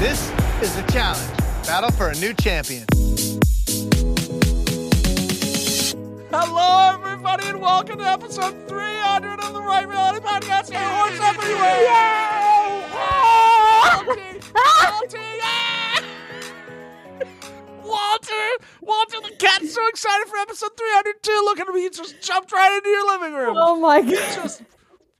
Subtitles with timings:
[0.00, 1.30] This is the challenge.
[1.66, 2.86] Battle for a new champion.
[6.30, 10.70] Hello, everybody, and welcome to episode 300 of the Right Reality Podcast.
[10.70, 11.82] Your horse everywhere.
[11.84, 12.80] Yay!
[13.84, 14.40] Walter!
[14.90, 15.18] Walter!
[15.36, 16.00] Yeah!
[17.84, 18.48] Walter!
[18.80, 21.30] Walter, the cat's so excited for episode 302.
[21.44, 21.76] Look at him.
[21.76, 23.54] He just jumped right into your living room.
[23.58, 24.34] Oh my god.
[24.34, 24.62] Just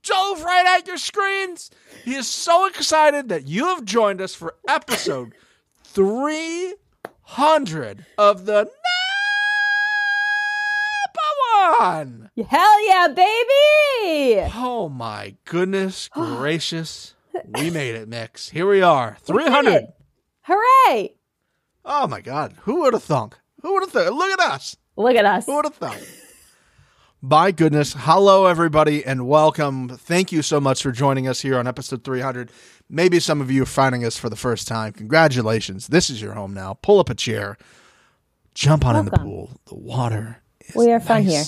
[0.03, 1.69] dove right at your screens.
[2.03, 5.31] He is so excited that you have joined us for episode
[5.83, 8.69] 300 of the
[11.13, 12.29] number one.
[12.47, 14.49] Hell yeah, baby!
[14.55, 17.15] Oh my goodness gracious.
[17.47, 18.49] We made it, Mix.
[18.49, 19.17] Here we are.
[19.21, 19.73] 300.
[19.73, 19.85] it.
[20.43, 21.15] Hooray!
[21.85, 22.55] Oh my God.
[22.63, 23.37] Who would have thunk?
[23.61, 24.11] Who would have thunk?
[24.11, 24.75] Look at us.
[24.97, 25.45] Look at us.
[25.45, 26.01] Who would have thunk?
[27.23, 27.93] My goodness.
[27.95, 29.89] Hello, everybody, and welcome.
[29.89, 32.51] Thank you so much for joining us here on episode 300.
[32.89, 34.93] Maybe some of you are finding us for the first time.
[34.93, 35.87] Congratulations.
[35.87, 36.73] This is your home now.
[36.81, 37.57] Pull up a chair,
[38.55, 39.51] jump on in the pool.
[39.67, 41.43] The water is We are fun here.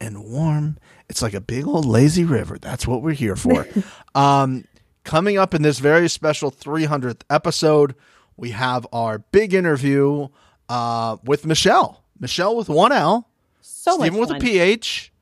[0.00, 0.78] and warm.
[1.08, 2.58] It's like a big old lazy river.
[2.58, 3.68] That's what we're here for.
[4.16, 4.64] um,
[5.04, 7.94] coming up in this very special 300th episode,
[8.36, 10.26] we have our big interview
[10.68, 12.02] uh, with Michele.
[12.18, 13.28] Michele with one L.
[13.60, 15.12] so much with a PH,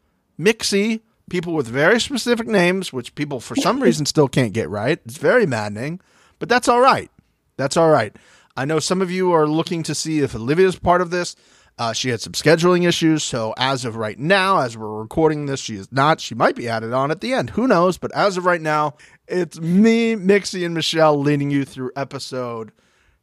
[0.42, 5.00] Mixie, people with very specific names, which people for some reason still can't get right.
[5.04, 6.00] It's very maddening,
[6.38, 7.10] but that's all right.
[7.56, 8.14] That's all right.
[8.56, 11.36] I know some of you are looking to see if Olivia's part of this.
[11.78, 15.58] Uh, she had some scheduling issues, so as of right now, as we're recording this,
[15.58, 16.20] she is not.
[16.20, 17.50] She might be added on at the end.
[17.50, 17.96] Who knows?
[17.96, 22.72] But as of right now, it's me, Mixie, and Michele leading you through episode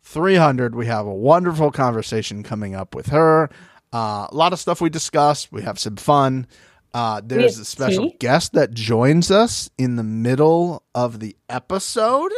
[0.02, 0.74] 300.
[0.74, 3.52] We have a wonderful conversation coming up with her.
[3.94, 5.52] Uh, a lot of stuff we discuss.
[5.52, 6.48] We have some fun.
[6.94, 8.18] Uh, there's a special tea.
[8.20, 12.32] guest that joins us in the middle of the episode.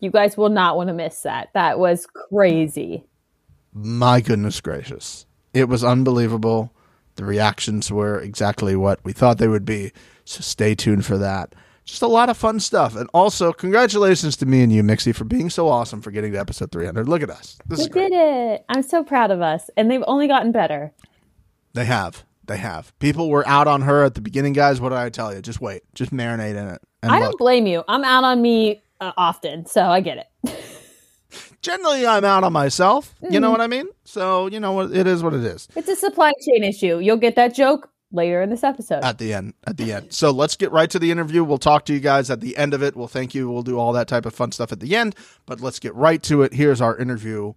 [0.00, 1.50] You guys will not want to miss that.
[1.54, 3.04] That was crazy.
[3.72, 5.26] My goodness gracious.
[5.54, 6.72] It was unbelievable.
[7.14, 9.92] The reactions were exactly what we thought they would be.
[10.24, 11.54] So stay tuned for that.
[11.84, 12.96] Just a lot of fun stuff.
[12.96, 16.38] And also, congratulations to me and you, Mixie, for being so awesome for getting to
[16.38, 17.08] episode 300.
[17.08, 17.58] Look at us.
[17.66, 18.64] This We did it.
[18.68, 19.70] I'm so proud of us.
[19.76, 20.92] And they've only gotten better.
[21.74, 22.24] They have.
[22.46, 22.96] They have.
[23.00, 24.80] People were out on her at the beginning, guys.
[24.80, 25.42] What did I tell you?
[25.42, 25.82] Just wait.
[25.94, 26.80] Just marinate in it.
[27.02, 27.30] I look.
[27.30, 27.82] don't blame you.
[27.88, 30.54] I'm out on me uh, often, so I get it.
[31.62, 33.14] Generally, I'm out on myself.
[33.20, 33.40] You Mm-hmm.
[33.42, 33.88] know what I mean?
[34.04, 34.92] So, you know what?
[34.92, 35.66] It is what it is.
[35.74, 36.98] It's a supply chain issue.
[36.98, 39.02] You'll get that joke later in this episode.
[39.02, 39.54] At the end.
[39.66, 40.12] At the end.
[40.12, 41.42] So let's get right to the interview.
[41.42, 42.94] We'll talk to you guys at the end of it.
[42.94, 43.50] We'll thank you.
[43.50, 45.16] We'll do all that type of fun stuff at the end.
[45.44, 46.54] But let's get right to it.
[46.54, 47.54] Here's our interview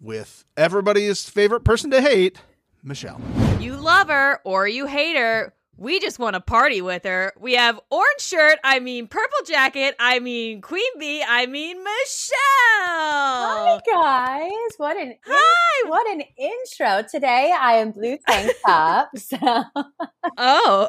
[0.00, 2.40] with everybody's favorite person to hate,
[2.82, 3.20] Michele.
[3.60, 5.52] You love her or you hate her.
[5.76, 7.32] We just want to party with her.
[7.40, 12.38] We have orange shirt, I mean purple jacket, I mean Queen Bee, I mean Michele.
[12.84, 15.88] Hi guys, what an Hi.
[15.88, 17.52] what an intro today.
[17.58, 19.10] I am blue tank top.
[19.16, 19.36] So
[20.36, 20.88] Oh.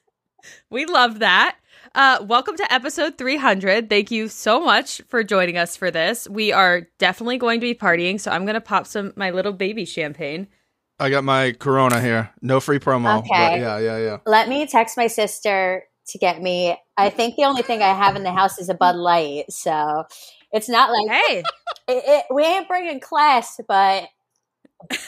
[0.70, 1.56] we love that.
[1.94, 3.88] Uh, welcome to episode 300.
[3.90, 6.26] Thank you so much for joining us for this.
[6.28, 9.52] We are definitely going to be partying, so I'm going to pop some my little
[9.52, 10.48] baby champagne.
[11.02, 12.30] I got my Corona here.
[12.40, 13.18] No free promo.
[13.18, 13.28] Okay.
[13.28, 14.18] But yeah, yeah, yeah.
[14.24, 16.78] let me text my sister to get me.
[16.96, 19.50] I think the only thing I have in the house is a Bud Light.
[19.50, 20.04] So
[20.52, 21.38] it's not like Hey,
[21.88, 24.10] it, it, we ain't bringing class, but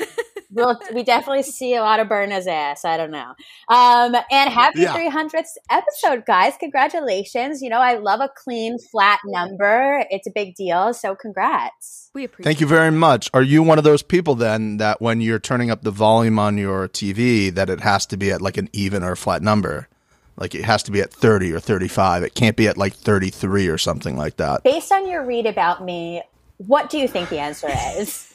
[0.55, 2.85] we'll we definitely see a lot of Berna's ass.
[2.85, 3.35] I don't know.
[3.69, 4.95] Um, and happy Yeah.
[4.97, 6.55] 300th episode, guys!
[6.59, 7.61] Congratulations.
[7.61, 10.05] You know I love a clean, flat number.
[10.11, 10.95] It's a big deal.
[10.95, 12.11] So congrats.
[12.15, 13.29] we appreciate Thank you very much.
[13.35, 16.57] Are you one of those people then that when you're turning up the volume on
[16.57, 19.89] your TV that it has to be at like an even or flat number?
[20.37, 22.25] Like it has to be at 30 or 35.
[22.25, 24.65] It can't be at like 33 or something like that.
[24.65, 26.23] Based on your read about me,
[26.59, 28.34] what do you think the answer is?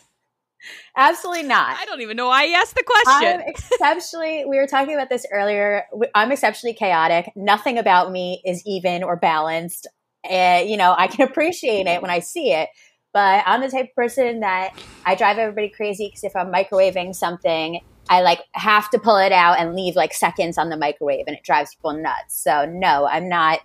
[0.95, 1.77] Absolutely not.
[1.77, 3.41] I don't even know why I asked the question.
[3.41, 5.85] I'm exceptionally, we were talking about this earlier.
[6.13, 7.31] I'm exceptionally chaotic.
[7.35, 9.87] Nothing about me is even or balanced.
[10.29, 12.69] And, you know, I can appreciate it when I see it,
[13.13, 17.15] but I'm the type of person that I drive everybody crazy because if I'm microwaving
[17.15, 21.25] something, I like have to pull it out and leave like seconds on the microwave
[21.27, 22.41] and it drives people nuts.
[22.43, 23.59] So no, I'm not,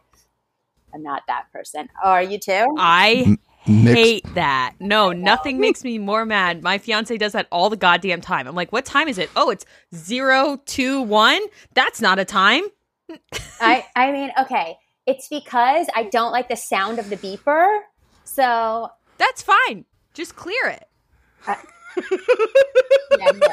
[0.93, 1.89] I'm not that person.
[2.03, 2.67] Oh, are you too?
[2.79, 3.39] I mm.
[3.67, 4.75] Mixed- hate that.
[4.79, 6.63] No, nothing makes me more mad.
[6.63, 8.47] My fiance does that all the goddamn time.
[8.47, 9.31] I'm like, what time is it?
[9.37, 9.65] Oh, it's
[9.95, 11.41] zero two one.
[11.75, 12.65] That's not a time.
[13.61, 14.77] I, I mean, okay.
[15.07, 17.81] It's because I don't like the sound of the beeper.
[18.25, 19.85] So That's fine.
[20.15, 20.89] Just clear it.
[21.47, 23.47] Yeah, no.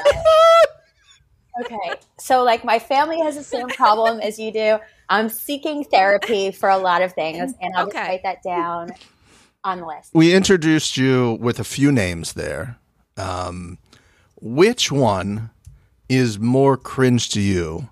[1.60, 1.94] okay.
[2.18, 4.78] So, like, my family has the same problem as you do.
[5.08, 8.90] I'm seeking therapy for a lot of things, and I'll just write that down.
[9.64, 10.10] On the list.
[10.12, 12.78] We introduced you with a few names there.
[13.16, 13.78] Um,
[14.40, 15.50] which one
[16.08, 17.88] is more cringe to you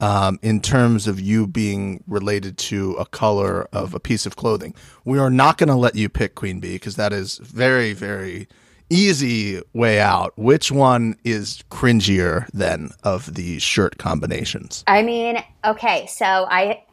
[0.00, 4.74] um, in terms of you being related to a color of a piece of clothing?
[5.04, 8.48] We are not going to let you pick Queen Bee because that is very, very
[8.88, 10.32] easy way out.
[10.36, 14.84] Which one is cringier than of the shirt combinations?
[14.86, 16.84] I mean, okay, so I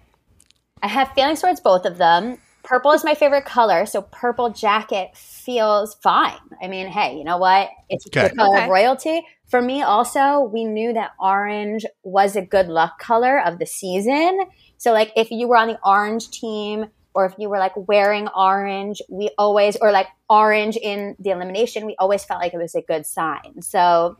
[0.81, 2.37] I have feelings towards both of them.
[2.63, 6.37] Purple is my favorite color, so purple jacket feels fine.
[6.61, 7.69] I mean, hey, you know what?
[7.89, 8.29] It's Okay.
[8.29, 8.65] the color Okay.
[8.65, 9.25] of royalty.
[9.47, 14.39] For me, also, we knew that orange was a good luck color of the season.
[14.77, 18.27] So, like, if you were on the orange team, or if you were like wearing
[18.35, 22.75] orange, we always, or like orange in the elimination, we always felt like it was
[22.75, 23.61] a good sign.
[23.61, 24.17] So,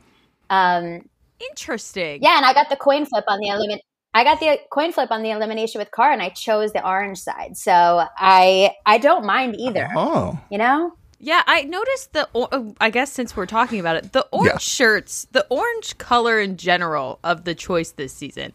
[0.49, 1.01] um,
[1.39, 2.21] Interesting.
[2.21, 3.79] yeah, and I got the coin flip on the elimin.
[4.13, 7.19] I got the coin flip on the elimination with Car, and I chose the orange
[7.19, 7.57] side.
[7.57, 9.89] So I I don't mind either.
[9.95, 12.27] Oh, You know, Yeah, I noticed the.
[12.33, 14.57] or- uh, I guess since we're talking about it, the orange Yeah.
[14.57, 18.53] shirts, the orange color in general of the choice this season.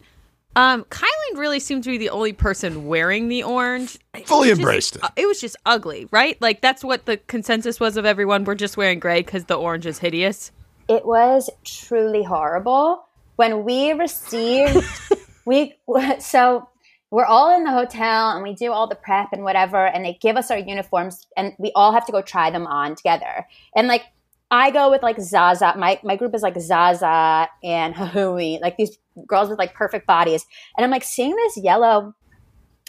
[0.57, 3.97] Um, Kylie really seemed to be the only person wearing the orange.
[4.13, 5.01] It Fully was just- embraced it.
[5.17, 6.41] It was just ugly, right?
[6.41, 8.43] Like that's what the consensus was of everyone.
[8.45, 10.51] We're just wearing gray because the orange is hideous.
[10.87, 13.05] it was truly horrible
[13.37, 14.77] when we received
[15.45, 15.75] we
[16.19, 16.67] so
[17.11, 20.17] we're all in the hotel and we do all the prep and whatever and they
[20.21, 23.47] give us our uniforms and we all have to go try them on together.
[23.75, 24.03] And like
[24.51, 25.73] i go with like zaza.
[25.77, 28.97] My, my group is like zaza and Hahui, like these
[29.27, 30.45] girls with like perfect bodies.
[30.77, 32.13] And i'm like seeing this yellow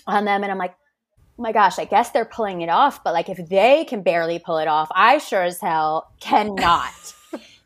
[0.07, 0.75] on them and i'm like
[1.39, 4.39] oh my gosh i guess they're pulling it off but like if they can barely
[4.39, 7.16] pull it off i sure as hell cannot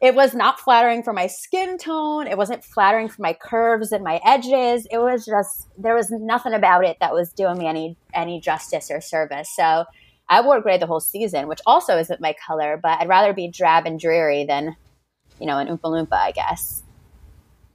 [0.00, 2.26] it was not flattering for my skin tone.
[2.26, 4.86] It wasn't flattering for my curves and my edges.
[4.90, 8.90] It was just there was nothing about it that was doing me any any justice
[8.90, 9.50] or service.
[9.54, 9.84] So
[10.28, 13.48] I wore gray the whole season, which also isn't my color, but I'd rather be
[13.48, 14.76] drab and dreary than,
[15.38, 16.82] you know, an Oompa Loompa, I guess.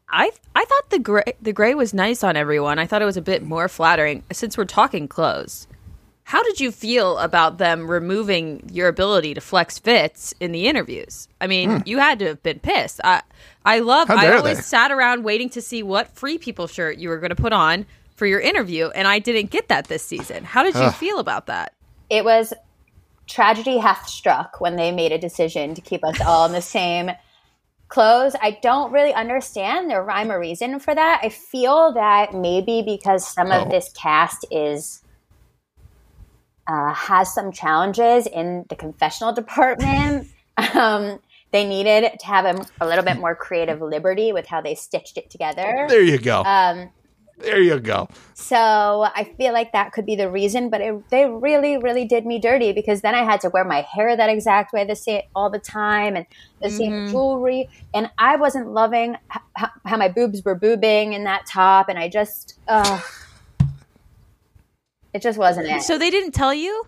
[0.09, 2.79] I I thought the gray the gray was nice on everyone.
[2.79, 4.23] I thought it was a bit more flattering.
[4.31, 5.67] Since we're talking clothes,
[6.27, 11.27] how did you feel about them removing your ability to flex fits in the interviews?
[11.39, 12.99] I mean, you had to have been pissed.
[13.03, 13.21] I
[13.63, 14.09] I love.
[14.09, 14.63] I always they?
[14.63, 17.85] sat around waiting to see what free people shirt you were going to put on
[18.15, 20.43] for your interview, and I didn't get that this season.
[20.45, 21.73] How did you feel about that?
[22.09, 22.53] It was
[23.27, 27.11] tragedy hath struck when they made a decision to keep us all in the same
[27.87, 28.35] clothes.
[28.41, 31.19] I don't really understand the rhyme or reason for that.
[31.23, 33.61] I feel that maybe because some Oh.
[33.61, 35.01] of this cast is
[36.67, 40.27] uh, has some challenges in the confessional department.
[40.73, 41.19] um,
[41.51, 45.17] they needed to have a, a little bit more creative liberty with how they stitched
[45.17, 45.85] it together.
[45.87, 46.43] there you go.
[46.43, 46.91] Um,
[47.37, 48.07] there you go.
[48.33, 48.55] so
[49.13, 52.39] I feel like that could be the reason, but it, they really, really did me
[52.39, 55.49] dirty because then I had to wear my hair that exact way the same all
[55.49, 56.25] the time and
[56.61, 61.25] the same jewelry, and I wasn't loving h- h- how my boobs were boobing in
[61.25, 62.99] that top, and I just, uh,
[65.15, 65.81] it just wasn't it.
[65.81, 66.83] So they didn't tell you?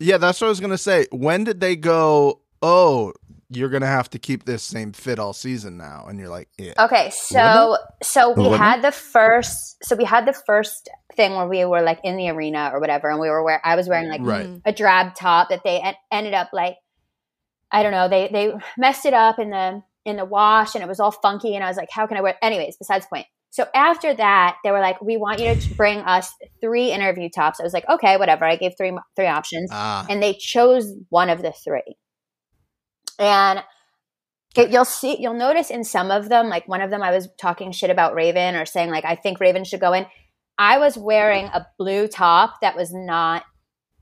[0.00, 1.06] Yeah, that's what I was gonna say.
[1.12, 2.40] When did they go?
[2.62, 3.12] Oh,
[3.50, 6.74] you're gonna have to keep this same fit all season now, and you're like, yeah.
[6.78, 11.48] Okay, so so we Wouldn't had the first so we had the first thing where
[11.48, 14.08] we were like in the arena or whatever, and we were wearing I was wearing
[14.08, 14.48] like Right.
[14.64, 16.76] a drab top that they en- ended up like
[17.72, 20.88] I don't know they they messed it up in the in the wash and it
[20.88, 23.26] was all funky and I was like how can I wear anyways besides the point.
[23.58, 27.58] So after that they were like we want you to bring us three interview tops.
[27.58, 28.44] I was like okay whatever.
[28.44, 31.96] I gave three three options Ah, and they chose one of the three.
[33.18, 33.64] And
[34.56, 37.72] you'll see, you'll notice in some of them, like one of them, I was talking
[37.72, 40.06] shit about Raven or saying like I think Raven should go in.
[40.56, 43.42] I was wearing a blue top that was not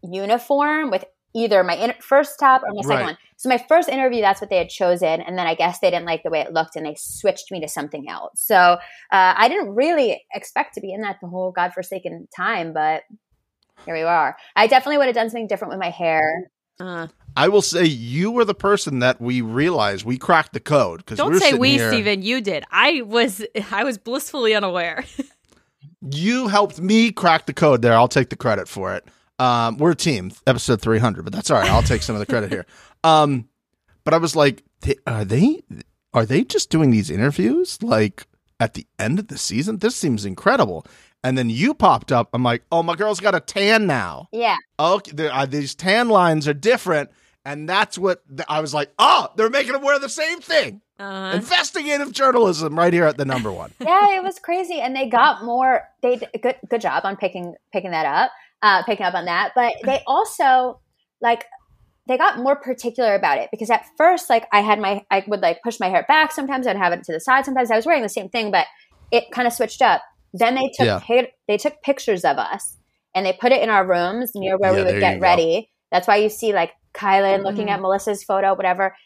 [0.03, 1.07] uniform with
[1.37, 3.05] either my in- first top or my second Right.
[3.05, 3.19] one.
[3.37, 6.07] So my first interview, that's what they had chosen, and then I guess they didn't
[6.07, 8.41] like the way it looked, and they switched me to something else.
[8.41, 8.79] So uh,
[9.13, 13.03] I didn't really expect to be in that the whole godforsaken time, but
[13.85, 14.37] here we are.
[14.57, 16.51] I definitely would have done something different with my hair.
[16.81, 21.01] Uh, I will say you were the person that we realized we cracked the code
[21.01, 22.23] because don't we were say we, here- Stephen.
[22.23, 22.65] You did.
[22.71, 25.05] I was I was blissfully unaware.
[26.11, 27.95] You helped me crack the code there.
[27.95, 29.05] I'll take the credit for it.
[29.39, 31.71] Um, we're a team, episode 300, but that's all right.
[31.71, 32.65] I'll take some of the credit here.
[33.05, 33.49] Um,
[34.05, 35.63] but I was like, "They- are they
[36.15, 38.27] are they just doing these interviews like
[38.59, 39.79] at the end of the season?
[39.79, 40.87] This seems incredible.
[41.23, 42.29] And then you popped up.
[42.33, 44.29] I'm like, oh, my girl's got a tan now.
[44.33, 44.57] Yeah.
[44.79, 47.11] Okay, there these tan lines are different,
[47.47, 48.91] and that's what th- I was like.
[48.99, 50.83] Oh, they're making them wear the same thing.
[50.99, 53.73] Uh, Investigative journalism, right here at the number one.
[53.81, 55.89] yeah, it was crazy, and they got more.
[56.03, 58.31] They good good job on picking picking that up,
[58.63, 59.53] uh, picking up on that.
[59.55, 60.81] But they also
[61.21, 61.45] like
[62.09, 65.41] they got more particular about it because at first like i had my i would
[65.41, 67.85] like push my hair back sometimes i'd have it to the side sometimes i was
[67.85, 68.67] wearing the same thing but
[69.11, 71.25] it kind of switched up then they took Yeah.
[71.49, 72.77] they took pictures of us
[73.15, 75.27] and they put it in our rooms near where Yeah, we would you get go.
[75.93, 77.73] Ready that's why you see like kyland looking Mhm.
[77.73, 78.97] at melissa's photo whatever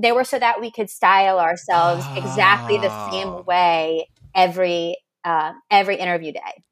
[0.00, 3.10] they were so that we could style ourselves exactly the Ah.
[3.10, 6.62] same way every uh, every interview day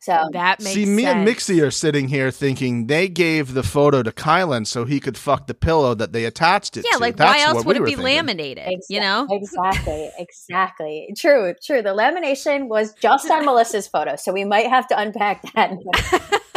[0.00, 1.16] so That makes See, me sense.
[1.16, 5.18] and Mixie are sitting here thinking they gave the photo to Kyland so he could
[5.18, 6.88] fuck the pillow that they attached it to.
[6.90, 7.02] Yeah, to.
[7.02, 8.04] like That's why else what would we it be thinking.
[8.16, 8.80] laminated?
[8.88, 9.26] You know?
[9.30, 14.86] exactly exactly true true the lamination was just on melissa's photo so we might have
[14.88, 15.72] to unpack that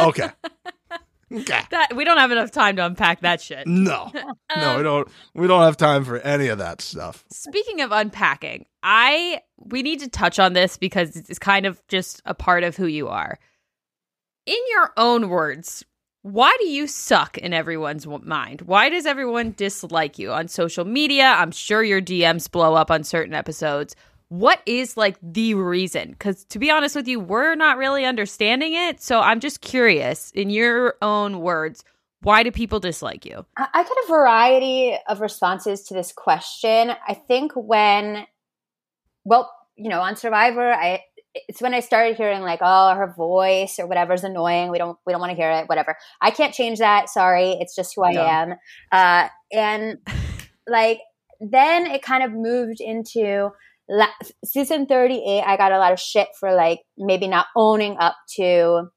[0.00, 0.28] Okay.
[1.32, 1.60] Okay.
[1.70, 3.66] That we don't have enough time to unpack that shit.
[3.66, 4.10] No.
[4.54, 7.24] No, Um, we don't we don't have time for any of that stuff.
[7.32, 12.20] Speaking of unpacking, I we need to touch on this because it's kind of just
[12.26, 13.38] a part of who you are.
[14.44, 15.84] In your own words,
[16.20, 18.60] why do you suck in everyone's mind?
[18.62, 21.24] Why does everyone dislike you on social media?
[21.36, 23.96] I'm sure your DMs blow up on certain episodes.
[24.32, 26.14] What is like the reason?
[26.18, 29.02] Cuz to be honest with you, we're not really understanding it.
[29.02, 31.84] So I'm just curious in your own words,
[32.22, 33.44] why do people dislike you?
[33.58, 36.92] I I get a variety of responses to this question.
[37.06, 38.26] I think when,
[39.26, 41.02] well, you know, on Survivor, I
[41.34, 44.70] it's when I started hearing like, oh, her voice or whatever is annoying.
[44.70, 45.68] We don't we don't want to hear it.
[45.68, 45.94] Whatever.
[46.22, 47.10] I can't change that.
[47.10, 48.22] Sorry, it's just who I No.
[48.22, 48.54] am.
[48.90, 49.98] Uh, and
[50.66, 51.00] like
[51.40, 53.50] then it kind of moved into
[53.88, 54.06] la-
[54.44, 55.42] season thirty eight.
[55.42, 58.90] I got a lot of shit for like maybe not owning up to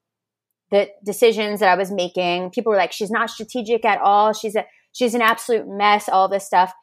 [0.72, 2.51] the decisions that I was making.
[2.51, 4.34] People were like, "She's not strategic at all.
[4.34, 6.74] She's a she's an absolute mess." All this stuff.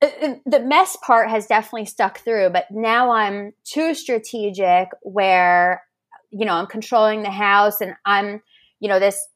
[0.00, 4.88] Uh, uh, The mess part has definitely stuck through, but now I'm too strategic.
[5.02, 5.82] Where
[6.30, 8.42] you know I'm controlling the house, and I'm
[8.80, 9.26] you know this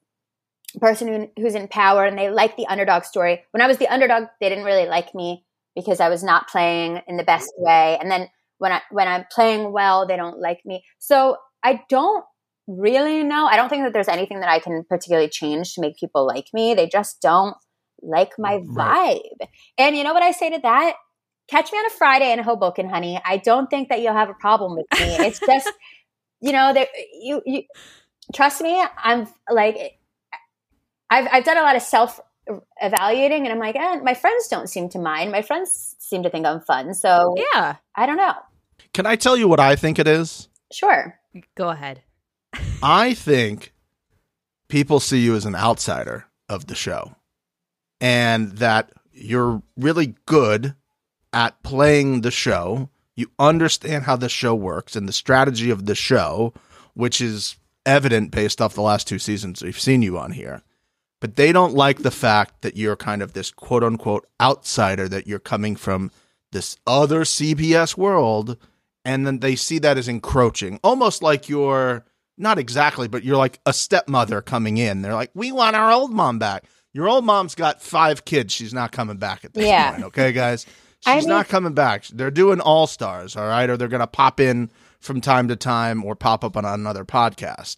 [0.81, 3.43] person who, who's in power, and they like the underdog story.
[3.51, 7.01] When I was the underdog, they didn't really like me because I was not playing
[7.07, 10.61] in the best way, and then when I when I'm playing well, they don't like
[10.65, 10.85] me.
[10.99, 12.25] So I don't
[12.67, 13.47] really know.
[13.47, 16.47] I don't think that there's anything that I can particularly change to make people like
[16.53, 16.75] me.
[16.75, 17.57] They just don't
[18.03, 18.77] like my mm, vibe.
[18.77, 19.23] Right.
[19.79, 20.95] And you know what I say to that?
[21.49, 23.21] Catch me on a Friday in Hoboken, honey.
[23.25, 25.27] I don't think that you'll have a problem with me.
[25.27, 25.71] It's just,
[26.41, 26.89] you know, that
[27.21, 27.63] you you
[28.35, 28.83] trust me.
[29.03, 29.99] I'm like,
[31.11, 32.21] I've I've done a lot of self
[32.81, 35.31] evaluating, and I'm like, eh, my friends don't seem to mind.
[35.31, 36.95] My friends seem to think I'm fun.
[36.95, 38.35] So Yeah, I don't know.
[38.93, 40.49] Can I tell you what I think it is?
[40.73, 41.19] Sure.
[41.55, 42.03] go ahead.
[42.83, 43.73] I think
[44.69, 47.15] people see you as an outsider of the show
[48.01, 50.75] and that you're really good
[51.33, 52.91] at playing the show.
[53.15, 56.53] You understand how the show works and the strategy of the show,
[56.95, 57.57] which is
[57.87, 60.63] evident based off the last two seasons we've seen you on here.
[61.23, 65.29] But they don't like the fact that you're kind of this quote unquote outsider, that
[65.29, 66.11] you're coming from
[66.51, 68.57] this other CBS world.
[69.05, 72.05] And then they see that as encroaching, almost like you're
[72.37, 75.03] not exactly, but you're like a stepmother coming in.
[75.03, 76.65] They're like, we want our old mom back.
[76.93, 78.53] Your old mom's got five kids.
[78.53, 79.93] She's not coming back at this Yeah.
[79.93, 80.05] point.
[80.07, 80.67] Okay, guys?
[81.07, 82.07] I She's mean- not coming back.
[82.09, 83.71] They're doing all stars, all right?
[83.71, 87.05] Or they're going to pop in from time to time or pop up on another
[87.05, 87.77] podcast.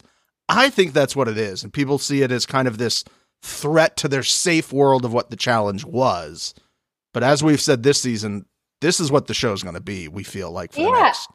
[0.49, 1.63] I think that's what it is.
[1.63, 3.05] And people see it as kind of this
[3.45, 6.55] threat to their safe world of what the challenge was.
[7.13, 8.47] But as we've said this season,
[8.81, 11.03] this is what the show's going to be, we feel like, for the Yeah.
[11.03, 11.31] next.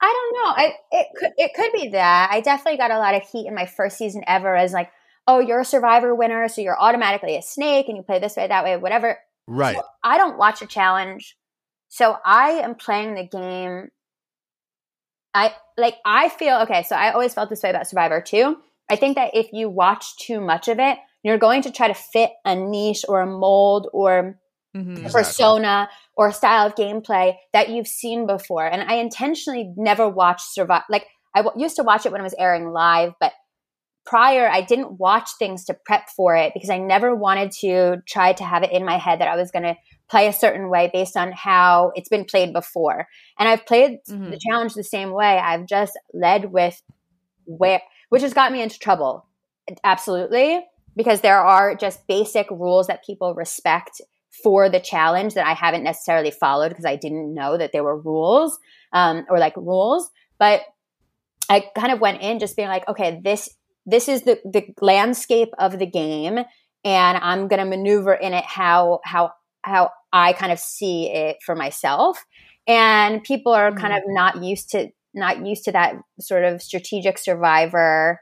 [0.00, 0.62] I don't know.
[0.62, 2.28] I it could it could be that.
[2.30, 4.90] I definitely got a lot of heat in my first season ever as like,
[5.26, 8.46] oh, you're a survivor winner, so you're automatically a snake and you play this way,
[8.46, 9.18] that way, whatever.
[9.46, 9.78] Right.
[10.02, 11.36] I don't watch a challenge.
[11.88, 13.88] So I am playing the game.
[15.32, 18.58] I like I feel okay, so I always felt this way about Survivor too.
[18.90, 21.94] I think that if you watch too much of it, you're going to try to
[21.94, 24.38] fit a niche or a mold or
[24.76, 24.98] Mhm.
[24.98, 25.12] Exactly.
[25.22, 28.66] persona or style of gameplay that you've seen before.
[28.66, 30.82] And I intentionally never watched Survive.
[30.88, 33.32] Like I w- used to watch it when it was airing live, but
[34.04, 38.32] prior I didn't watch things to prep for it because I never wanted to try
[38.34, 39.76] to have it in my head that I was going to
[40.10, 43.06] play a certain way based on how it's been played before.
[43.38, 44.30] And I've played Mhm.
[44.30, 45.38] the challenge the same way.
[45.38, 46.82] I've just led with
[47.46, 49.26] where, which has got me into trouble.
[49.82, 50.66] Absolutely.
[50.96, 54.00] Because there are just basic rules that people respect
[54.42, 57.98] for the challenge that I haven't necessarily followed because I didn't know that there were
[57.98, 58.58] rules
[58.92, 60.10] um, or like rules.
[60.38, 60.62] But
[61.48, 63.48] I kind of went in just being like, okay, this
[63.86, 66.38] this is the the landscape of the game,
[66.84, 69.32] and I'm going to maneuver in it how how
[69.62, 72.24] how I kind of see it for myself.
[72.66, 77.18] And people are kind of not used to not used to that sort of strategic
[77.18, 78.20] survivor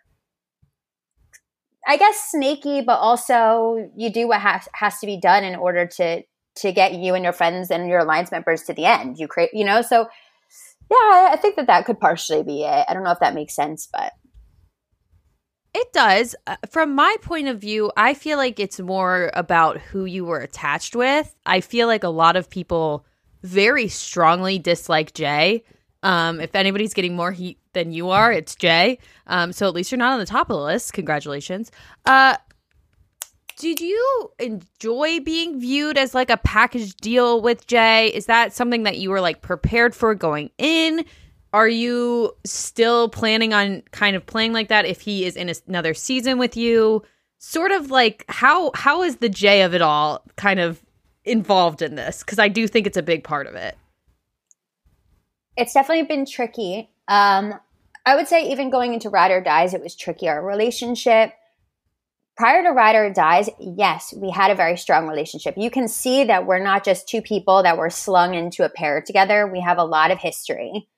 [1.87, 5.87] I guess snaky, but also you do what has has to be done in order
[5.87, 6.23] to
[6.57, 9.19] to get you and your friends and your alliance members to the end.
[9.19, 10.07] You create, you know, so
[10.91, 12.85] yeah, I think that that could partially be it.
[12.89, 14.13] I don't know if that makes sense, but
[15.75, 16.37] It does.
[16.47, 20.41] Uh, From my point of view, I feel like it's more about who you were
[20.41, 21.35] attached with.
[21.47, 23.07] I feel like a lot of people
[23.43, 25.65] very strongly dislike Jay.
[26.03, 28.99] Um, if anybody's getting more heat than you are, it's Jay.
[29.27, 30.93] Um, so at least you're not on the top of the list.
[30.93, 31.71] Congratulations.
[32.07, 32.37] Uh,
[33.57, 38.09] did you enjoy being viewed as like a package deal with Jay?
[38.09, 41.05] Is that something that you were like prepared for going in?
[41.53, 45.95] Are you still planning on kind of playing like that if he is in another
[45.95, 47.03] season with you?
[47.39, 50.83] Sort of like how how is the Jay of it all kind of
[51.25, 52.21] involved in this?
[52.21, 53.77] Because I do think it's a big part of it.
[55.57, 56.91] it's definitely been tricky.
[57.13, 57.61] Um,
[58.07, 60.29] I would say even going into Ride or Dies, it was tricky.
[60.29, 61.35] Our relationship
[62.39, 65.55] prior to Ride or Dies, yes, we had a very strong relationship.
[65.59, 69.03] You can see that we're not just two people that were slung into a pair
[69.03, 69.47] together.
[69.47, 70.89] We have a lot of history.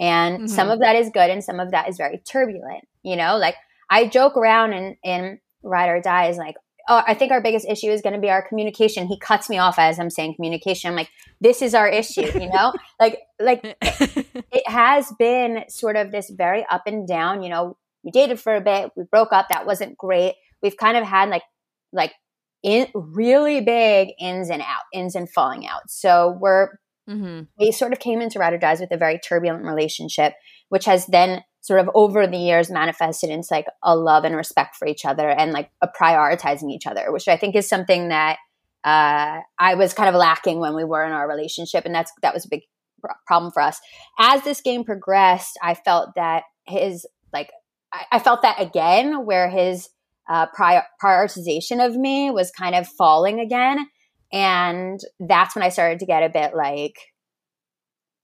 [0.00, 0.48] And Mhm.
[0.48, 2.88] some of that is good and some of that is very turbulent.
[3.04, 3.54] You know, like
[3.88, 6.56] I joke around in, in Ride or Die is like,
[6.88, 9.06] oh, I think our biggest issue is going to be our communication.
[9.06, 10.90] He cuts me off as I'm saying communication.
[10.90, 11.10] I'm like,
[11.40, 12.72] this is our issue, you know?
[13.00, 18.10] like, like it has been sort of this very up and down, you know, we
[18.10, 20.34] dated for a bit, we broke up, that wasn't great.
[20.62, 21.42] We've kind of had like
[21.92, 22.12] like
[22.62, 25.88] in really big ins and out, ins and falling out.
[25.88, 26.68] So we're
[27.08, 30.34] hmm we sort of came into Ride or Dies with a very turbulent relationship,
[30.68, 34.76] which has then sort of over the years manifested into like a love and respect
[34.76, 38.36] for each other and like a prioritizing each other, which I think is something that
[38.84, 42.34] uh, I was kind of lacking when we were in our relationship, and that's that
[42.34, 42.60] was a big
[43.26, 43.80] problem for us.
[44.18, 47.50] As this game progressed, I felt that his like
[47.92, 49.88] I, I felt that again, where his
[50.28, 53.86] uh, prior, prioritization of me was kind of falling again.
[54.32, 56.96] And that's when I started to get a bit like,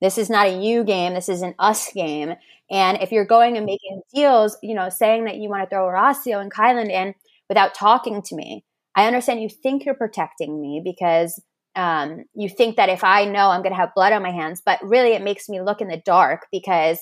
[0.00, 2.34] this is not a you game, this is an us game.
[2.70, 5.86] And if you're going and making deals, you know, saying that you want to throw
[5.86, 7.14] Horacio and Kyland in
[7.48, 11.40] without talking to me, I understand you think you're protecting me because
[11.76, 14.62] um, you think that if I know I'm going to have blood on my hands,
[14.64, 16.98] but really it makes me look in the dark because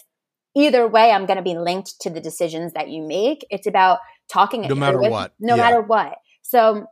[0.56, 3.46] either way, I'm going to be linked to the decisions that you make.
[3.50, 3.98] It's about
[4.30, 5.32] talking No matter with- what.
[5.38, 5.62] No Yeah.
[5.62, 6.16] matter what.
[6.42, 6.86] So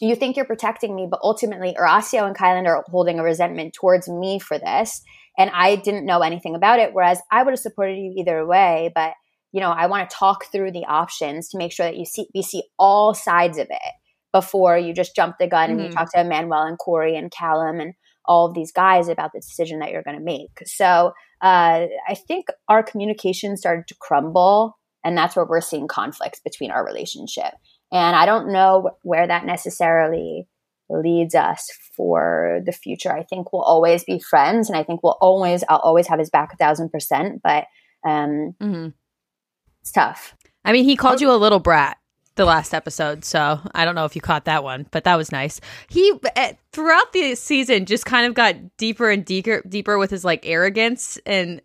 [0.00, 4.08] you think you're protecting me, but ultimately Horacio and Kyland are holding a resentment towards
[4.08, 5.02] me for this.
[5.38, 6.90] And I didn't know anything about it.
[6.92, 8.90] Whereas I would have supported you either way.
[8.94, 9.12] But,
[9.52, 12.26] you know, I want to talk through the options to make sure that you see
[12.34, 13.92] we see all sides of it
[14.32, 15.94] before you just jump the gun and you Mhm.
[15.94, 17.94] talk to Emanuel and Corey and Callum and
[18.26, 20.50] all of these guys about the decision that you're going to make.
[20.66, 26.40] So uh, I think our communication started to crumble, and that's where we're seeing conflicts
[26.40, 27.54] between our relationship.
[27.90, 30.46] And I don't know where that necessarily
[30.88, 33.12] leads us for the future.
[33.12, 36.30] I think we'll always be friends, and I think we'll always, I'll always have his
[36.30, 37.40] back a thousand percent.
[37.42, 37.66] But
[38.06, 38.88] um, hmm
[39.80, 40.36] it's tough.
[40.64, 41.98] I mean, he called you a little brat
[42.34, 45.32] the last episode, so I don't know if you caught that one, but that was
[45.32, 45.60] nice.
[45.88, 50.24] He eh, throughout the season just kind of got deeper and deeper, deeper with his
[50.24, 51.62] like arrogance and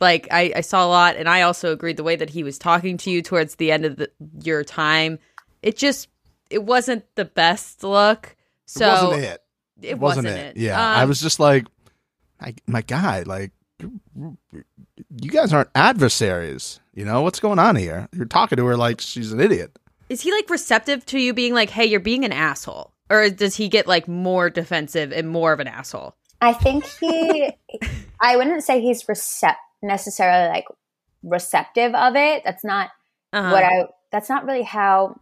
[0.00, 2.58] like I, I saw a lot, and I also agreed the way that he was
[2.58, 4.10] talking to you towards the end of the,
[4.42, 5.18] your time.
[5.62, 6.08] It just
[6.50, 8.35] it wasn't the best look.
[8.66, 9.42] So it wasn't it.
[9.82, 10.56] It wasn't, wasn't, it.
[10.56, 10.62] it.
[10.62, 11.66] Yeah, Um, I was just like,
[12.40, 14.38] my, my guy, like, you
[15.20, 16.80] you guys aren't adversaries.
[16.94, 18.08] You know what's going on here?
[18.12, 19.78] You're talking to her like she's an idiot.
[20.08, 23.56] Is he like receptive to you being like, "Hey, you're being an asshole," or does
[23.56, 26.14] he get like more defensive and more of an asshole?
[26.40, 27.50] I think he,
[28.20, 30.64] I wouldn't say he's recept necessarily like
[31.22, 32.42] receptive of it.
[32.44, 32.90] That's not
[33.32, 33.50] Uh-huh.
[33.52, 35.20] what I that's not really how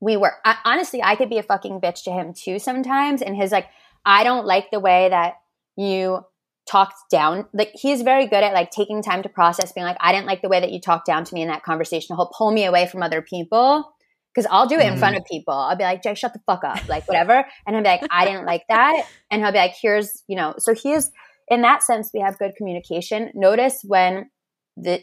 [0.00, 0.34] we were.
[0.44, 3.22] I, honestly, I could be a fucking bitch to him too sometimes.
[3.22, 3.66] And his like,
[4.04, 5.34] I don't like the way that
[5.76, 6.20] you
[6.68, 7.46] talked down.
[7.52, 10.42] Like he's very good at like taking time to process, being like, I didn't like
[10.42, 12.16] the way that you talked down to me in that conversation.
[12.16, 13.92] He'll pull me away from other people.
[14.34, 14.98] Cause I'll do it in Mhm.
[14.98, 15.54] front of people.
[15.54, 16.86] I'll be like, Jay, shut the fuck up.
[16.88, 17.46] Like whatever.
[17.66, 19.06] And he'll be like, I didn't like that.
[19.30, 21.10] And he'll be like, here's, you know, so he is
[21.48, 23.30] in that sense, we have good communication.
[23.34, 24.28] Notice when
[24.76, 25.00] the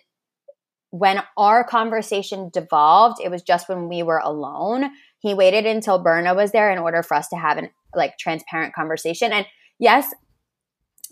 [0.93, 4.91] when our conversation devolved, it was just when we were alone.
[5.17, 8.75] He waited until Berna was there in order for us to have an like transparent
[8.75, 9.31] conversation.
[9.33, 9.47] And
[9.79, 10.13] yes,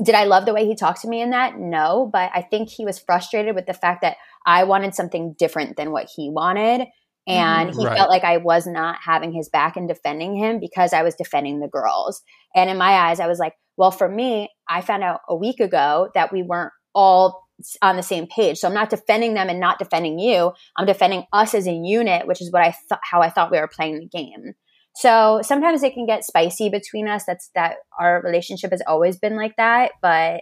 [0.04, 1.58] did I love the way he talked to me in that?
[1.58, 5.78] No, but I think he was frustrated with the fact that I wanted something different
[5.78, 6.82] than what he wanted.
[6.82, 7.32] Mm-hmm.
[7.34, 7.98] And he Right.
[7.98, 11.60] felt like I was not having his back and defending him because I was defending
[11.60, 12.22] the girls.
[12.56, 15.60] And in my eyes, I was like, well, for me, I found out a week
[15.60, 17.34] ago that we weren't all s-
[17.82, 18.58] on the same page.
[18.58, 20.52] So I'm not defending them and not defending you.
[20.78, 23.60] I'm defending us as a unit, which is what I thought how I thought we
[23.60, 24.54] were playing the game.
[24.96, 27.24] So sometimes it can get spicy between us.
[27.26, 29.92] That's that our relationship has always been like that.
[30.02, 30.42] But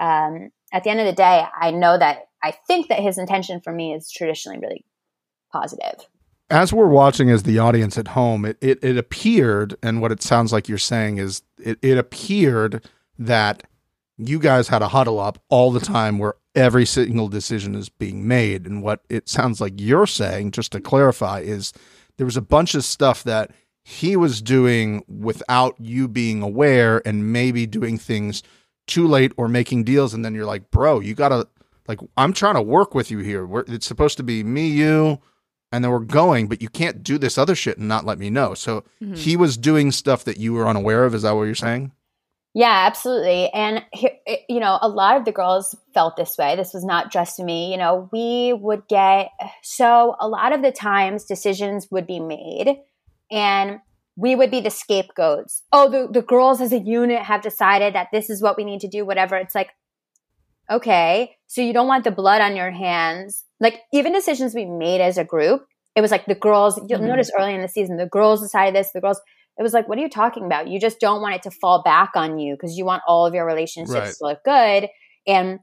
[0.00, 3.60] um, at the end of the day, I know that I think that his intention
[3.60, 4.84] for me is traditionally really
[5.52, 6.06] positive.
[6.50, 10.22] As we're watching as the audience at home, it, it, it appeared, and what it
[10.22, 13.64] sounds like you're saying is it, it appeared that
[14.18, 18.26] you guys had a huddle up all the time where every single decision is being
[18.26, 18.66] made.
[18.66, 21.72] And what it sounds like you're saying, just to clarify, is
[22.16, 23.52] there was a bunch of stuff that
[23.84, 28.42] he was doing without you being aware and maybe doing things
[28.86, 30.12] too late or making deals.
[30.12, 31.46] And then you're like, bro, you got to,
[31.86, 33.46] like, I'm trying to work with you here.
[33.46, 35.20] We're, it's supposed to be me, you,
[35.70, 38.30] and then we're going, but you can't do this other shit and not let me
[38.30, 38.54] know.
[38.54, 39.16] So Mhm.
[39.16, 41.14] he was doing stuff that you were unaware of.
[41.14, 41.92] Is that what you're saying?
[42.58, 43.50] Yeah, absolutely.
[43.54, 43.84] And
[44.48, 46.56] you know, a lot of the girls felt this way.
[46.56, 47.70] This was not just me.
[47.70, 49.28] You know, we would get
[49.62, 52.78] so a lot of the times decisions would be made
[53.30, 53.78] and
[54.16, 55.62] we would be the scapegoats.
[55.72, 58.80] Oh, the, the girls as a unit have decided that this is what we need
[58.80, 59.36] to do, whatever.
[59.36, 59.68] It's like,
[60.70, 63.44] okay, so you don't want the blood on your hands.
[63.60, 67.06] Like even decisions we made as a group, it was like the girls, you'll Mhm.
[67.08, 69.20] notice early in the season, the girls decided this, the girls,
[69.58, 70.68] it was like, what are you talking about?
[70.68, 73.34] You just don't want it to fall back on you because you want all of
[73.34, 74.14] your relationships Right.
[74.14, 74.88] to look good.
[75.26, 75.58] And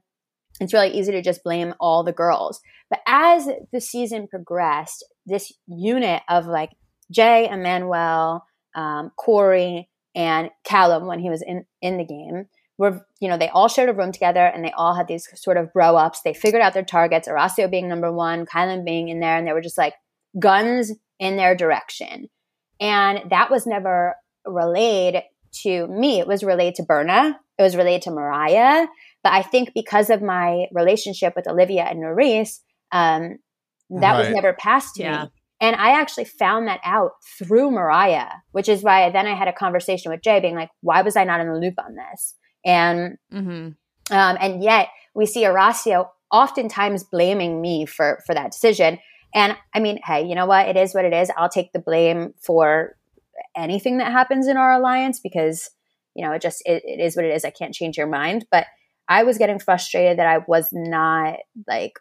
[0.60, 2.60] it's really easy to just blame all the girls.
[2.90, 6.70] But as the season progressed, this unit of like
[7.10, 12.46] Jay, Emanuel, um, Corey, and Callum, when he was in, in the game,
[12.78, 15.56] were, you know, they all shared a room together and they all had these sort
[15.56, 16.20] of bro ups.
[16.22, 19.52] They figured out their targets, Horacio being number one, Kyland being in there, and they
[19.52, 19.94] were just like
[20.38, 22.28] guns in their direction.
[22.80, 25.22] And that was never relayed
[25.62, 26.20] to me.
[26.20, 27.38] It was relayed to Berna.
[27.58, 28.86] It was relayed to Mariah.
[29.22, 32.60] But I think because of my relationship with Olivia and Nurys,
[32.92, 33.38] um,
[33.90, 35.22] that was never passed to Yeah.
[35.24, 35.30] me.
[35.60, 39.52] And I actually found that out through Mariah, which is why then I had a
[39.52, 42.34] conversation with Jay being like, why was I not in the loop on this?
[42.64, 43.70] And hmm
[44.08, 48.98] um, and yet we see Horacio oftentimes blaming me for for that decision.
[49.36, 50.66] And I mean, hey, you know what?
[50.68, 51.30] It is what it is.
[51.36, 52.96] I'll take the blame for
[53.54, 55.70] anything that happens in our alliance because
[56.14, 57.44] you know it just it, it is what it is.
[57.44, 58.46] I can't change your mind.
[58.50, 58.66] But
[59.08, 61.36] I was getting frustrated that I was not
[61.68, 61.98] like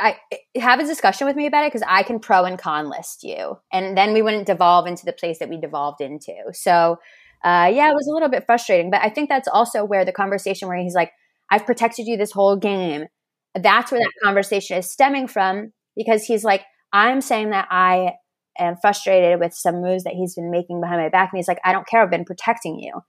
[0.00, 0.16] I
[0.56, 3.58] have a discussion with me about it because I can pro and con list you,
[3.72, 6.34] and then we wouldn't devolve into the place that we devolved into.
[6.52, 6.98] So,
[7.44, 10.12] uh, yeah, it was a little bit frustrating, but I think that's also where the
[10.12, 11.12] conversation where he's like,
[11.50, 13.06] "I've protected you this whole game,"
[13.54, 16.62] that's where that conversation is stemming from because he's like,
[16.92, 18.14] "I'm saying that I
[18.58, 21.60] am frustrated with some moves that he's been making behind my back," and he's like,
[21.64, 22.02] "I don't care.
[22.02, 23.02] I've been protecting you."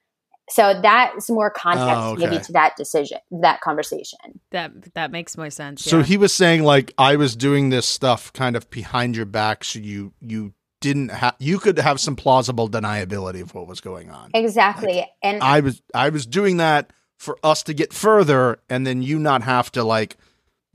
[0.49, 4.19] So that's more context Oh, maybe to that decision, that conversation.
[4.51, 5.83] That that makes more sense.
[5.83, 6.03] So yeah.
[6.03, 9.79] he was saying like I was doing this stuff kind of behind your back, so
[9.79, 14.29] you you didn't have you could have some plausible deniability of what was going on.
[14.35, 15.05] Exactly.
[15.23, 19.17] and I was I was doing that for us to get further, and then you
[19.17, 20.15] not have to like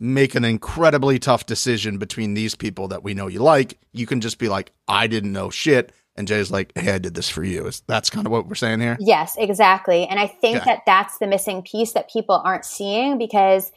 [0.00, 3.78] make an incredibly tough decision between these people that we know you like.
[3.92, 7.14] You can just be like, I didn't know shit, and Jay's like, Hey, I did
[7.14, 7.66] this for you.
[7.66, 8.96] Is that's kind of what we're saying here?
[8.98, 10.06] Yes, exactly.
[10.06, 10.64] And I think Okay.
[10.70, 13.70] that that's the missing piece that people aren't seeing because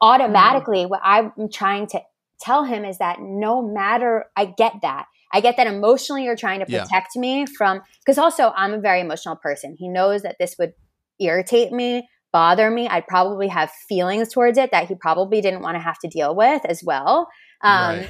[0.00, 0.88] automatically mm.
[0.90, 2.00] what I'm trying to
[2.40, 5.06] tell him is that no matter, I get that.
[5.32, 6.82] I get that emotionally you're trying to Yeah.
[6.84, 9.74] protect me from, because also I'm a very emotional person.
[9.78, 10.74] He knows that this would
[11.18, 12.88] irritate me, bother me.
[12.88, 16.34] I'd probably have feelings towards it that he probably didn't want to have to deal
[16.34, 17.28] with as well.
[17.62, 18.04] Um,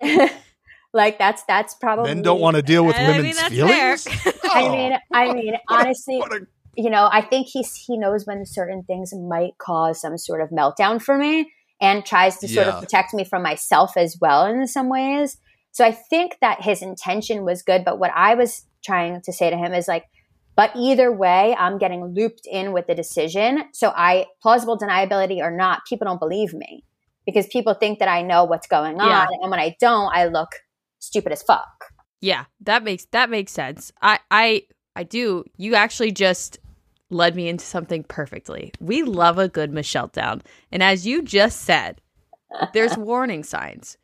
[0.92, 2.14] like that's, that's probably.
[2.14, 4.04] Men don't want to deal with I mean, women's that's feelings.
[4.04, 4.32] fair.
[4.52, 6.46] I mean, I mean, honestly, What a-
[6.76, 10.50] you know, I think he's he knows when certain things might cause some sort of
[10.50, 11.50] meltdown for me
[11.80, 12.74] and tries to sort Yeah.
[12.74, 15.36] of protect me from myself as well in some ways.
[15.72, 19.50] So I think that his intention was good, but what I was trying to say
[19.50, 20.04] to him is like,
[20.56, 23.64] but either way, I'm getting looped in with the decision.
[23.72, 26.84] So I plausible deniability or not, people don't believe me
[27.26, 29.26] because people think that I know what's going on, Yeah.
[29.42, 30.50] and when I don't, I look
[30.98, 31.66] stupid as fuck.
[32.20, 33.92] Yeah, that makes that makes sense.
[34.00, 34.62] I I
[34.96, 35.44] I do.
[35.56, 36.58] You actually just
[37.10, 38.72] led me into something perfectly.
[38.80, 40.42] We love a good Michele down.
[40.72, 42.00] And as you just said,
[42.72, 43.98] there's warning signs.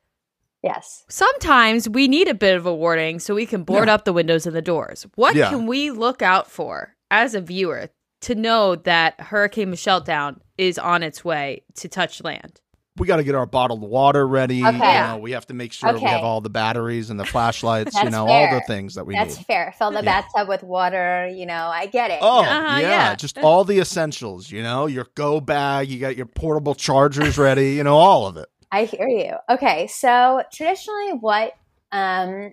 [0.63, 1.05] Yes.
[1.09, 3.95] Sometimes we need a bit of a warning so we can board Yeah.
[3.95, 5.07] up the windows and the doors.
[5.15, 5.49] What Yeah.
[5.51, 7.89] can we look out for as a viewer
[8.23, 12.61] to know that Hurricane Michele down is on its way to touch land?
[12.99, 14.63] we got to get our bottled water ready.
[14.63, 14.77] Okay.
[14.77, 17.95] You know, we have to make sure we have all the batteries and the flashlights.
[17.95, 19.47] you That's know, all the things that we That's need.
[19.47, 19.75] fair.
[19.79, 20.21] Fill the Yeah.
[20.21, 21.27] bathtub with water.
[21.33, 22.19] You know, I get it.
[22.21, 22.81] Oh Uh-huh, yeah.
[22.81, 23.15] yeah.
[23.15, 24.51] just all the essentials.
[24.51, 25.89] You know, your go bag.
[25.89, 27.73] You got your portable chargers ready.
[27.73, 28.49] You know, all of it.
[28.73, 29.35] I hear you.
[29.49, 31.53] Okay, so traditionally, what
[31.93, 32.53] um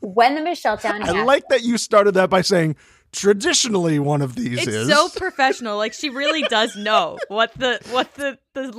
[0.00, 2.76] when the Michelle Town I like that you started that by saying
[3.10, 5.76] traditionally one of these It's is so professional.
[5.76, 8.70] Like she really does know what the what the the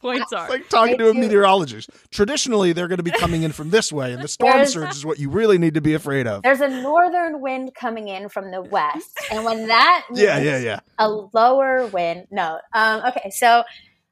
[0.00, 0.44] points are.
[0.44, 1.90] It's like talking I to a meteorologist.
[2.10, 4.90] Traditionally, they're going to be coming in from this way, and the storm There's- surge
[4.92, 6.42] is what you really need to be afraid of.
[6.42, 10.80] there's a northern wind coming in from the west, and when that Yeah, yeah, yeah.
[10.98, 12.26] a lower wind.
[12.30, 13.64] No, um, okay, so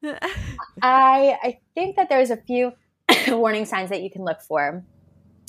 [0.82, 2.72] I I think that there's a few
[3.28, 4.84] warning signs that you can look for.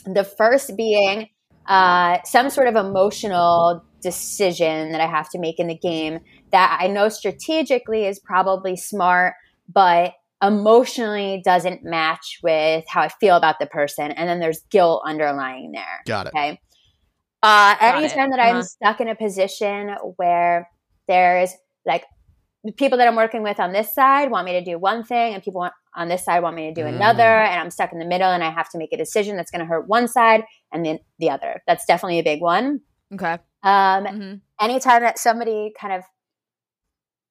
[0.06, 1.30] The first being
[1.68, 6.20] uh, some sort of emotional decision that I have to make in the game
[6.52, 9.34] that I know strategically is probably smart,
[9.74, 10.13] but
[10.44, 14.12] emotionally doesn't match with how I feel about the person.
[14.12, 16.02] And then there's guilt underlying there.
[16.06, 16.34] Got it.
[16.36, 16.60] Okay.
[17.42, 18.32] Uh, Got anytime it.
[18.32, 18.63] that I'm Uh-huh.
[18.63, 20.70] stuck in a position where
[21.08, 21.54] there's
[21.86, 22.12] like the
[22.78, 25.43] people that I'm working with on this side want me to do one thing, and
[25.43, 26.95] people want, on this side want me to do Mm.
[26.95, 29.52] another, and I'm stuck in the middle, and I have to make a decision that's
[29.52, 31.62] going to hurt one side and then the other.
[31.67, 32.82] That's definitely a big one.
[33.13, 33.38] okay.
[33.63, 34.41] Um, Mhm.
[34.60, 36.04] anytime that somebody kind of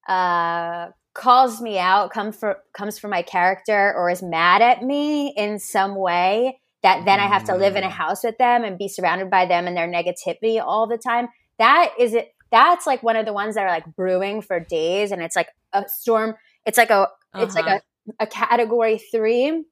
[0.08, 5.28] uh, calls me out, comes for comes for my character, or is mad at me
[5.36, 7.90] in some way, that then I have to live in a Mm.
[7.92, 11.28] house with them and be surrounded by them and their negativity all the time.
[11.58, 12.31] That is it.
[12.52, 15.48] That's like one of the ones that are like brewing for days, and it's like
[15.72, 16.36] a storm.
[16.64, 17.80] It's like a it's like Uh-huh.
[18.20, 19.64] a, a category three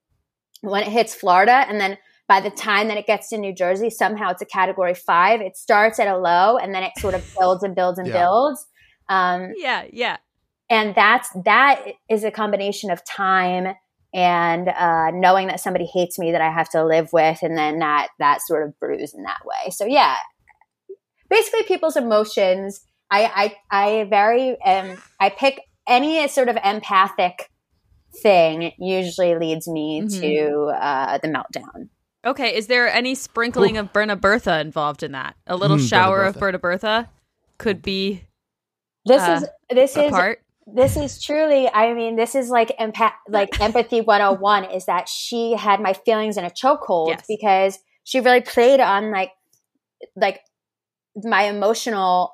[0.62, 3.90] when it hits Florida, and then by the time that it gets to New Jersey,
[3.90, 5.40] somehow it's a category five.
[5.40, 8.22] It starts at a low, and then it sort of builds and builds and Yeah.
[8.24, 8.66] builds.
[9.08, 10.16] Um, Yeah, yeah.
[10.68, 13.74] and that's that is a combination of time
[14.12, 17.78] and uh, knowing that somebody hates me that I have to live with, and then
[17.80, 19.70] that that sort of brews in that way.
[19.70, 20.16] So yeah,
[21.30, 22.80] basically people's emotions.
[23.10, 27.48] I I I very um I pick any sort of empathic
[28.22, 30.20] thing usually leads me Mhm.
[30.20, 31.88] to uh, the meltdown.
[32.24, 35.36] Okay, is there any sprinkling of Berna Bertha involved in that?
[35.46, 36.40] A little Mm, Berna shower of Bertha.
[36.40, 37.10] Berna Bertha
[37.58, 38.24] could be
[39.06, 40.42] This Uh, is this a is part.
[40.66, 45.52] this is truly i mean this is like empath like empathy 101 is that she
[45.54, 47.24] had my feelings in a chokehold Yes.
[47.26, 49.32] because she really played on like
[50.16, 50.40] like
[51.16, 52.32] my emotional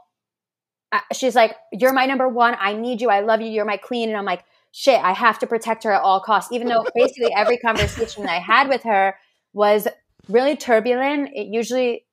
[0.93, 3.77] uh, she's like you're my number one i need you i love you you're my
[3.77, 6.85] queen and i'm like shit i have to protect her at all costs even though
[6.95, 9.15] basically every conversation that i had with her
[9.53, 9.89] was
[10.29, 12.05] really turbulent it usually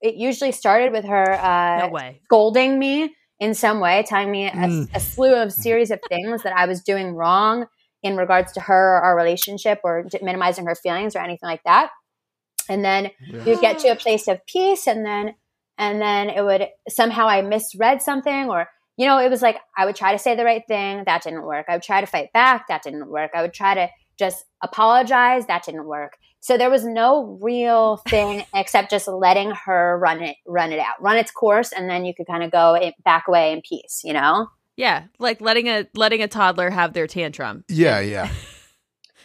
[0.00, 2.20] it usually started with her uh No way.
[2.24, 4.88] scolding me in some way, telling me a, Mm.
[4.94, 7.66] a slew of series of things that I was doing wrong
[8.04, 11.90] in regards to her, or our relationship, or minimizing her feelings or anything like that.
[12.68, 13.42] And then Yeah.
[13.46, 15.34] you get to a place of peace, and then
[15.78, 19.86] and then it would somehow I misread something, or you know, it was like I
[19.86, 21.66] would try to say the right thing, that didn't work.
[21.68, 23.30] I would try to fight back, that didn't work.
[23.34, 26.16] I would try to just apologize, that didn't work.
[26.40, 31.00] So there was no real thing except just letting her run it, run it out,
[31.00, 34.02] run its course, and then you could kind of go in, back away in peace.
[34.04, 34.48] You know?
[34.76, 37.64] Yeah, like letting a letting a toddler have their tantrum.
[37.68, 38.30] Yeah, yeah.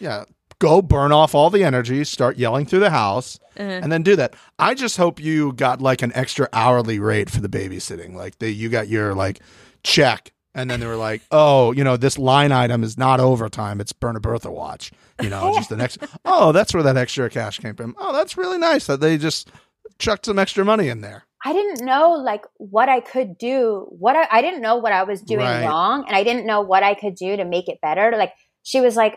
[0.00, 0.24] Yeah.
[0.60, 4.16] Go burn off all the energy, start yelling through the house, Uh, and then do
[4.16, 4.34] that.
[4.58, 8.14] I just hope you got like an extra hourly rate for the babysitting.
[8.14, 9.40] Like they, you got your like
[9.84, 13.80] check, and then they were like, oh, you know, this line item is not overtime.
[13.80, 14.90] It's Berna Bertha watch.
[15.22, 15.98] You know, just the next.
[16.24, 17.94] Oh, that's where that extra cash came from.
[17.98, 19.50] Oh, that's really nice that they just
[19.98, 21.24] chucked some extra money in there.
[21.44, 23.86] I didn't know like what I could do.
[23.90, 25.64] What I, I didn't know what I was doing Right.
[25.66, 28.12] wrong, and I didn't know what I could do to make it better.
[28.18, 28.32] Like
[28.64, 29.16] she was like,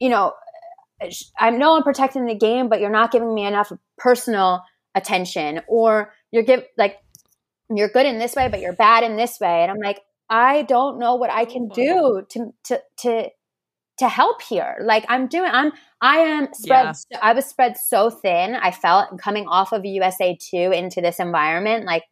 [0.00, 0.32] you know,
[1.38, 4.62] I know I'm protecting the game, but you're not giving me enough personal
[4.94, 6.98] attention, or you're give like
[7.74, 10.62] you're good in this way, but you're bad in this way, and I'm like, I
[10.62, 12.24] don't know what I can do mm-hmm.
[12.30, 13.30] to to to
[13.98, 14.78] to help here.
[14.82, 16.94] Like I'm doing, I'm I am spread.
[17.10, 17.18] Yeah.
[17.22, 18.54] I was spread so thin.
[18.54, 22.04] I felt coming off of USA two into this environment, like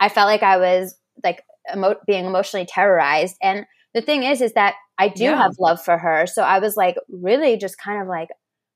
[0.00, 3.36] I felt like I was like emo- being emotionally terrorized.
[3.42, 5.36] And the thing is, is that I do Yeah.
[5.36, 6.26] have love for her.
[6.26, 8.28] So I was like, really, just kind of like,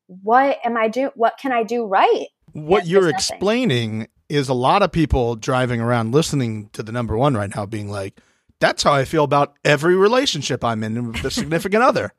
[0.06, 1.10] what am I do?
[1.14, 2.26] What can I do right?
[2.52, 7.16] What Yeah, you're explaining is a lot of people driving around listening to the number
[7.16, 8.20] one right now being like,
[8.60, 12.12] that's how I feel about every relationship I'm in with a significant other.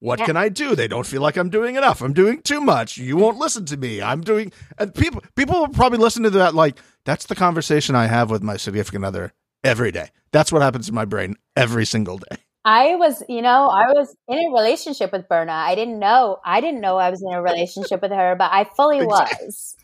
[0.00, 0.26] What Yeah.
[0.26, 0.74] can I do?
[0.76, 2.02] They don't feel like I'm doing enough.
[2.02, 2.98] I'm doing too much.
[2.98, 4.00] You won't listen to me.
[4.00, 8.06] I'm doing and people people will probably listen to that like that's the conversation I
[8.06, 9.32] have with my significant other
[9.64, 10.10] every day.
[10.32, 12.36] That's what happens in my brain every single day.
[12.64, 15.52] I was, you know, I was in a relationship with Berna.
[15.52, 16.38] I didn't know.
[16.44, 19.46] I didn't know I was in a relationship with her, but I fully Exactly.
[19.46, 19.76] was.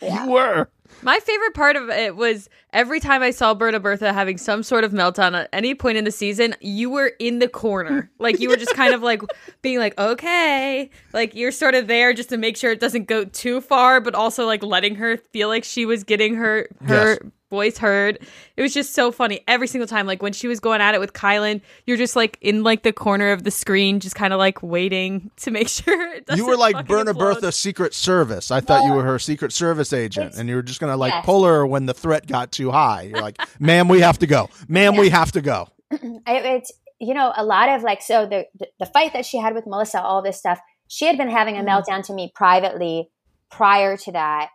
[0.00, 0.24] Yeah.
[0.26, 0.70] You were.
[1.02, 4.84] My favorite part of it was every time I saw Berna Bertha having some sort
[4.84, 8.10] of meltdown at any point in the season, you were in the corner.
[8.20, 9.22] Like you were just kind of like
[9.62, 10.90] being like, okay.
[11.12, 14.14] Like you're sort of there just to make sure it doesn't go too far, but
[14.14, 17.32] also like letting her feel like she was getting her her Yes.
[17.50, 18.18] Voice heard.
[18.56, 20.06] It was just so funny every single time.
[20.06, 22.92] Like when she was going at it with Kyland, you're just like in like the
[22.92, 26.46] corner of the screen, just kind of like waiting to make sure it doesn't You
[26.46, 27.34] were like fucking Berna explode.
[27.34, 28.50] Bertha Secret Service.
[28.50, 31.24] I thought you were her Secret Service agent, and you were just gonna like Yes.
[31.24, 33.02] pull her when the threat got too high.
[33.02, 34.50] You're like, "Ma'am, we have to go.
[34.68, 35.68] Ma'am, we have to go."
[36.26, 39.38] I, it's you know a lot of like so the, the the fight that she
[39.38, 40.60] had with Melissa, all this stuff.
[40.86, 41.68] She had been having a mm-hmm.
[41.68, 43.10] meltdown to me privately
[43.50, 44.50] prior to that,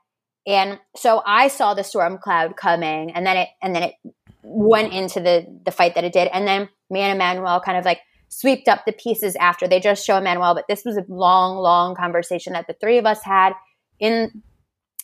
[0.46, 3.94] and so I saw the storm cloud coming, and then it and then it
[4.44, 7.86] went into the the fight that it did, and then me and Emanuel kind of
[7.86, 11.58] like sweeped up the pieces after they just show Emanuel, but this was a long,
[11.58, 13.54] long conversation that the three of us had
[14.00, 14.42] in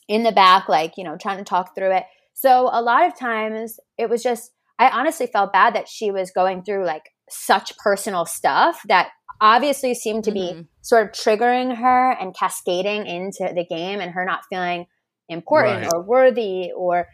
[0.07, 2.03] in the back, like you know, trying to talk through it.
[2.33, 6.31] So a lot of times it was just I honestly felt bad that she was
[6.31, 9.09] going through like such personal stuff that
[9.41, 10.67] obviously seemed to be Mhm.
[10.81, 14.87] sort of triggering her and cascading into the game and her not feeling
[15.29, 15.93] important Right.
[15.93, 17.07] or worthy or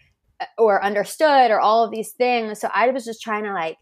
[0.58, 2.60] or understood or all of these things.
[2.60, 3.78] So I was just trying to like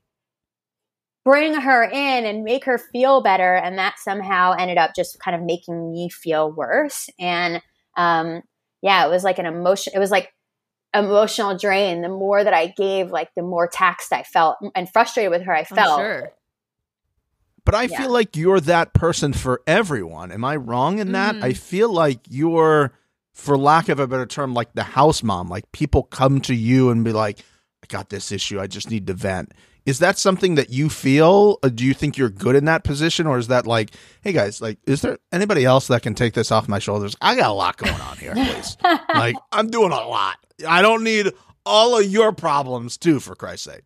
[1.25, 5.35] bring her in and make her feel better and that somehow ended up just kind
[5.35, 7.61] of making me feel worse and
[7.95, 8.41] um
[8.81, 10.33] yeah, it was like an emotion it was like
[10.93, 12.01] emotional drain.
[12.01, 15.53] The more that I gave, like the more taxed I felt and frustrated with her
[15.55, 15.97] I I'm felt.
[15.99, 16.33] sure.
[17.65, 17.97] But I Yeah.
[18.01, 20.31] feel like you're that person for everyone.
[20.31, 21.35] Am I wrong in that?
[21.35, 21.43] Mhm.
[21.43, 22.93] I feel like you're,
[23.33, 25.49] for lack of a better term, like the house mom.
[25.49, 27.39] Like people come to you and be like,
[27.83, 28.59] I got this issue.
[28.59, 29.53] I just need to vent.
[29.85, 31.59] Is that something that you feel?
[31.61, 33.27] Uh, Do you think you're good in that position?
[33.27, 33.91] Or is that like,
[34.21, 37.17] hey guys, like, is there anybody else that can take this off my shoulders?
[37.19, 38.77] I got a lot going on here, please.
[39.09, 40.37] like, I'm doing a lot.
[40.65, 41.31] I don't need
[41.65, 43.83] all of your problems too, for Christ's sake.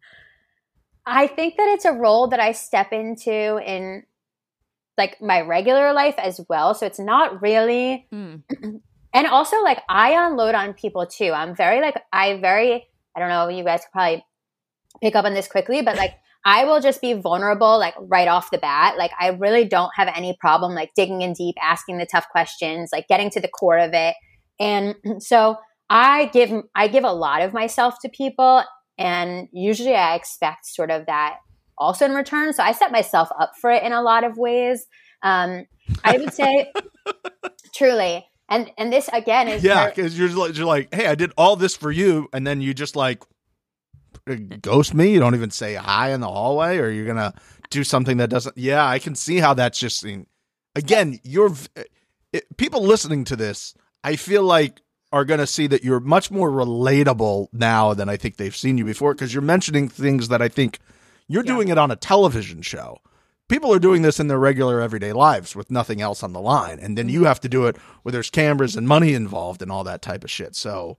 [1.06, 4.04] I think that it's a role that I step into in
[4.98, 6.76] like my regular life as well.
[6.76, 8.44] So it's not really Mm.
[9.18, 11.32] and also like I unload on people too.
[11.34, 14.24] I'm very like I very I don't know, you guys could probably
[15.02, 16.14] pick up on this quickly, but like
[16.46, 18.96] I will just be vulnerable like right off the bat.
[18.96, 22.92] Like I really don't have any problem like digging in deep, asking the tough questions,
[22.94, 24.16] like getting to the core of it.
[24.60, 25.58] And so
[25.90, 28.64] I give I give a lot of myself to people
[29.00, 31.38] and usually I expect sort of that
[31.76, 32.54] also in return.
[32.54, 34.86] So I set myself up for it in a lot of ways.
[35.24, 35.66] Um,
[36.04, 36.72] I would say
[37.76, 38.28] truly.
[38.50, 41.56] And and this again is Yeah, because you're, like- you're like, hey, I did all
[41.56, 43.24] this for you, and then you just like
[44.30, 45.12] uh, ghost me.
[45.14, 47.34] You don't even say hi in the hallway, or you're gonna
[47.70, 48.58] do something that doesn't.
[48.58, 50.06] Yeah, I can see how that's just.
[50.76, 51.84] Again, you're uh,
[52.32, 53.74] it, people listening to this.
[54.04, 54.82] I feel like
[55.14, 58.78] are going to see that you're much more relatable now than I think they've seen
[58.78, 60.80] you before because you're mentioning things that I think
[61.30, 61.54] you're Yeah.
[61.54, 63.00] doing it on a television show.
[63.50, 66.80] People are doing this in their regular everyday lives with nothing else on the line.
[66.80, 69.84] And then you have to do it where there's cameras and money involved and all
[69.86, 70.56] that type of shit.
[70.56, 70.98] So,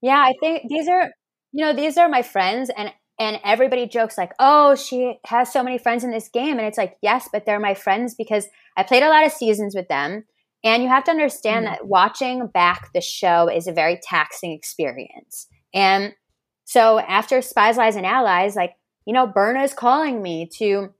[0.00, 1.10] Yeah, I think these are,
[1.52, 5.62] you know, these are my friends, and and everybody jokes like, "Oh, she has so
[5.64, 8.46] many friends in this game," and it's like, yes, but they're my friends because
[8.76, 10.24] I played a lot of seasons with them,
[10.62, 11.70] and you have to understand Mhm.
[11.70, 16.14] that watching back the show is a very taxing experience, and
[16.64, 18.74] so after Spies, Lies, and Allies, like
[19.06, 20.92] you know, Berna is calling me to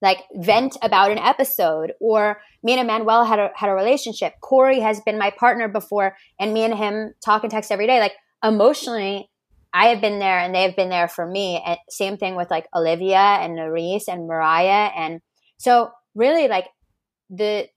[0.00, 4.34] like vent about an episode or me and Emanuel had a had a relationship.
[4.40, 7.98] Corey has been my partner before and me and him talk and text every day.
[8.00, 9.28] Like emotionally,
[9.72, 11.62] I have been there and they have been there for me.
[11.64, 14.90] And same thing with like Olivia and Nurys and Mariah.
[14.96, 15.20] And
[15.58, 16.66] so really like
[17.30, 17.68] the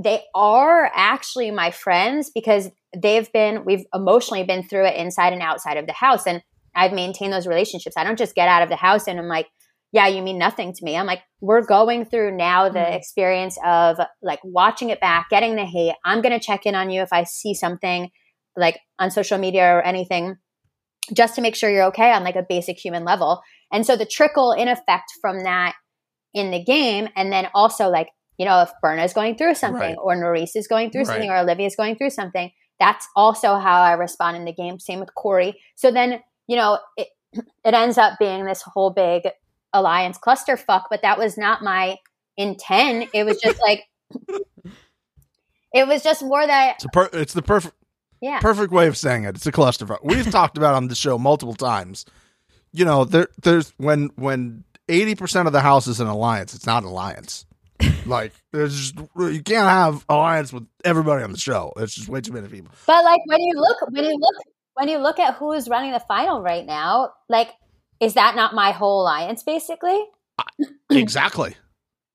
[0.00, 5.42] they are actually my friends because they've been we've emotionally been through it inside and
[5.42, 6.26] outside of the house.
[6.26, 6.42] And
[6.74, 7.96] I've maintained those relationships.
[7.96, 9.46] I don't just get out of the house and I'm like,
[9.92, 10.96] yeah, you mean nothing to me.
[10.96, 12.94] I'm like, we're going through now the Mhm.
[12.94, 15.94] experience of like watching it back, getting the hate.
[16.04, 18.10] I'm going to check in on you if I see something
[18.56, 20.36] like on social media or anything
[21.14, 23.40] just to make sure you're okay on like a basic human level.
[23.72, 25.74] And so the trickle in effect from that
[26.34, 29.80] in the game, and then also like, you know, if Berna is going through something
[29.80, 29.96] Right.
[30.00, 33.80] or Nurys is going through something or Olivia is going through something, that's also how
[33.80, 34.78] I respond in the game.
[34.78, 35.58] Same with Corey.
[35.76, 37.08] So then, you know, it,
[37.64, 39.22] it ends up being this whole big
[39.72, 41.96] alliance clusterfuck, but that was not my
[42.36, 43.10] intent.
[43.12, 43.84] It was just like,
[45.72, 47.74] it was just more that, it's, per- it's the perfect
[48.20, 48.40] yeah.
[48.40, 49.36] perfect way of saying it.
[49.36, 49.98] It's a clusterfuck.
[50.02, 52.04] We've talked about on the show multiple times.
[52.72, 56.54] You know, there there's when when eighty percent of the house is an alliance.
[56.54, 57.46] It's not an alliance.
[58.06, 61.72] like there's just, you can't have alliance with everybody on the show.
[61.76, 62.72] It's just way too many people.
[62.86, 64.34] But like when you look when you look
[64.74, 67.50] when you look at who is running the final right now, like
[68.00, 70.04] is that not my whole alliance basically?
[70.90, 71.54] exactly.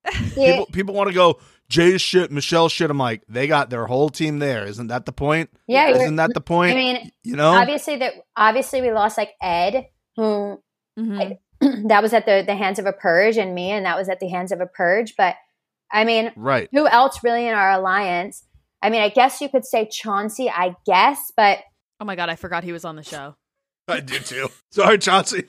[0.35, 0.51] Yeah.
[0.51, 2.89] People people want to go Jay's shit, Michele's shit.
[2.91, 4.65] I'm like, they got their whole team there.
[4.65, 5.49] Isn't that the point?
[5.65, 6.73] Yeah, Isn't that the point?
[6.73, 10.61] I mean, you know, obviously that obviously we lost like Ed, who
[10.99, 11.37] Mhm.
[11.87, 14.19] that was at the the hands of a purge, and me, and that was at
[14.19, 15.15] the hands of a purge.
[15.15, 15.35] But
[15.91, 16.67] I mean, right?
[16.73, 18.43] who else really in our alliance?
[18.81, 21.59] I mean, I guess you could say Chauncey, I guess, but
[22.01, 23.35] Oh my god, I forgot he was on the show.
[23.87, 24.49] I do too.
[24.71, 25.45] Sorry, Chauncey.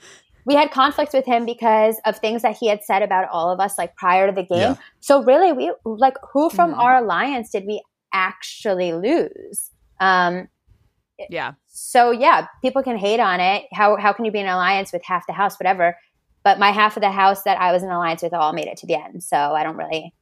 [0.47, 3.61] We had conflict with him because of things that he had said about all of
[3.61, 4.59] us like prior to the game.
[4.59, 4.75] Yeah.
[5.01, 6.79] So really we like who from Mhm.
[6.79, 7.83] our alliance did we
[8.13, 9.71] actually lose?
[10.01, 10.49] Um
[11.31, 11.53] Yeah.
[11.67, 13.65] so yeah, people can hate on it.
[13.73, 15.97] How how can you be in an alliance with half the house, whatever?
[16.43, 18.77] But my half of the house that I was in alliance with all made it
[18.79, 19.23] to the end.
[19.23, 20.13] So I don't really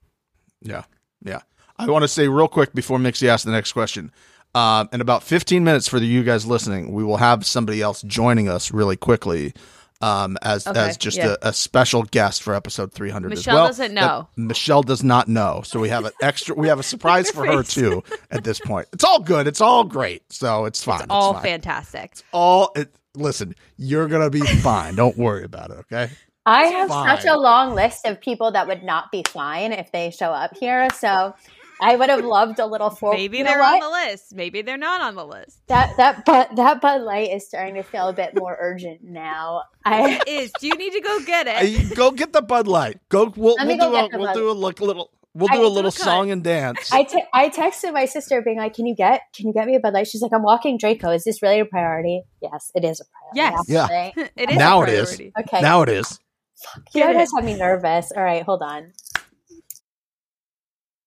[0.60, 0.84] Yeah,
[1.24, 1.40] yeah.
[1.78, 4.12] I want to say real quick before Mixie asks the next question.
[4.54, 8.02] Um, in about 15 minutes for the, you guys listening, we will have somebody else
[8.02, 9.54] joining us really quickly
[10.02, 11.36] um, as Okay, as just yeah.
[11.42, 13.66] a, a special guest for episode 300 Michele as well.
[13.68, 14.28] doesn't that know.
[14.36, 16.54] Michele does not know, so we have an extra.
[16.54, 18.02] We have a surprise for her too.
[18.30, 19.46] At this point, it's all good.
[19.46, 20.22] It's all great.
[20.32, 21.02] So it's fine.
[21.02, 21.42] It's all fine.
[21.42, 22.12] fantastic.
[22.32, 22.72] all.
[22.76, 24.94] It, listen, you're gonna be fine.
[24.96, 25.78] Don't worry about it.
[25.80, 26.10] Okay.
[26.44, 27.16] I have fine.
[27.16, 30.56] such a long list of people that would not be fine if they show up
[30.58, 30.88] here.
[30.98, 31.34] So
[31.82, 33.82] I would have loved a little for Maybe you know they're what?
[33.82, 34.34] on the list.
[34.34, 35.60] Maybe they're not on the list.
[35.68, 39.62] That that but that Bud Light is starting to feel a bit more urgent now.
[39.84, 41.56] I Is do you need to go get it?
[41.56, 42.98] Hey, go get the Bud Light.
[43.08, 43.32] Go.
[43.36, 45.10] We'll, we'll go do a we'll Bud- do a like, little.
[45.34, 46.92] We'll do a little song and dance.
[46.92, 49.74] I, te- I texted my sister being like, "Can you get can you get me
[49.76, 51.10] a Bud Light?" She's like, "I'm walking Draco.
[51.10, 53.04] Is this really a priority?" Yes, it is a
[53.34, 53.56] priority.
[53.66, 54.12] Yes.
[54.16, 54.28] Yeah.
[54.36, 55.20] it is Now a it is.
[55.40, 55.62] Okay.
[55.62, 56.18] now it is.
[56.94, 57.34] you guys it.
[57.34, 58.12] have me nervous.
[58.14, 58.92] All right, hold on.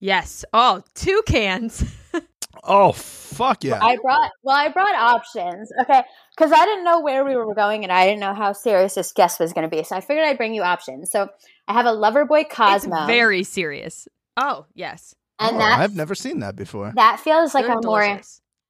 [0.05, 0.45] Yes.
[0.53, 1.83] Oh, two cans.
[2.67, 3.83] Oh fuck yeah!
[3.83, 5.71] I brought well, I brought options.
[5.81, 6.01] Okay,
[6.35, 9.11] because I didn't know where we were going and I didn't know how serious this
[9.11, 11.11] guest was going to be, so I figured I'd bring you options.
[11.11, 11.27] So
[11.67, 14.07] I have a Loverboy Cosmo, It's very serious.
[14.35, 15.13] Oh, yes.
[15.37, 16.91] and Oh, that I've never seen that before.
[16.95, 18.19] that feels like They're a more.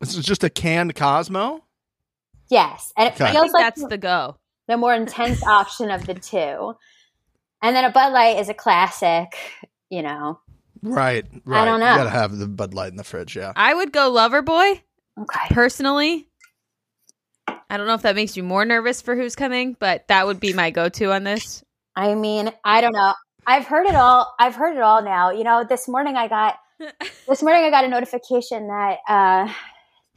[0.02, 1.64] This is just a canned Cosmo.
[2.50, 3.26] yes, and it Okay.
[3.26, 4.36] I feels think like that's the go.
[4.68, 6.76] the more intense option of the two.
[7.62, 9.38] And then a Bud Light is a classic,
[9.90, 10.40] you know.
[10.86, 11.62] Right, right.
[11.62, 11.92] I don't know.
[11.92, 13.36] You gotta have the Bud Light in the fridge.
[13.36, 13.54] Yeah.
[13.56, 14.82] I would go lover boy
[15.20, 15.48] Okay.
[15.50, 16.28] personally.
[17.48, 20.40] I don't know if that makes you more nervous for who's coming, but that would
[20.40, 21.64] be my go-to on this.
[21.96, 23.14] I mean, I don't know.
[23.48, 24.34] I've heard it all.
[24.40, 25.32] I've heard it all now.
[25.32, 26.58] You know, this morning I got
[27.28, 29.52] this morning I got a notification that uh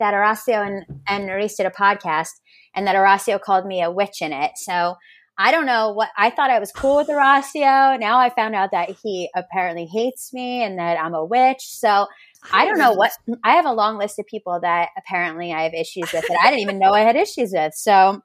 [0.01, 2.31] that Horacio and and Nurys did a podcast
[2.75, 4.53] and that Horacio called me a witch in it.
[4.57, 4.97] So
[5.41, 7.99] I don't know what I thought I was cool with Horacio.
[8.01, 11.63] Now I found out that he apparently hates me and that I'm a witch.
[11.63, 12.07] So
[12.53, 13.13] I don't know what
[13.45, 16.51] I have a long list of people that apparently I have issues with that I
[16.51, 17.75] didn't even know I had issues with.
[17.75, 18.21] So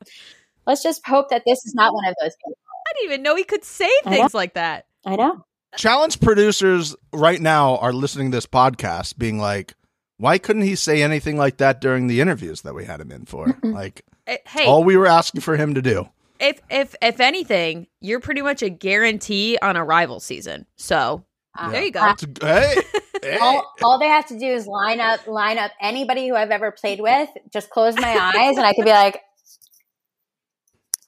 [0.65, 2.57] let's just hope that this is not one of those people.
[2.87, 4.87] I didn't even know he could say things like that.
[5.05, 5.45] I know.
[5.77, 9.73] Challenge producers right now are listening to this podcast, being like,
[10.17, 13.25] "Why couldn't he say anything like that during the interviews that we had him in
[13.25, 13.57] for?
[13.63, 16.09] like, Eh, Hey, all we were asking for him to do."
[16.39, 20.65] If if if anything, you're pretty much a guarantee on a rival season.
[20.75, 21.23] So
[21.57, 22.09] Uh, there you go.
[22.11, 22.75] It's a- hey,
[23.21, 23.37] hey.
[23.39, 26.71] all, all they have to do is line up line up anybody who I've ever
[26.71, 29.21] played with, just close my eyes and I could be like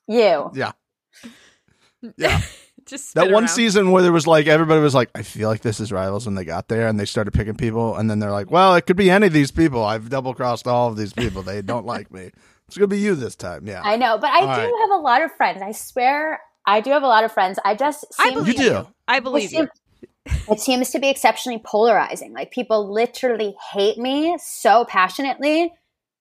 [0.07, 0.51] you.
[0.53, 0.71] yeah,
[2.17, 2.41] yeah.
[2.85, 3.49] Just That spin one around.
[3.49, 6.35] season where there was like everybody was like, "I feel like this is rivals," when
[6.35, 8.95] they got there and they started picking people, and then they're like, "Well, it could
[8.95, 9.83] be any of these people.
[9.83, 11.41] I've double crossed all of these people.
[11.41, 12.29] They don't like me.
[12.67, 14.71] It's gonna be you this time." Yeah, I know, but I All do right.
[14.81, 15.61] have a lot of friends.
[15.61, 17.59] I swear I do have a lot of friends.
[17.63, 18.87] I just I believe You do.
[19.07, 19.59] I it, believe you.
[19.59, 19.69] seem-
[20.49, 22.33] it seems to be exceptionally polarizing.
[22.33, 25.71] Like people literally hate me so passionately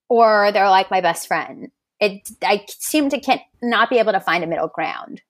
[0.09, 1.71] or they're like my best friend.
[1.99, 5.21] It I seem to can not be able to find a middle ground.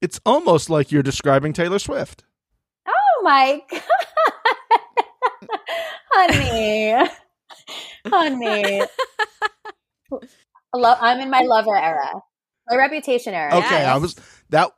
[0.00, 2.22] it's almost like you're describing Taylor Swift.
[2.86, 3.82] Oh my god.
[6.12, 6.94] honey.
[8.06, 8.82] honey.
[10.74, 12.10] Lo- I'm in my lover era.
[12.68, 13.56] My reputation era.
[13.56, 14.16] Okay, I was
[14.50, 14.72] that.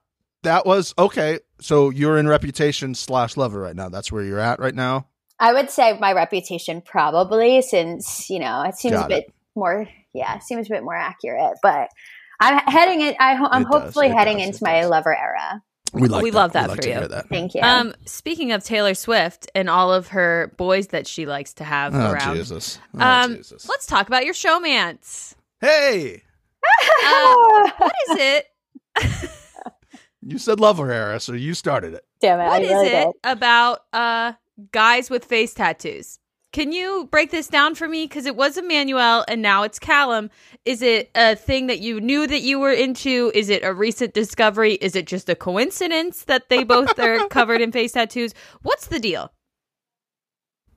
[0.44, 1.40] That was okay.
[1.60, 3.88] So you're in reputation slash lover right now.
[3.88, 5.08] That's where you're at right now.
[5.40, 9.88] I would say my reputation probably since, you know, it seems Got a bit more
[10.14, 11.88] yeah, it seems a bit more accurate, but
[12.40, 14.90] I'm heading it I ho- I'm It does, hopefully it heading does, into my does.
[14.90, 15.62] lover era.
[15.92, 16.36] We like We that.
[16.36, 16.94] love that like for to you.
[16.98, 17.28] hear that.
[17.28, 17.62] Thank you.
[17.62, 21.94] Um, speaking of Taylor Swift and all of her boys that she likes to have
[21.94, 22.78] Oh around, Jesus!
[22.94, 23.68] Oh, um, Jesus.
[23.68, 25.34] let's talk about your showmance.
[25.60, 26.22] Hey,
[27.06, 29.30] Uh, what is it?
[30.20, 32.04] You said love her era, so you started it.
[32.20, 32.44] Damn it!
[32.44, 33.14] What I is really it did.
[33.24, 34.32] about uh
[34.72, 36.18] guys with face tattoos?
[36.52, 38.04] Can you break this down for me?
[38.04, 40.30] Because it was Emanuel and now it's Callum.
[40.64, 43.30] Is it a thing that you knew that you were into?
[43.34, 44.74] Is it a recent discovery?
[44.74, 48.32] Is it just a coincidence that they both are covered in face tattoos?
[48.62, 49.30] What's the deal?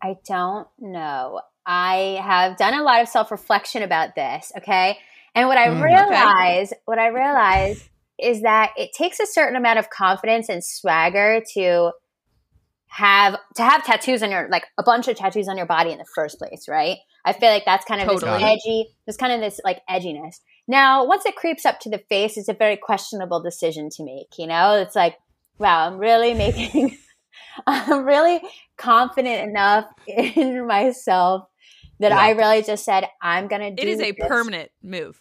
[0.03, 1.41] I don't know.
[1.65, 4.51] I have done a lot of self reflection about this.
[4.57, 4.97] Okay,
[5.36, 5.82] and what I Mm.
[5.84, 7.88] realize, what I realize
[8.19, 11.91] is that it takes a certain amount of confidence and swagger to
[12.92, 15.98] have to have tattoos on your like a bunch of tattoos on your body in
[15.98, 16.98] the first place, right?
[17.24, 18.34] I feel like that's kind of Totally.
[18.34, 20.42] this edgy, there's kind of this like edginess.
[20.68, 24.38] Now, once it creeps up to the face, it's a very questionable decision to make.
[24.38, 25.16] You know, it's like,
[25.58, 26.98] wow, I'm really making,
[27.66, 28.42] I'm really
[28.76, 31.48] confident enough in myself
[32.02, 33.82] that I really just said I'm gonna do.
[33.82, 35.18] It is a this permanent move.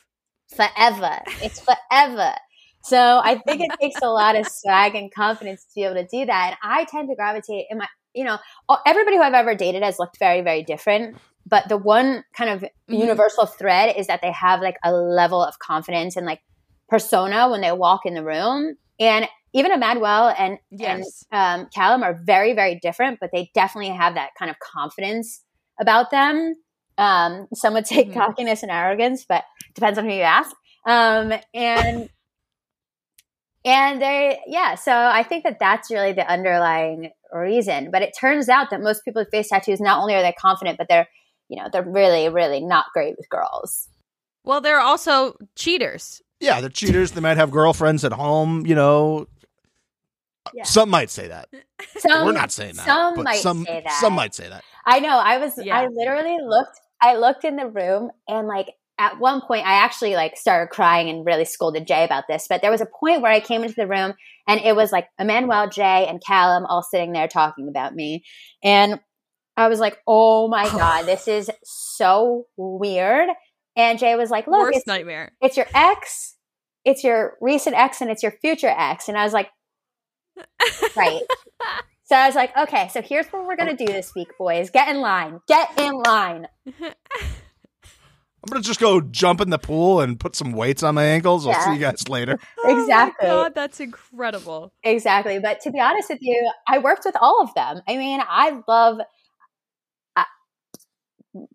[0.48, 1.20] forever.
[1.40, 2.34] It's forever.
[2.82, 6.06] So I think it takes a lot of swag and confidence to be able to
[6.06, 6.50] do that.
[6.50, 8.38] And I tend to gravitate in my, you know,
[8.86, 11.16] everybody who I've ever dated has looked very, very different.
[11.46, 13.00] But the one kind of Mhm.
[13.00, 16.40] universal thread is that they have like a level of confidence and like
[16.88, 18.76] persona when they walk in the room.
[18.98, 21.24] And even Emanuel and, Yes.
[21.32, 25.42] and um, Callum are very, very different, but they definitely have that kind of confidence
[25.80, 26.54] about them.
[26.98, 28.14] Um, some would say Mhm.
[28.14, 30.54] cockiness and arrogance, but depends on who you ask.
[30.86, 32.08] Um, and
[33.64, 34.74] and they, yeah.
[34.74, 37.90] So I think that that's really the underlying reason.
[37.90, 40.78] But it turns out that most people with face tattoos not only are they confident,
[40.78, 41.08] but they're
[41.48, 43.88] you know they're really, really not great with girls.
[44.44, 46.22] Well, they're also cheaters.
[46.40, 47.12] Yeah, they're cheaters.
[47.12, 48.64] They might have girlfriends at home.
[48.66, 49.26] You know,
[50.54, 50.64] Yeah.
[50.64, 51.48] some might say that.
[51.98, 52.86] Some, We're not saying that.
[52.86, 53.92] Some might some, say that.
[54.00, 54.62] Some might say that.
[54.86, 55.18] I know.
[55.18, 55.52] I was.
[55.62, 55.76] Yeah.
[55.78, 56.78] I literally looked.
[57.02, 58.68] I looked in the room and like
[59.00, 62.46] at one point I actually like started crying and really scolded Jay about this.
[62.48, 64.12] But there was a point where I came into the room
[64.46, 68.24] and it was like Emanuel, Jay, and Callum all sitting there talking about me,
[68.62, 69.00] and
[69.56, 73.30] I was like, "Oh my god, this is so weird."
[73.74, 75.32] And Jay was like, "Look, Worst it's, nightmare.
[75.40, 76.36] it's your ex,
[76.84, 79.48] it's your recent ex, and it's your future ex." And I was like,
[80.94, 81.22] "Right."
[82.04, 84.70] So I was like, okay, so here's what we're gonna do this week, boys.
[84.70, 85.38] Get in line.
[85.46, 86.48] Get in line.
[88.42, 91.46] I'm gonna just go jump in the pool and put some weights on my ankles.
[91.46, 91.64] I'll Yeah.
[91.66, 92.38] see you guys later.
[92.64, 93.28] Exactly.
[93.28, 94.72] Oh my God, that's incredible.
[94.82, 95.38] Exactly.
[95.38, 97.82] But to be honest with you, I worked with all of them.
[97.88, 99.00] I mean, I love.
[100.16, 100.24] I,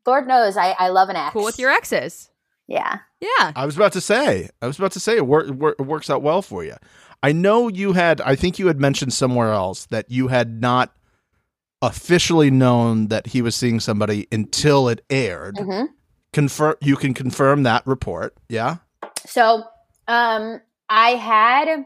[0.06, 1.34] Lord knows, I, I love an ex.
[1.34, 2.30] Cool with your exes.
[2.68, 3.00] Yeah.
[3.20, 3.52] Yeah.
[3.56, 4.50] I was about to say.
[4.62, 6.76] I was about to say it, wor- wor- it works out well for you.
[7.24, 8.22] I know you had.
[8.22, 10.94] I think you had mentioned somewhere else that you had not
[11.82, 15.58] officially known that he was seeing somebody until it aired.
[15.58, 15.84] hmm
[16.36, 16.76] Confirm.
[16.82, 18.36] You can confirm that report.
[18.50, 18.80] Yeah.
[19.26, 19.64] So,
[20.06, 20.60] um,
[20.90, 21.86] I had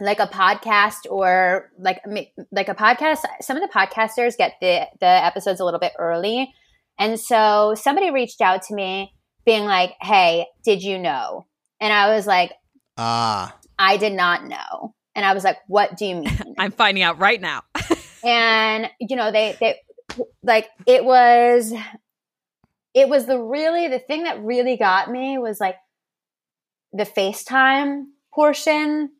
[0.00, 3.18] like a podcast or like ma- like a podcast.
[3.40, 6.52] Some of the podcasters get the the episodes a little bit early,
[6.98, 9.14] and so somebody reached out to me,
[9.46, 11.46] being like, "Hey, did you know?"
[11.80, 12.50] And I was like,
[12.96, 13.56] Ah.
[13.78, 17.20] "I did not know." And I was like, "What do you mean?" I'm finding out
[17.20, 17.62] right now.
[18.24, 19.76] and you know they they
[20.42, 21.72] like it was
[22.94, 25.76] it was the really the thing that really got me was like
[26.92, 29.10] the FaceTime portion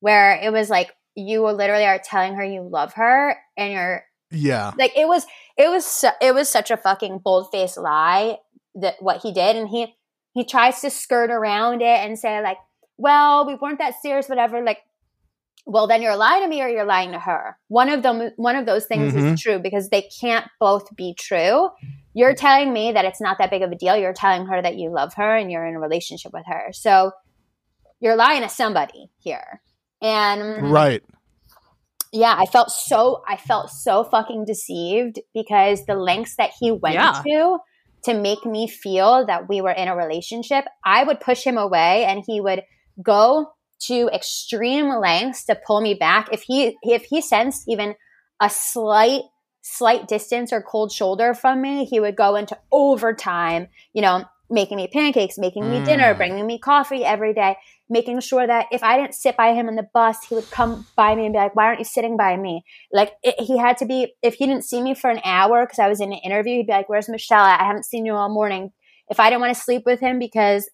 [0.00, 4.72] where it was like you literally are telling her you love her and you're Yeah.
[4.78, 8.38] like it was it was su- it was such a fucking bold faced lie
[8.76, 9.94] that what he did and he
[10.34, 12.58] he tries to skirt around it and say like
[12.96, 14.78] well we weren't that serious whatever like
[15.70, 18.56] well then you're lying to me or you're lying to her one of them one
[18.56, 19.34] of those things Mhm.
[19.34, 21.68] is true because they can't both be true
[22.14, 24.76] you're telling me that it's not that big of a deal you're telling her that
[24.76, 27.12] you love her and you're in a relationship with her so
[28.00, 29.60] you're lying to somebody here
[30.00, 31.02] and Right.
[32.12, 36.94] yeah, I felt so I felt so fucking deceived because the lengths that he went
[36.94, 37.22] Yeah.
[37.26, 37.58] to
[38.04, 42.04] to make me feel that we were in a relationship, I would push him away
[42.04, 42.62] and he would
[43.02, 43.50] go
[43.80, 46.28] to extreme lengths to pull me back.
[46.32, 47.94] If he if he sensed even
[48.40, 49.22] a slight
[49.62, 54.76] slight distance or cold shoulder from me, he would go into overtime, you know, making
[54.76, 56.16] me pancakes, making me dinner, Mm.
[56.16, 57.56] bringing me coffee every day
[57.90, 60.86] making sure that if I didn't sit by him on the bus, he would come
[60.96, 63.78] by me and be like, "Why aren't you sitting by me?" Like it, he had
[63.78, 64.14] to be.
[64.22, 66.66] If he didn't see me for an hour because I was in an interview, he'd
[66.66, 67.40] be like, "Where's Michele?
[67.40, 68.72] I haven't seen you all morning."
[69.08, 70.68] If I didn't want to sleep with him because,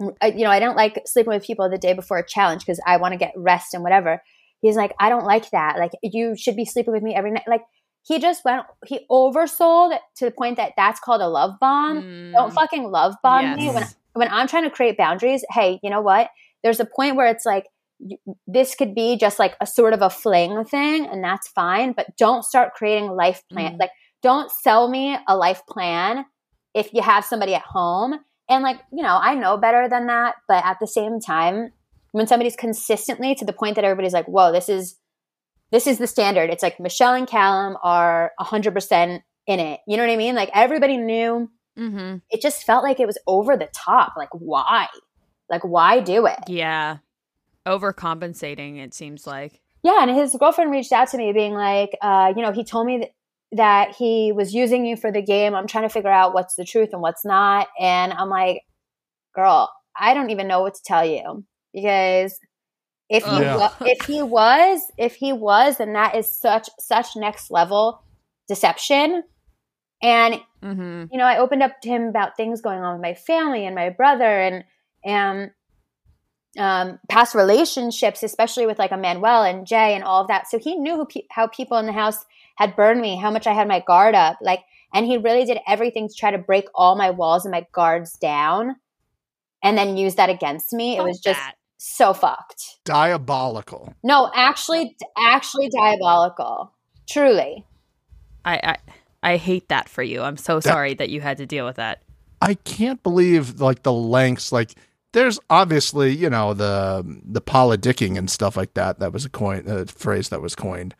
[0.00, 2.96] you know, I don't like sleeping with people the day before a challenge because I
[2.96, 4.22] want to get rest and whatever.
[4.62, 5.78] He's like, "I don't like that.
[5.78, 7.62] Like you should be sleeping with me every night." Like
[8.02, 8.64] he just went.
[8.86, 12.32] He oversold to the point that that's called a love bomb Mm.
[12.32, 13.84] don't fucking love bomb me when
[14.14, 15.44] when I'm trying to create boundaries.
[15.50, 16.30] Hey, you know what?
[16.62, 17.66] There's a point where it's like
[17.98, 21.92] you, this could be just like a sort of a fling thing, and that's fine.
[21.92, 23.74] But don't start creating life plan.
[23.74, 23.80] Mhm.
[23.80, 23.90] Like,
[24.22, 26.24] don't sell me a life plan
[26.74, 28.20] if you have somebody at home.
[28.50, 31.72] And like, you know, I know better than that, but at the same time,
[32.12, 34.96] when somebody's consistently to the point that everybody's like, "Whoa, this is
[35.70, 39.80] this is the standard." It's like Michele and Callum are hundred percent in it.
[39.86, 40.34] You know what I mean?
[40.34, 41.48] Like everybody knew.
[41.78, 42.16] Mm-hmm.
[42.30, 44.14] It just felt like it was over the top.
[44.16, 44.88] Like why?
[45.48, 46.38] Like why do it?
[46.48, 46.98] Yeah.
[47.66, 49.60] Overcompensating, it seems like.
[49.82, 52.86] Yeah, and his girlfriend reached out to me, being like, uh, you know, he told
[52.86, 53.10] me that,
[53.52, 55.54] that he was using you for the game.
[55.54, 57.68] I'm trying to figure out what's the truth and what's not.
[57.78, 58.62] And I'm like,
[59.34, 61.44] girl, I don't even know what to tell you
[61.74, 62.38] because
[63.08, 63.56] if he Yeah.
[63.56, 68.02] wa- if he was if he was, then that is such such next level
[68.48, 69.24] deception.
[70.02, 71.04] And Mm-hmm.
[71.10, 73.74] you know, I opened up to him about things going on with my family and
[73.74, 74.64] my brother and
[75.04, 75.50] and
[76.58, 80.48] um, past relationships, especially with like Emanuel and Jay and all of that.
[80.48, 82.24] So he knew who pe- how people in the house
[82.60, 84.60] had burned me, how much I had my guard up, like,
[84.92, 88.12] and he really did everything to try to break all my walls and my guards
[88.18, 88.76] down,
[89.62, 90.96] and then use that against me.
[90.96, 91.40] it was just
[91.78, 92.62] so fucked.
[92.84, 93.94] Diabolical.
[94.04, 96.72] No, actually, actually diabolical.
[97.08, 97.64] Truly.
[98.44, 98.76] I, I
[99.22, 100.22] I hate that for you.
[100.22, 102.02] I'm so sorry that you had to deal with that.
[102.40, 104.50] I can't believe like the lengths.
[104.52, 104.74] Like,
[105.12, 108.98] there's obviously you know the the politicking and stuff like that.
[108.98, 110.94] That was a coin a phrase that was coined,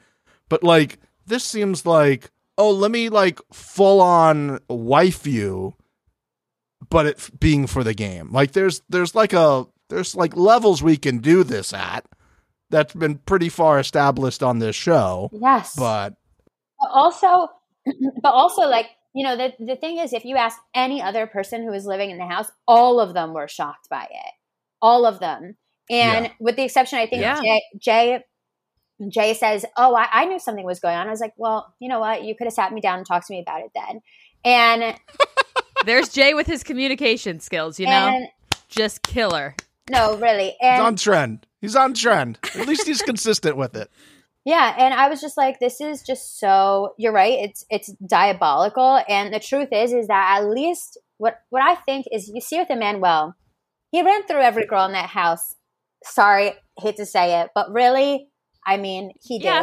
[0.49, 0.99] but like
[1.31, 5.74] this seems like oh let me like full on wife you,
[6.91, 8.31] but it f- being for the game.
[8.33, 12.05] Like there's there's like a there's like levels we can do this at.
[12.70, 15.74] That's been pretty far established on this show, Yes.
[15.76, 16.11] but
[16.81, 17.49] But also,
[18.22, 21.64] but also, like you know, the the thing is, if you ask any other person
[21.64, 24.33] who was living in the house, all of them were shocked by it.
[24.83, 25.57] All of them,
[25.91, 26.33] and Yeah.
[26.39, 27.41] with the exception, I think Yeah.
[27.43, 28.24] Jay, Jay
[29.09, 31.88] Jay says, "Oh, I, I knew something was going on." I was like, "Well, you
[31.88, 32.24] know what?
[32.24, 34.01] You could have sat me down and talked to me about it then."
[34.44, 34.96] And
[35.84, 37.92] There's Jay with his communication skills, you know?
[37.92, 38.28] and
[38.68, 39.55] Just killer.
[39.90, 41.46] no, really, he's on trend.
[41.61, 42.38] He's on trend.
[42.55, 43.90] At least he's consistent with it.
[44.44, 46.94] Yeah, and I was just like, this is just so.
[46.96, 47.38] You're right.
[47.38, 52.07] It's it's diabolical, and the truth is, is that at least what what I think
[52.12, 53.34] is, you see with Emanuel,
[53.90, 55.57] he ran through every girl in that house.
[56.05, 58.28] Sorry, hate to say it, but really,
[58.67, 59.45] I mean, he did.
[59.45, 59.63] Yeah.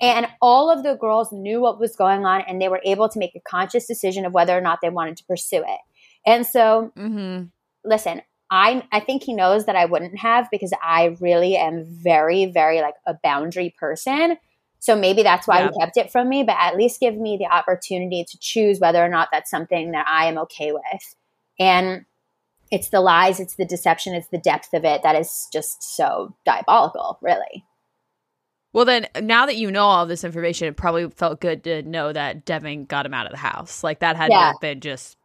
[0.00, 3.18] And all of the girls knew what was going on, and they were able to
[3.18, 5.80] make a conscious decision of whether or not they wanted to pursue it.
[6.26, 7.44] And so, Mm-hmm.
[7.84, 12.46] listen, I I think he knows that I wouldn't have because I really am very
[12.46, 14.36] very like a boundary person.
[14.78, 15.70] So maybe that's why Yeah.
[15.72, 19.02] he kept it from me, but at least give me the opportunity to choose whether
[19.04, 21.14] or not that's something that I am okay with.
[21.58, 22.04] And
[22.70, 26.34] it's the lies, it's the deception, it's the depth of it that is just so
[26.44, 27.64] diabolical, really.
[28.76, 32.12] Well, then, now that you know all this information, it probably felt good to know
[32.12, 33.82] that Devin got him out of the house.
[33.82, 34.52] Like, that had to Yeah.
[34.60, 35.16] been just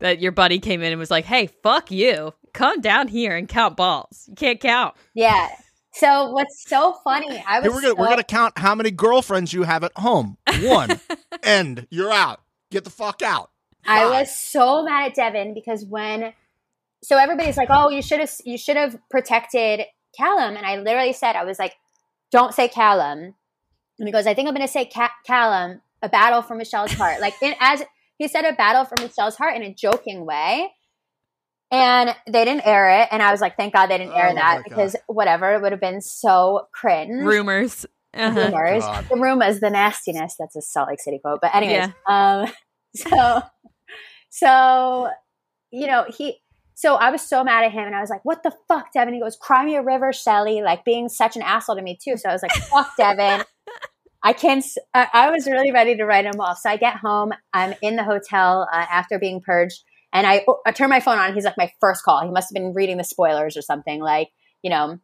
[0.00, 2.34] that your buddy came in and was like, hey, fuck you.
[2.54, 4.24] Come down here and count balls.
[4.26, 4.96] You can't count.
[5.14, 5.48] Yeah.
[5.92, 7.40] So what's so funny?
[7.46, 10.36] I was Here we're gonna we're gonna count how many girlfriends you have at home.
[10.62, 11.00] One.
[11.44, 11.86] End.
[11.88, 12.40] You're out.
[12.72, 13.52] Get the fuck out.
[13.86, 16.32] I was so mad at Devin because when
[17.04, 19.82] so everybody's like, "Oh, you should have you should have protected
[20.18, 21.76] Callum," and I literally said, "I was like,
[22.30, 23.34] don't say Callum,"
[23.98, 26.92] and he goes, "I think I'm going to say Ca- Callum, a battle for Michele's
[26.92, 27.82] heart." Like in as
[28.18, 30.70] he said, a battle for Michele's heart in a joking way.
[31.72, 34.34] And they didn't air it, and I was like, "Thank God they didn't air Oh
[34.34, 34.64] my that God.
[34.68, 37.84] because whatever it would have been so cringe." Rumors.
[38.14, 38.38] Uh-huh.
[38.40, 38.84] rumors.
[38.84, 39.06] God.
[39.10, 40.36] The rumors, the nastiness.
[40.38, 41.40] That's a Salt Lake City quote.
[41.42, 42.46] But anyways, um,
[42.94, 43.42] so
[44.30, 45.08] so
[45.72, 46.38] you know he.
[46.76, 49.14] So I was so mad at him, and I was like, "What the fuck, Devin?"
[49.14, 52.16] He goes, "Cry me a river, Shelly," like being such an asshole to me too.
[52.18, 53.44] So I was like, "Fuck, Devin."
[54.22, 54.64] I can't.
[54.94, 56.58] I was really ready to write him off.
[56.58, 57.32] So I get home.
[57.52, 61.32] I'm in the hotel uh, after being purged, and I, I turn my phone on.
[61.32, 62.22] He's like my first call.
[62.24, 64.00] He must have been reading the spoilers or something.
[64.02, 64.28] Like
[64.62, 64.98] you know,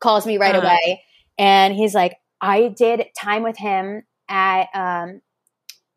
[0.00, 0.66] calls me right Uh-huh.
[0.68, 1.02] away,
[1.38, 5.20] and he's like, I did time with him at um,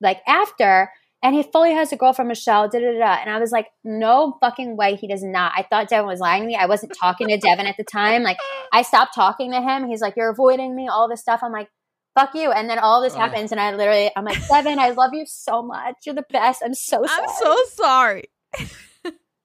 [0.01, 0.89] like after,
[1.23, 2.69] and he fully has a girlfriend, Michele.
[2.69, 2.99] Da da da.
[2.99, 3.13] da.
[3.21, 5.51] And I was like, no fucking way, he does not.
[5.55, 6.55] I thought Devin was lying to me.
[6.55, 8.23] I wasn't talking to Devin at the time.
[8.23, 8.37] Like
[8.71, 9.87] I stopped talking to him.
[9.87, 10.87] He's like, you're avoiding me.
[10.87, 11.41] All this stuff.
[11.43, 11.69] I'm like.
[12.15, 12.51] Fuck you.
[12.51, 13.19] And then all this Ugh.
[13.19, 15.97] happens, and I literally, I'm like, Devin, I love you so much.
[16.03, 16.63] You're the best.
[16.65, 17.21] I'm so sorry.
[17.21, 18.23] I'm so sorry.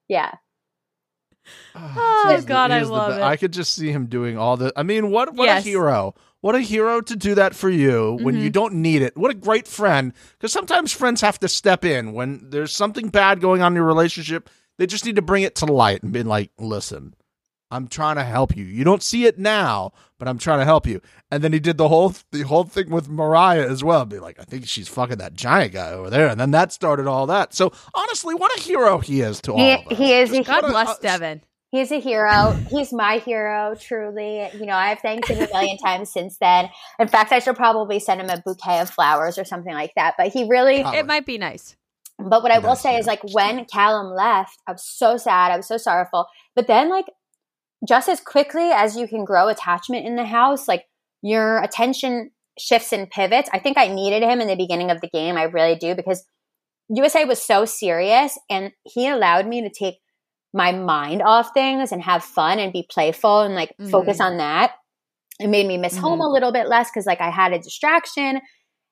[0.07, 0.31] yeah.
[1.75, 1.93] Ah,
[2.29, 3.23] oh, He's the- God, I love be- it.
[3.23, 4.73] I could just see him doing all the.
[4.75, 5.63] I mean, what what Yes.
[5.65, 6.15] a hero!
[6.43, 8.43] What a hero to do that for you when Mm-hmm.
[8.43, 9.15] you don't need it.
[9.15, 10.11] What a great friend!
[10.37, 13.85] Because sometimes friends have to step in when there's something bad going on in your
[13.85, 14.49] relationship.
[14.77, 17.13] They just need to bring it to light and be like, "Listen,
[17.71, 18.65] I'm trying to help you.
[18.65, 20.99] You don't see it now, but I'm trying to help you.
[21.31, 24.03] And then he did the whole the whole thing with Mariah as well.
[24.03, 26.27] Be like, I think she's fucking that giant guy over there.
[26.27, 27.53] And then that started all that.
[27.53, 29.97] So honestly, what a hero he is to all He, of us.
[29.97, 30.29] he is.
[30.29, 31.41] Just a, God what a- bless uh, Devin.
[31.73, 32.51] He's a hero.
[32.69, 34.47] He's my hero, truly.
[34.53, 36.69] You know, I've thanked him a million times since then.
[36.99, 40.13] In fact, I should probably send him a bouquet of flowers or something like that.
[40.15, 40.99] But he really, Probably.
[40.99, 41.75] It might be nice.
[42.19, 45.51] but what I will say is like when Callum left, I was so sad.
[45.51, 46.27] I was so sorrowful.
[46.55, 47.07] But then, like,
[47.87, 50.85] just as quickly as you can grow attachment in the house, like
[51.23, 53.49] your attention shifts and pivots.
[53.51, 55.37] I think I needed him in the beginning of the game.
[55.37, 56.23] I really do because
[56.89, 59.95] USA was so serious and he allowed me to take
[60.53, 64.33] my mind off things and have fun and be playful and like focus mm-hmm.
[64.33, 64.73] on that.
[65.39, 66.33] It made me miss home a mm-hmm.
[66.33, 68.39] little bit less because like I had a distraction.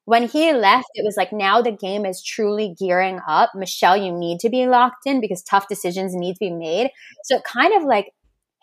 [0.05, 3.51] When he left, it was like now the game is truly gearing up.
[3.53, 6.89] Michele, you need to be locked in because tough decisions need to be made.
[7.23, 8.07] So it kind of like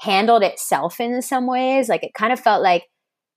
[0.00, 1.88] handled itself in some ways.
[1.88, 2.84] Like it kind of felt like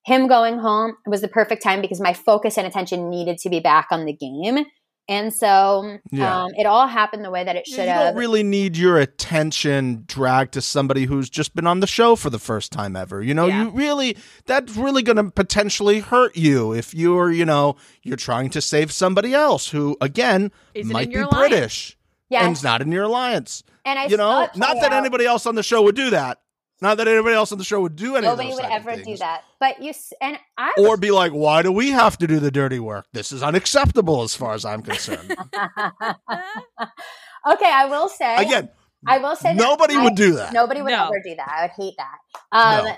[0.06, 3.60] him going home was the perfect time because my focus and attention needed to be
[3.60, 4.66] back on the game.
[5.12, 6.44] And so Yeah.
[6.46, 8.00] um, it all happened the way that it Yeah, should you have.
[8.14, 12.30] don't really need your attention dragged to somebody who's just been on the show for
[12.30, 13.22] the first time ever.
[13.22, 13.64] You know, Yeah.
[13.64, 18.50] you really that's really going to potentially hurt you if you're, you know, you're trying
[18.52, 21.36] to save somebody else who again Isn't might be alliance.
[21.36, 21.98] British
[22.30, 22.44] yes.
[22.46, 23.64] and is not in your alliance.
[23.84, 24.94] And I you know, not that out.
[24.94, 26.40] anybody else on the show would do that.
[26.82, 28.82] Not that anybody else on the show would do any Nobody of would those type
[28.82, 29.44] of ever do that.
[29.60, 32.80] But you and I Or be like, why do we have to do the dirty
[32.80, 33.06] work?
[33.14, 35.30] This is unacceptable as far as I'm concerned.
[37.48, 38.70] okay, I will say Again,
[39.08, 40.54] I will say that nobody I- would do that.
[40.54, 41.06] Nobody would No.
[41.06, 41.48] ever do that.
[41.56, 42.18] I would hate that.
[42.52, 42.96] Um, No.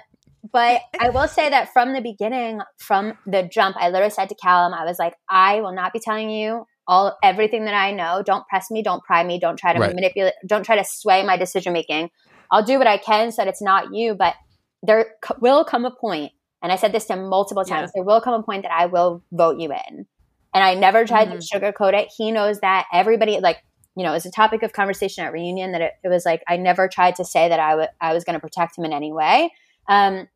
[0.51, 4.35] But I will say that from the beginning, from the jump, I literally said to
[4.35, 8.21] Callum, I was like, I will not be telling you all everything that I know.
[8.25, 8.83] Don't press me.
[8.83, 9.39] Don't pry me.
[9.39, 9.95] Don't try to Right.
[9.95, 10.33] manipulate.
[10.45, 12.09] Don't try to sway my decision making.
[12.53, 14.13] I'll do what I can so that it's not you.
[14.13, 14.35] But
[14.83, 16.31] there c- will come a point,
[16.61, 17.91] and I said this to him multiple times.
[17.93, 20.05] There will come a point that I will vote you in,
[20.53, 22.11] and I never tried to sugarcoat it.
[22.15, 22.85] He knows that.
[22.93, 23.57] Everybody like
[23.95, 26.43] you know, it was a topic of conversation at reunion that it, it was like
[26.47, 29.11] I never tried to say that I I was going to protect him in any
[29.11, 29.51] way.
[29.87, 30.27] Um,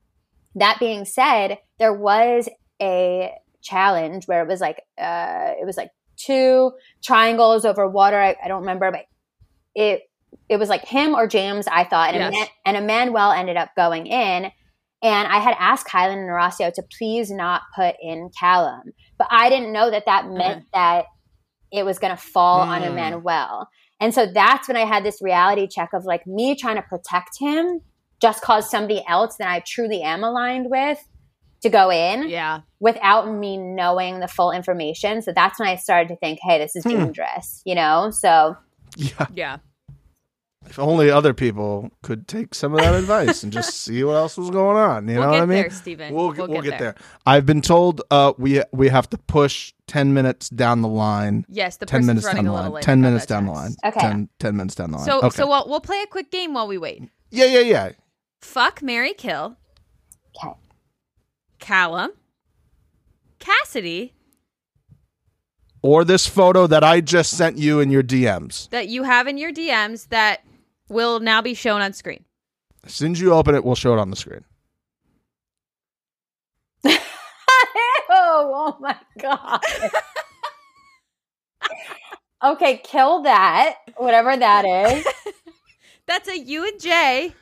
[0.56, 2.50] that being said, there was
[2.82, 6.72] a challenge where it was like uh, it was like two
[7.04, 8.20] triangles over water.
[8.20, 9.06] I, I don't remember, but
[9.76, 10.02] it
[10.50, 11.68] it was like him or James.
[11.68, 12.48] I thought, and, Yes.
[12.48, 14.52] Eman- and Emanuel ended up going in.
[15.04, 18.82] And I had asked Kyland and Horacio to please not put in Callum,
[19.20, 21.06] but I didn't know that that meant that
[21.72, 22.88] it was going to fall on Mm.
[22.92, 23.68] Emanuel.
[24.00, 27.38] And so that's when I had this reality check of like me trying to protect
[27.40, 27.82] him
[28.20, 30.98] just cause somebody else that I truly am aligned with
[31.62, 32.62] to go in Yeah.
[32.80, 35.22] without me knowing the full information.
[35.22, 36.90] So that's when I started to think, hey, this is Hmm.
[36.98, 38.10] dangerous, you know?
[38.12, 38.56] So
[38.96, 39.28] Yeah.
[39.36, 39.58] Yeah.
[40.70, 44.38] If only other people could take some of that advice and just see what else
[44.38, 45.08] was going on.
[45.08, 45.62] You We'll know get what I mean?
[45.62, 46.14] there, Stephen.
[46.14, 46.92] We'll, We'll we'll, get get, there.
[46.94, 46.96] there.
[47.26, 51.46] I've been told uh, we we have to push ten minutes down the line.
[51.50, 52.82] Yes, the ten minutes running down the line.
[52.84, 53.76] Ten minutes down the line.
[53.86, 54.00] Okay.
[54.00, 55.06] 10, 10 minutes down the line.
[55.06, 55.30] So, okay.
[55.30, 57.04] so we'll, we'll play a quick game while we wait.
[57.32, 57.92] yeah, yeah, yeah.
[58.42, 59.58] Fuck, Mary, kill.
[60.44, 60.54] Okay.
[61.60, 62.12] Callum.
[63.40, 64.14] Cassidy,
[65.82, 68.70] Or this photo that I just sent you in your DMs.
[68.70, 70.42] that you have in your DMs that
[70.90, 72.24] will now be shown on screen.
[72.86, 74.44] As soon as you open it, we'll show it on the screen.
[76.86, 77.00] oh,
[78.10, 79.60] oh my God.
[82.44, 85.08] okay, kill that, whatever that is.
[86.08, 87.34] That's a you and Jay.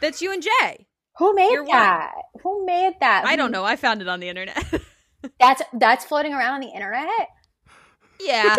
[0.00, 0.86] That's you and Jay.
[1.18, 2.14] Who made You're that?
[2.42, 3.24] Who made that?
[3.26, 3.64] I don't know.
[3.64, 4.64] I found it on the internet.
[5.40, 7.28] That's that's floating around on the internet.
[8.20, 8.54] yeah.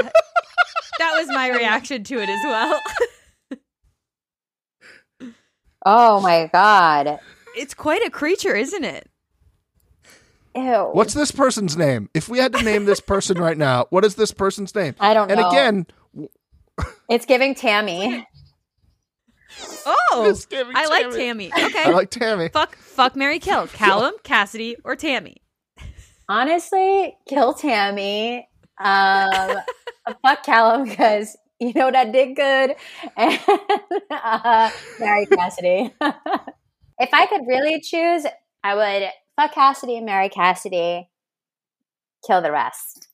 [1.00, 2.80] that was my reaction to it as well.
[5.92, 7.20] Oh my god!
[7.58, 9.10] it's quite a creature, isn't it?
[10.56, 10.90] Ew.
[10.92, 12.10] What's this person's name?
[12.14, 14.96] If we had to name this person right now, what is this person's name?
[15.00, 15.34] I don't know.
[15.34, 15.50] And know.
[15.50, 15.88] again,
[17.10, 18.28] It's giving Tammy.
[19.86, 21.50] Oh, giving I like Tammy.
[21.50, 21.52] Tammy.
[21.70, 21.84] Okay.
[21.86, 22.50] I like Tammy.
[22.50, 23.68] fuck, fuck, Mary, kill.
[23.68, 25.38] Callum, Cassidy, or Tammy.
[26.28, 28.48] Honestly, kill Tammy.
[28.80, 29.58] Um,
[30.22, 32.76] fuck Callum because you know that did good,
[33.18, 33.40] and
[34.10, 35.94] uh, marry Cassidy.
[37.00, 38.26] if I could really choose,
[38.64, 41.10] I would fuck Cassidy and marry Cassidy.
[42.26, 43.08] Kill the rest.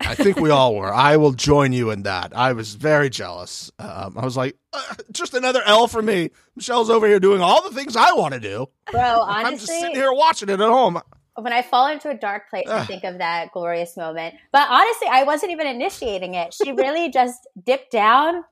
[0.00, 0.92] I think we all were.
[0.92, 2.36] I will join you in that.
[2.36, 3.72] I was very jealous.
[3.78, 6.30] Um, I was like, uh, just another L for me.
[6.54, 8.68] Michele's over here doing all the things I want to do.
[8.92, 11.00] Bro, honestly, I'm just sitting here watching it at home.
[11.38, 14.34] When I fall into a dark place, I think of that glorious moment.
[14.52, 16.54] But honestly, I wasn't even initiating it.
[16.54, 18.44] She really just dipped down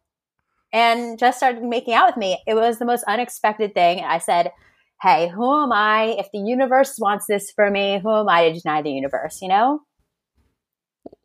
[0.72, 2.43] and just started making out with me.
[2.47, 3.99] It was the most unexpected thing.
[4.01, 4.53] And I said,
[5.03, 6.16] Hey, who am I?
[6.18, 9.49] If the universe wants this for me, who am I to deny the universe, you
[9.49, 9.80] know?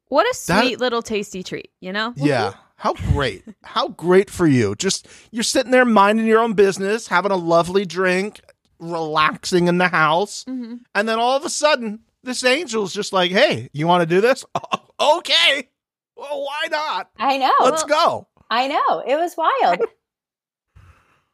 [0.08, 2.14] What a That- sweet little tasty treat, you know?
[2.16, 2.54] Yeah.
[2.78, 3.44] How great.
[3.64, 4.74] How great for you.
[4.76, 8.40] Just you're sitting there minding your own business, having a lovely drink,
[8.80, 13.32] relaxing in the house, hmm and then all of a sudden this angel's just like,
[13.32, 14.46] "Hey, you want to do this?"
[15.00, 15.70] okay.
[16.16, 17.10] Well, why not?
[17.18, 17.54] I know.
[17.62, 18.28] Let's go.
[18.50, 19.04] I know.
[19.08, 19.80] It was wild.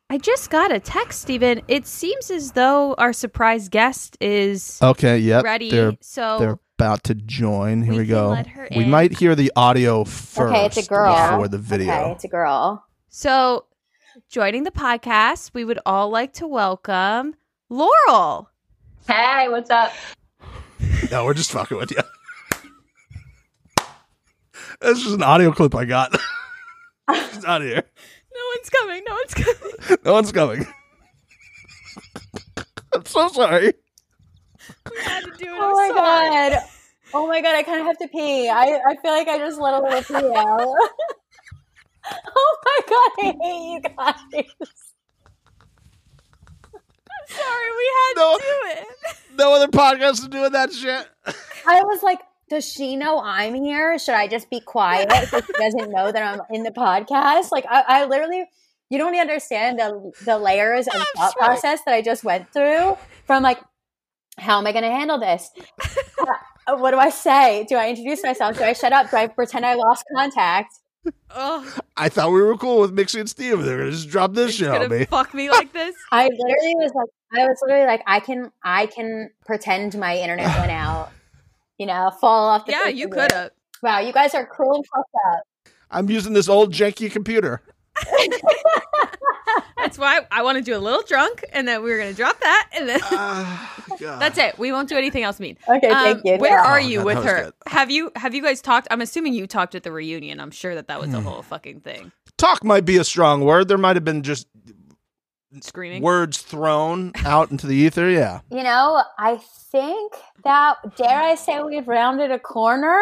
[0.09, 1.61] I just got a text, Stephen.
[1.67, 5.43] It seems as though our surprise guest is Okay, yep.
[5.43, 5.71] ready.
[5.71, 7.81] They're so they're about to join.
[7.81, 8.29] Here We we, go.
[8.29, 8.89] let her We in.
[8.91, 11.15] might hear the audio first okay, it's a girl.
[11.31, 11.91] before the video.
[11.91, 12.85] Okay, it's a girl.
[13.09, 13.65] so
[14.29, 17.35] joining the podcast, we would all like to welcome
[17.69, 18.49] Laurel.
[19.07, 19.91] Hey, what's up?
[21.11, 21.97] No, we're just fucking with you.
[24.81, 26.15] this is an audio clip I got.
[27.13, 27.83] She's not here.
[28.33, 29.03] No one's coming.
[29.07, 29.99] No one's coming.
[30.05, 30.67] No one's coming.
[32.93, 33.73] I'm so sorry.
[34.89, 35.57] We had to do it.
[35.59, 36.63] Oh my god.
[37.13, 38.49] Oh my god, I kind of have to pee.
[38.49, 40.75] I, I feel like I just let a little pee out.
[42.35, 44.45] oh my god, I hate you guys.
[46.73, 48.37] I'm sorry, we had No.
[48.37, 48.87] to do it.
[49.37, 51.07] No other podcast is doing that shit.
[51.67, 53.97] I was like, does she know I'm here?
[53.97, 57.51] Should I just be quiet so she doesn't know that I'm in the podcast?
[57.51, 58.45] Like, I, I literally,
[58.89, 61.47] you don't understand the, the layers of thought sorry.
[61.47, 63.59] process that I just went through from like,
[64.37, 65.49] how am I going to handle this?
[66.67, 67.63] Uh, what do I say?
[67.69, 68.57] Do I introduce myself?
[68.57, 69.11] Do I shut up?
[69.11, 70.73] Do I pretend I lost contact?
[71.37, 73.61] Oh, I thought we were cool with Mixie and Steve.
[73.63, 75.05] They're gonna just drop this you're shit on me.
[75.05, 75.95] fuck me like this?
[76.11, 80.57] I literally was like, I was literally like, I can, I can pretend my internet
[80.59, 81.11] went out.
[81.77, 82.71] You know, fall off the.
[82.71, 83.51] yeah, you could have.
[83.83, 85.43] Wow, you guys are cruel and fucked up.
[85.91, 87.61] I'm using this old janky computer.
[89.77, 92.39] That's why I want to do a little drunk, and then we were gonna drop
[92.39, 94.19] that, and then Ah, God.
[94.19, 94.57] that's it.
[94.57, 95.57] We won't do anything else mean.
[95.67, 96.37] Okay, Um, thank you.
[96.37, 96.63] Where No.
[96.69, 97.43] are Oh, you that- with her?
[97.45, 97.53] good.
[97.67, 98.87] Have you have you guys talked?
[98.89, 100.39] I'm assuming you talked at the reunion.
[100.39, 101.25] I'm sure that that was a Hmm.
[101.27, 102.11] whole fucking thing.
[102.37, 103.67] Talk might be a strong word.
[103.67, 104.47] There might have been just
[105.61, 106.01] Screaming.
[106.01, 108.09] words thrown out into the ether.
[108.09, 108.39] Yeah.
[108.49, 109.37] You know, I
[109.71, 112.99] think that dare I say we've rounded a corner?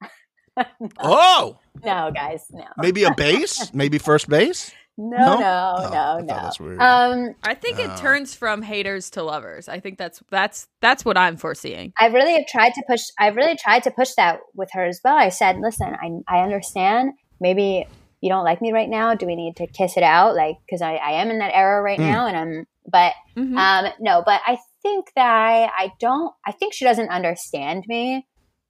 [0.98, 4.72] Oh, No, guys, no, maybe a base, maybe first base.
[4.98, 5.38] No, No?
[5.38, 6.26] no, Oh, I no, no.
[6.26, 6.82] that's weird.
[6.82, 7.96] Um, I think it Oh.
[7.96, 9.68] turns from haters to lovers.
[9.68, 11.92] I think that's that's that's what I'm foreseeing.
[11.98, 13.02] I really have tried to push.
[13.18, 15.16] I've really tried to push that with her as well.
[15.16, 17.12] I said, "Listen, I I understand.
[17.40, 17.86] Maybe
[18.20, 19.14] you don't like me right now.
[19.14, 20.34] Do we need to kiss it out?
[20.34, 22.10] Like, because I, I am in that era right Mm.
[22.10, 22.66] now, and I'm.
[22.90, 23.56] But Mhm.
[23.56, 26.34] um, no, but I think that I, I don't.
[26.44, 28.26] I think she doesn't understand me,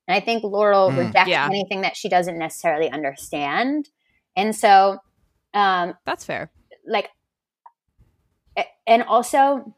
[0.07, 0.99] and I think Laurel Mm.
[1.07, 1.47] rejects Yeah.
[1.47, 3.89] anything that she doesn't necessarily understand,
[4.37, 4.99] and so
[5.55, 6.51] um, that's fair.
[6.87, 7.11] like
[8.87, 9.73] and also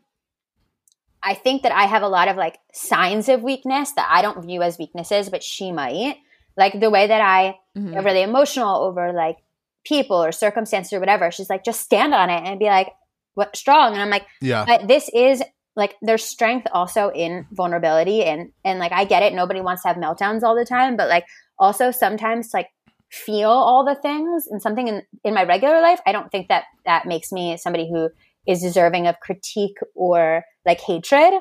[1.22, 4.42] i think that i have a lot of like signs of weakness that i don't
[4.44, 6.16] view as weaknesses but she might
[6.56, 7.96] like the way that i Mhm.
[7.96, 9.38] am really emotional over like
[9.84, 12.88] people or circumstances or whatever she's like just stand on it and be like
[13.34, 14.64] what strong and i'm like Yeah.
[14.66, 15.42] but this is
[15.76, 19.88] like there's strength also in vulnerability and and like i get it nobody wants to
[19.88, 21.26] have meltdowns all the time but like
[21.58, 22.68] also sometimes like
[23.10, 26.64] feel all the things and something in in my regular life i don't think that
[26.84, 28.08] that makes me somebody who
[28.46, 31.32] is deserving of critique or like hatred.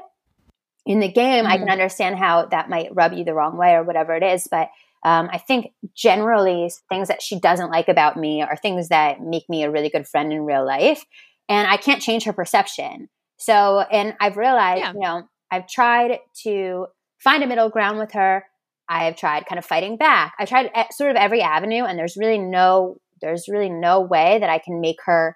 [0.86, 3.84] In the game i can understand how that might rub you the wrong way or
[3.84, 4.70] whatever it is but
[5.04, 9.48] um, i think generally things that she doesn't like about me are things that make
[9.48, 11.06] me a really good friend in real life
[11.48, 13.10] and i can't change her perception.
[13.38, 14.94] So and i've realized Yeah.
[14.94, 16.88] you know i've tried to
[17.20, 18.46] find a middle ground with her
[18.90, 20.34] i've tried kind of fighting back.
[20.40, 24.50] I've tried sort of every avenue and there's really no there's really no way that
[24.50, 25.36] i can make her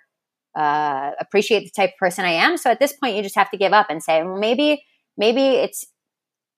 [0.56, 2.58] uh, appreciate the type of person i am.
[2.58, 4.84] So at this point you just have to give up and say well, maybe
[5.18, 5.86] maybe it's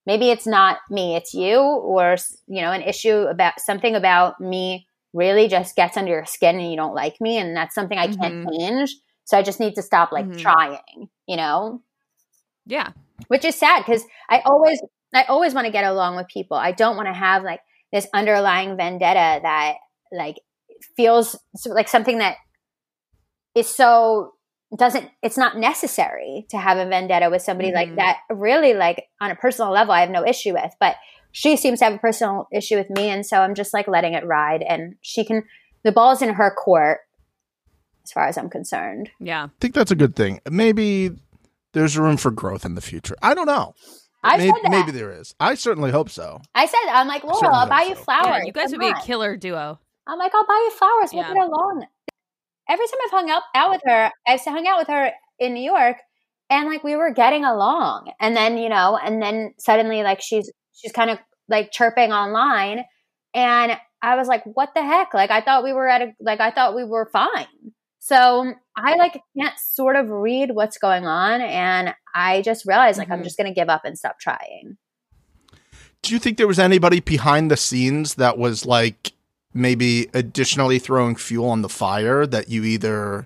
[0.05, 2.15] maybe it's not me it's you or
[2.47, 6.69] you know an issue about something about me really just gets under your skin and
[6.69, 8.95] you don't like me and that's something i can't change.
[9.23, 10.37] So i just need to stop like Mhm.
[10.37, 11.81] trying you know?
[12.65, 12.91] Yeah.
[13.29, 14.79] which is sad because i always
[15.15, 17.59] i always want to get along with people i don't want to have like
[17.91, 19.75] this underlying vendetta that
[20.11, 20.37] like
[20.95, 21.35] feels
[21.65, 22.35] like something that
[23.55, 24.33] is so
[24.77, 27.95] doesn't it's not necessary to have a vendetta with somebody like Mhm.
[27.97, 30.95] that really like on a personal level i have no issue with but
[31.31, 34.13] she seems to have a personal issue with me and so i'm just like letting
[34.13, 35.43] it ride and she can
[35.83, 36.99] the ball's in her court
[38.03, 39.45] as far as i'm concerned Yeah.
[39.45, 40.41] I think that's a good thing.
[40.49, 41.11] Maybe
[41.73, 43.15] there's room for growth in the future.
[43.21, 43.73] I don't know.
[44.25, 44.71] I maybe, that.
[44.71, 45.33] maybe there is.
[45.39, 46.41] I certainly hope so.
[46.53, 48.01] I said, I'm like, Laurel, I'll buy you so.
[48.03, 48.25] flowers.
[48.27, 49.79] Yeah, you guys Come would be a killer duo.
[50.07, 51.09] I'm like, I'll buy you flowers.
[51.13, 51.33] We'll Yeah.
[51.33, 51.85] get along.
[52.69, 55.63] every time I've hung out out with her, I've hung out with her in New
[55.63, 55.97] York,
[56.49, 60.51] and like we were getting along, and then you know, and then suddenly like she's
[60.73, 62.83] she's kind of like chirping online,
[63.33, 65.13] and I was like, what the heck?
[65.13, 67.47] Like I thought we were at a like I thought we were fine.
[68.07, 73.07] So I like can't sort of read what's going on, and I just realized like
[73.07, 73.13] Mhm.
[73.13, 74.77] I'm just gonna give up and stop trying.
[76.03, 79.13] Do you think there was anybody behind the scenes that was like
[79.55, 83.25] maybe additionally throwing fuel on the fire that you either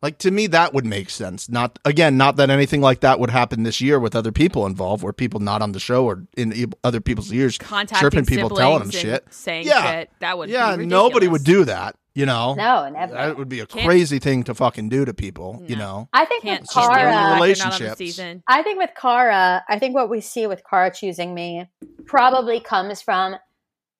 [0.00, 1.48] like to me that would make sense.
[1.48, 5.02] Not again, not that anything like that would happen this year with other people involved,
[5.02, 8.48] where people not on the show or in e- other people's ears Contacting chirping people,
[8.50, 9.26] telling them shit.
[9.30, 9.90] saying Yeah.
[9.90, 10.10] shit.
[10.20, 11.96] That would yeah, be nobody would do that.
[12.20, 13.14] You know, No, never.
[13.14, 15.62] that would be a Can't- crazy thing to fucking do to people.
[15.66, 17.88] You know, I think Can't with just ruin Cara, your Cara, they're not on the
[17.94, 18.42] relationships.
[18.46, 21.66] I think with Cara, I think what we see with Cara choosing me
[22.06, 23.36] probably comes from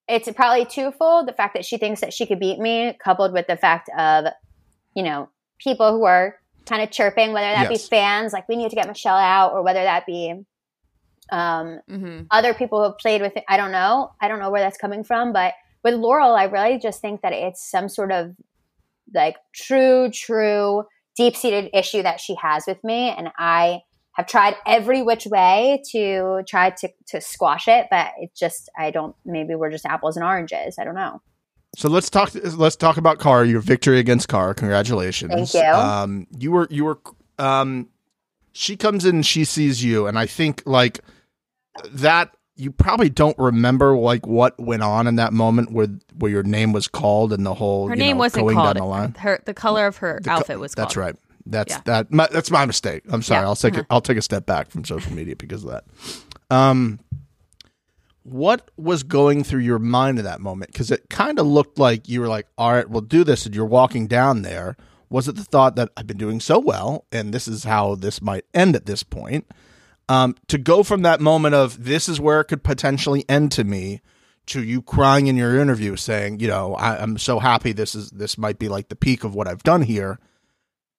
[0.06, 1.28] it's probably twofold.
[1.28, 4.26] The fact that she thinks that she could beat me, coupled with the fact of,
[4.94, 6.34] you know, people who are
[6.66, 7.82] kind of chirping, whether that Yes.
[7.84, 10.34] be fans, like we need to get Michele out, or whether that be
[11.32, 13.44] um, hmm other people who have played with it.
[13.48, 14.10] I don't know.
[14.20, 15.32] I don't know where that's coming from.
[15.32, 18.34] But with Laurel, I really just think that it's some sort of
[19.14, 20.84] like true, true,
[21.16, 23.10] deep seated issue that she has with me.
[23.10, 23.80] And I
[24.12, 27.86] have tried every which way to try to, to squash it.
[27.90, 30.76] But it just, I don't, maybe we're just apples and oranges.
[30.78, 31.20] I don't know.
[31.76, 32.32] So let's talk.
[32.34, 33.44] Let's talk about Car.
[33.44, 34.54] Your victory against Car.
[34.54, 35.32] Congratulations.
[35.32, 35.70] Thank you.
[35.70, 36.98] Um, you were you were.
[37.38, 37.90] Um,
[38.50, 40.98] she comes in and she sees you, and I think like
[41.92, 42.34] that.
[42.60, 45.88] You probably don't remember like what went on in that moment where
[46.18, 48.76] where your name was called and the whole Her you name know, wasn't called.
[48.76, 49.14] the line.
[49.14, 50.88] Her the color of her The co- outfit was called.
[50.88, 51.16] That's right.
[51.46, 51.80] That's Yeah.
[51.86, 52.12] that.
[52.12, 53.02] My, that's my mistake.
[53.08, 53.42] I'm sorry.
[53.42, 53.48] Yeah.
[53.48, 53.80] I'll take Uh-huh.
[53.80, 53.86] it.
[53.88, 55.84] I'll take a step back from social media because of that.
[56.50, 57.00] Um,
[58.22, 60.72] what was going through your mind at that moment?
[60.72, 63.54] Because it kind of looked like you were like, "All right, we'll do this," and
[63.54, 64.76] you're walking down there.
[65.08, 68.20] Was it the thought that I've been doing so well, and this is how this
[68.22, 69.46] might end at this point?
[70.10, 73.62] Um, to go from that moment of this is where it could potentially end to
[73.62, 74.00] me,
[74.46, 78.10] to you crying in your interview saying, you know, I, I'm so happy this is
[78.10, 80.18] this might be like the peak of what I've done here.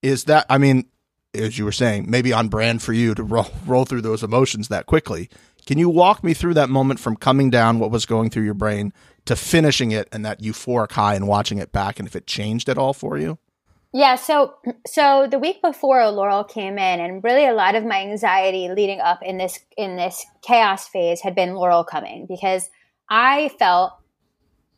[0.02, 0.86] Is that I mean,
[1.34, 4.70] as you were saying, maybe on brand for you to roll roll through those emotions
[4.70, 5.30] that quickly.
[5.66, 8.54] Can you walk me through that moment from coming down, what was going through your
[8.54, 8.94] brain,
[9.26, 12.70] to finishing it and that euphoric high and watching it back, and if it changed
[12.70, 13.40] at all for you?
[13.94, 14.54] Yeah, so
[14.88, 19.02] so the week before Laurel came in, and really a lot of my anxiety leading
[19.02, 22.70] up in this in this chaos phase had been Laurel coming because
[23.10, 23.92] I felt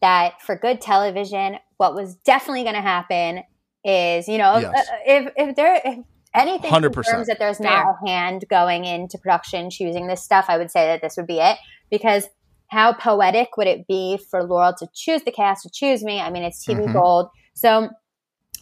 [0.02, 3.44] that for good television, what was definitely going to happen
[3.86, 4.90] is you know Yes.
[4.90, 6.00] uh, if if there if
[6.34, 6.94] anything 100%.
[6.94, 10.88] confirms that there's not a hand going into production choosing this stuff, I would say
[10.88, 11.58] that this would be it
[11.92, 12.28] because
[12.70, 16.20] how poetic would it be for Laurel to choose the cast to choose me?
[16.20, 16.94] I mean, it's TV Mhm.
[16.94, 17.90] gold, so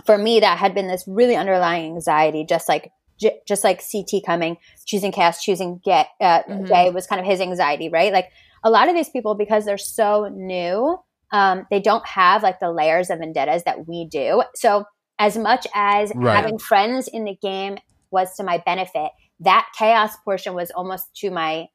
[0.06, 4.26] for me that had been this really underlying anxiety just like j- just like ct
[4.26, 6.68] coming choosing cast choosing get uh, Mhm.
[6.68, 8.30] jay was kind of his anxiety right like
[8.64, 10.98] a lot of these people because they're so new
[11.34, 14.84] um, they don't have like the layers of vendettas that we do so
[15.20, 16.36] as much as Right.
[16.36, 17.78] having friends in the game
[18.12, 21.68] was to my benefit that chaos portion was almost to my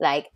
[0.00, 0.26] like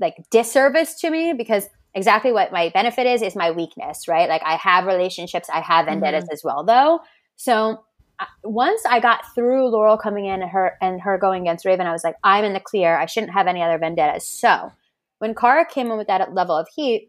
[0.00, 4.28] like disservice to me because exactly what my benefit is is my weakness right?
[4.28, 6.00] Like i have relationships i have mm-hmm.
[6.00, 7.00] vendettas as well though.
[7.36, 7.84] So
[8.44, 11.90] once i got through laurel coming in and her and her going against raven i
[11.90, 12.96] was like i'm in the clear.
[12.96, 14.26] I shouldn't have any other vendettas.
[14.26, 14.72] So
[15.18, 17.08] when Cara came in with that level of heat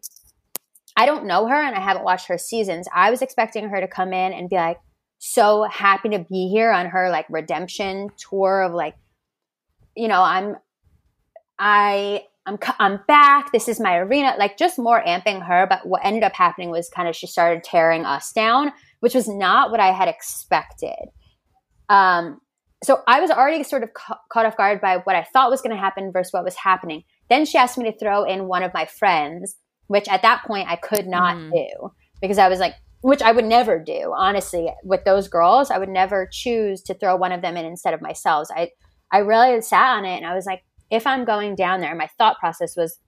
[0.96, 2.88] i don't know her and i haven't watched her seasons.
[2.94, 4.78] I was expecting her to come in and be like
[5.18, 8.94] so happy to be here on her like redemption tour of like
[9.96, 10.56] you know i'm
[11.58, 13.52] i I'm I'm back.
[13.52, 14.34] This is my arena.
[14.38, 15.66] Like just more amping her.
[15.68, 19.28] But what ended up happening was kind of she started tearing us down, which was
[19.28, 21.08] not what I had expected.
[21.88, 22.40] Um,
[22.84, 25.62] so I was already sort of ca- caught off guard by what I thought was
[25.62, 27.02] going to happen versus what was happening.
[27.28, 29.56] Then she asked me to throw in one of my friends,
[29.88, 31.50] which at that point I could not Mhm.
[31.52, 31.90] do
[32.20, 34.12] because I was like, which I would never do.
[34.16, 37.94] Honestly, with those girls, I would never choose to throw one of them in instead
[37.94, 38.48] of myself.
[38.54, 38.70] I
[39.12, 42.08] I really sat on it and I was like, if I'm going down there, my
[42.18, 42.98] thought process was,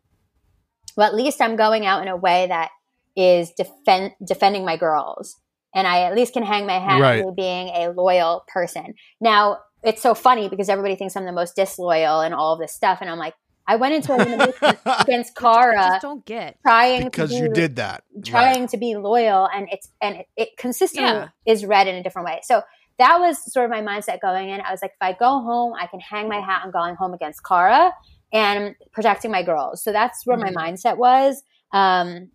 [0.97, 2.71] well, at least I'm going out in a way that
[3.17, 5.35] is defend defending my girls,
[5.75, 7.25] and I at least can hang my hat Right.
[7.25, 8.95] on being a loyal person.
[9.21, 12.75] Now it's so funny because everybody thinks I'm the most disloyal and all of this
[12.75, 13.35] stuff, and I'm like,
[13.67, 16.57] I went into a elimination against I just don't get.
[16.67, 18.03] trying because to you did that.
[18.25, 21.29] trying to be loyal and it's and it, it consistently Yeah.
[21.47, 22.63] is read in a different way so
[22.99, 25.73] that was sort of my mindset going in i was like if i go home
[25.75, 27.93] i can hang my hat on going home against Cara
[28.33, 30.53] and protecting my girls so that's where Mhm.
[30.55, 31.43] my mindset was
[31.73, 32.31] um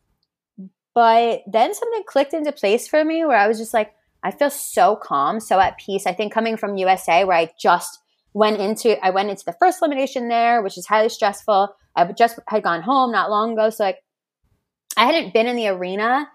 [0.94, 3.94] but then something clicked into place for me where i was just like
[4.26, 6.08] I feel so calm, so at peace.
[6.08, 8.00] I think coming from USA, where I just
[8.34, 11.76] went into, I went into the first elimination there, which is highly stressful.
[11.94, 13.98] I just had gone home not long ago, so like
[14.96, 16.30] I hadn't been in the arena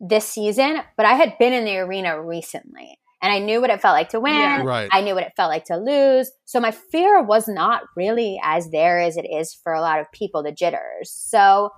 [0.00, 2.98] this season, but I had been in the arena recently.
[3.20, 4.34] And I knew what it felt like to win.
[4.34, 4.62] Yeah.
[4.62, 4.88] Right.
[4.92, 6.30] I knew what it felt like to lose.
[6.44, 10.10] So my fear was not really as there as it is for a lot of
[10.12, 11.10] people, the jitters.
[11.10, 11.70] So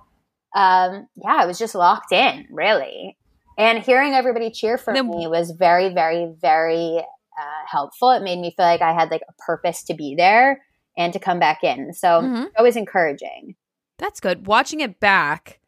[0.55, 3.17] um, yeah, I was just locked in, really.
[3.57, 8.11] And hearing everybody cheer for Then- me was very, very, very uh, helpful.
[8.11, 10.61] It made me feel like I had like a purpose to be there
[10.97, 11.93] and to come back in.
[11.93, 12.47] So Mhm.
[12.57, 13.55] it was encouraging.
[13.97, 14.45] That's good.
[14.45, 15.59] Watching it back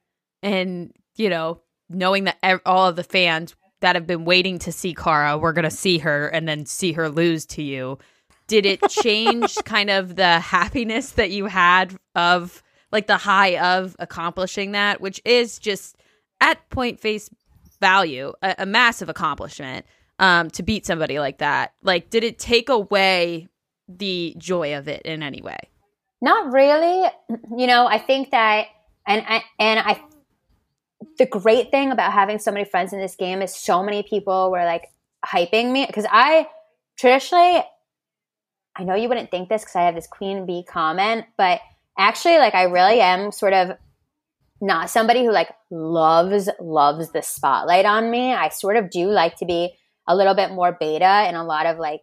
[0.42, 4.72] and, you know, knowing that ev- all of the fans that have been waiting to
[4.72, 8.00] see Cara were going to see her and then see her lose to you,
[8.48, 12.64] did it change kind of the happiness that you had of
[12.94, 15.98] like the high of accomplishing that, which is just
[16.40, 17.30] at point face
[17.82, 19.86] value, a, a massive accomplishment
[20.18, 21.74] um, to beat somebody like that?
[21.84, 23.50] Like, did it take away
[23.90, 25.58] the joy of it in any way?
[26.22, 27.10] Not really.
[27.58, 28.68] You know, I think that,
[29.06, 30.02] and I, and I,
[31.18, 34.52] the great thing about having so many friends in this game is so many people
[34.52, 34.88] were like
[35.26, 36.48] hyping me because I
[36.98, 37.64] traditionally,
[38.76, 41.62] I know you wouldn't think this because I have this queen bee comment, but
[41.98, 43.78] actually, like, I really am sort of
[44.62, 48.34] not somebody who like loves loves the spotlight on me.
[48.34, 49.74] I sort of do like to be
[50.08, 52.02] a little bit more beta and a lot of like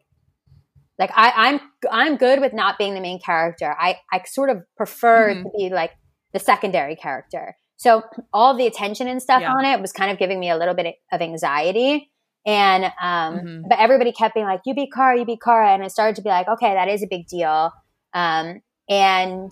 [0.99, 3.75] like I, I'm I'm good with not being the main character.
[3.79, 5.43] I, I sort of prefer Mhm.
[5.45, 5.93] to be like
[6.35, 7.57] the secondary character.
[7.81, 8.03] So
[8.35, 9.55] all the attention and stuff Yeah.
[9.55, 12.11] on it was kind of giving me a little bit of anxiety.
[12.45, 13.62] And um, Mhm.
[13.70, 15.70] but everybody kept being like, "You beat Cara, you beat Cara.
[15.72, 17.72] and I started to be like, "Okay, that is a big deal."
[18.12, 19.51] Um, and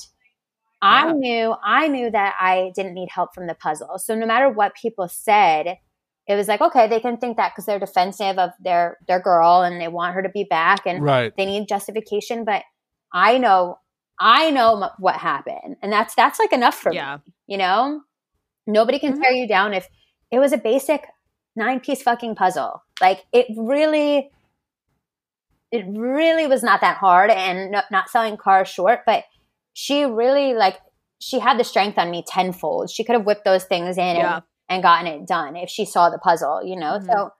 [0.82, 1.12] I Yeah.
[1.12, 3.98] knew I knew that I didn't need help from the puzzle.
[3.98, 5.78] So no matter what people said,
[6.26, 9.62] it was like, okay, they can think that because they're defensive of their their girl
[9.62, 11.32] and they want her to be back and Right.
[11.38, 12.44] they need justification.
[12.44, 12.62] But
[13.12, 13.78] I know
[14.20, 17.16] I know m- what happened, and that's that's like enough for Yeah.
[17.24, 17.32] me.
[17.46, 18.02] You know,
[18.68, 19.22] nobody can Mhm.
[19.22, 19.88] tear you down if
[20.30, 21.06] it was a basic
[21.56, 22.82] nine piece fucking puzzle.
[23.00, 24.30] Like it really,
[25.72, 29.24] it really was not that hard, and no, not selling cars short, but
[29.74, 30.78] she really like
[31.20, 32.90] she had the strength on me tenfold.
[32.90, 34.34] She could have whipped those things in Yeah.
[34.36, 37.00] and, and gotten it done if she saw the puzzle, you know.
[37.00, 37.06] Mhm.
[37.06, 37.30] So,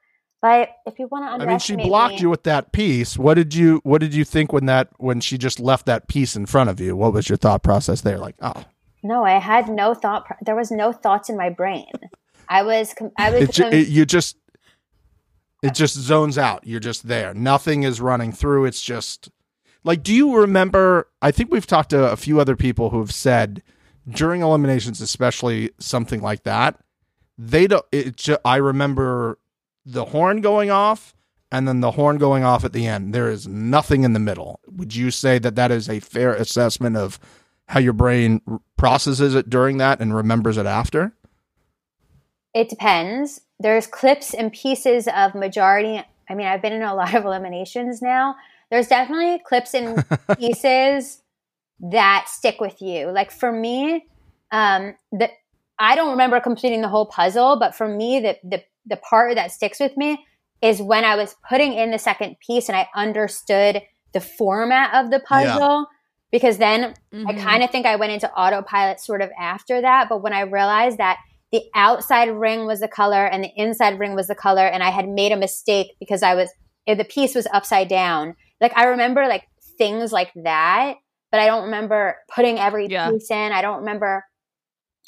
[0.43, 3.17] but if you want to, I mean, she blocked me, you with that piece.
[3.17, 6.35] What did you What did you think when that when she just left that piece
[6.37, 6.97] in front of you?
[6.97, 8.19] What was your thought process there?
[8.19, 8.65] Like, oh,
[9.03, 10.27] No, I had no thought.
[10.45, 11.87] There was no thoughts in my brain.
[12.49, 12.95] I was.
[12.95, 13.59] com- I was.
[13.59, 14.37] it, it you just
[15.63, 16.67] it just zones out.
[16.67, 17.35] You're just there.
[17.35, 18.65] Nothing is running through.
[18.65, 19.31] It's just
[19.85, 21.09] like, do you remember?
[21.23, 23.63] I think we've talked to a few other people who have said
[24.09, 26.81] during eliminations, especially something like that,
[27.37, 27.85] they don't.
[27.93, 28.17] It.
[28.17, 29.39] Ju- I remember
[29.85, 31.15] the horn going off.
[31.51, 33.15] And then the horn going off at the end.
[33.15, 34.61] There is nothing in the middle.
[34.67, 37.19] Would you say that that is a fair assessment of
[37.69, 38.41] how your brain
[38.77, 41.15] processes it during that and remembers it after?
[42.55, 43.41] it depends.
[43.61, 46.03] There's clips and pieces of majority.
[46.29, 48.35] I mean, I've been in a lot of eliminations now.
[48.71, 50.05] There's definitely clips and
[50.39, 51.23] pieces
[51.81, 53.11] that stick with you.
[53.11, 54.07] Like for me,
[54.51, 55.31] um, the
[55.79, 59.53] I don't remember completing the whole puzzle, but for me, the the the part that
[59.53, 60.25] sticks with me
[60.61, 65.11] is when I was putting in the second piece and I understood the format of
[65.11, 65.21] the
[65.81, 65.98] Yeah.
[66.31, 67.43] Because then I Mhm.
[67.43, 70.09] kind of think I went into autopilot sort of after that.
[70.09, 71.19] But when I realized that
[71.53, 74.91] the outside ring was the color and the inside ring was the color, and I
[74.91, 76.53] had made a mistake because I was,
[76.87, 78.37] if the piece was upside down.
[78.61, 79.45] Like I remember like
[79.79, 80.97] things like that,
[81.31, 83.11] but I don't remember putting every Yeah.
[83.11, 83.53] piece in.
[83.53, 84.25] I don't remember.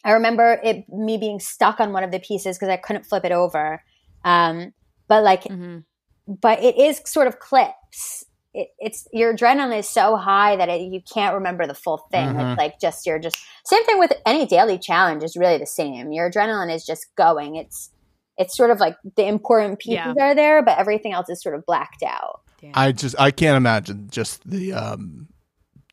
[0.04, 3.24] I remember it me being stuck on one of the pieces because I couldn't flip
[3.26, 3.82] it over.
[4.24, 4.72] Um,
[5.08, 5.84] but like Mhm.
[6.26, 8.24] but it is sort of clips.
[8.52, 12.30] It, it's your adrenaline is so high that it, you can't remember the full thing.
[12.34, 12.52] Mhm.
[12.52, 16.10] It's like just you're just same thing with any daily challenge is really the same.
[16.12, 17.56] Your adrenaline is just going.
[17.56, 17.90] It's
[18.36, 20.30] it's sort of like the important pieces Yeah.
[20.30, 22.40] are there, but everything else is sort of blacked out.
[22.60, 22.72] Damn.
[22.74, 25.28] I just I can't imagine just the um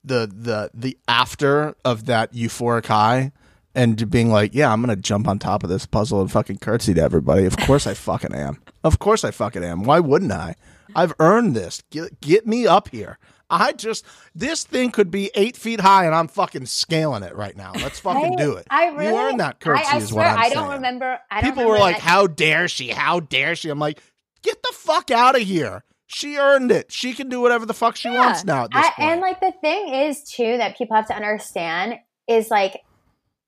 [0.03, 3.33] the the the after of that euphoric high
[3.75, 6.95] and being like, yeah, I'm gonna jump on top of this puzzle and fucking curtsy
[6.95, 7.45] to everybody.
[7.45, 8.61] Of course I fucking am.
[8.83, 9.83] Of course I fucking am.
[9.83, 10.55] Why wouldn't I?
[10.97, 11.81] I've earned this.
[11.91, 13.19] Get get me up here.
[13.49, 14.03] I just
[14.35, 17.71] this thing could be eight feet high and I'm fucking scaling it right now.
[17.75, 18.67] Let's fucking I- do it.
[18.69, 21.19] I really, you earned that curtsy I, I is swear, what I'm I don't remember.
[21.31, 22.89] I don't People were like, "How dare she?
[22.89, 24.01] How dare she?" I'm like,
[24.41, 25.85] "Get the fuck out of here!
[26.07, 26.91] She earned it.
[26.91, 28.19] She can do whatever the fuck she Yeah.
[28.25, 32.49] wants now." I, and like the thing is too that people have to understand is
[32.51, 32.81] like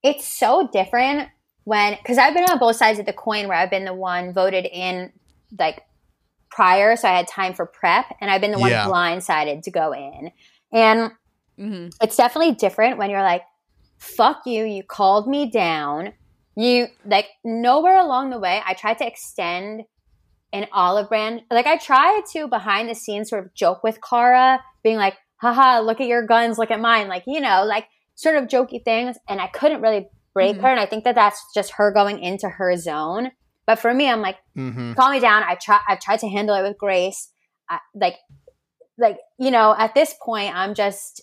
[0.01, 1.27] it's so different
[1.65, 4.33] when because I've been on both sides of the coin where I've been the one
[4.33, 5.11] voted in
[5.57, 5.81] like
[6.51, 8.85] prior, so I had time for prep, and I've been the one Yeah.
[8.85, 10.31] blindsided to go in.
[10.71, 11.11] And
[11.59, 11.93] Mhm.
[12.01, 13.43] it's definitely different when you're like,
[13.97, 16.13] fuck you, you called me down.
[16.55, 19.83] You like nowhere along the way, I tried to extend
[20.51, 21.43] an olive brand.
[21.51, 25.79] Like I tried to behind the scenes sort of joke with Cara, being like, haha,
[25.79, 27.07] look at your guns, look at mine.
[27.07, 29.17] Like, you know, like sort of jokey things.
[29.29, 30.61] And I couldn't really break Mhm.
[30.61, 30.67] her.
[30.69, 33.31] And I think that that's just her going into her zone.
[33.69, 34.93] But for me, I'm like, Mm-hmm.
[34.93, 35.43] calm me down.
[35.43, 35.79] I try.
[35.87, 37.29] I've tried to handle it with grace.
[37.69, 38.15] I, like,
[38.97, 41.21] like you know, at this point, I'm just.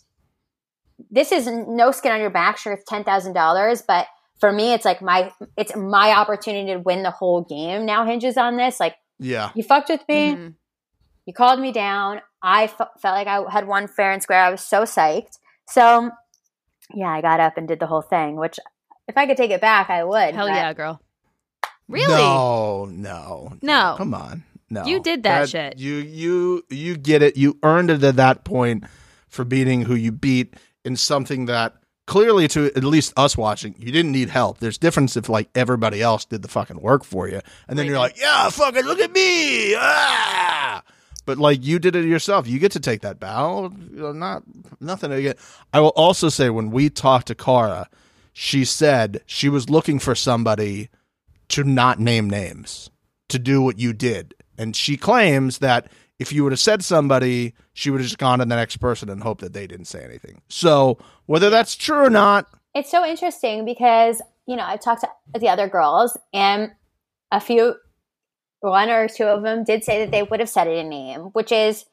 [1.10, 2.56] This is no skin on your back.
[2.56, 4.06] Sure, it's ten thousand dollars, but
[4.38, 7.84] for me, it's like my it's my opportunity to win the whole game.
[7.84, 8.78] Now hinges on this.
[8.78, 9.50] Like, Yeah.
[9.56, 10.34] you fucked with me.
[10.36, 10.54] Mhm.
[11.26, 12.20] You called me down.
[12.42, 14.40] I f- felt like I had won fair and square.
[14.44, 15.38] I was so psyched.
[15.68, 16.12] So,
[16.94, 18.36] yeah, I got up and did the whole thing.
[18.36, 18.60] Which,
[19.08, 20.34] if I could take it back, I would.
[20.36, 21.00] Hell but- yeah, girl.
[21.88, 22.06] Really?
[22.14, 23.94] No, no, No.
[23.98, 24.42] Come on.
[24.68, 24.84] No.
[24.84, 25.78] You did that shit.
[25.78, 27.36] You you you get it.
[27.36, 28.82] You earned it at that point
[29.28, 30.54] for beating who you beat
[30.84, 31.74] in something that
[32.08, 34.58] clearly to at least us watching, you didn't need help.
[34.58, 37.40] There's difference if like everybody else did the fucking work for you.
[37.68, 37.90] And then Right.
[37.90, 39.74] you're like, Yeah, fucking look at me.
[39.76, 40.82] Ah!
[41.24, 42.48] But like you did it yourself.
[42.48, 43.72] You get to take that bow.
[43.92, 44.42] Not
[44.80, 45.38] nothing to get.
[45.72, 47.88] I will also say when we talked to Cara,
[48.32, 50.88] she said she was looking for somebody
[51.48, 52.90] to not name names
[53.28, 54.34] to do what you did.
[54.58, 58.38] And she claims that if you would have said somebody, she would have just gone
[58.38, 60.40] to the next person and hoped that they didn't say anything.
[60.48, 65.38] So whether that's true or not, it's so interesting because you know I've talked to
[65.38, 66.72] the other girls and
[67.32, 67.74] a few,
[68.60, 71.22] one or two of them did say that they would have said it a name,
[71.32, 71.84] which is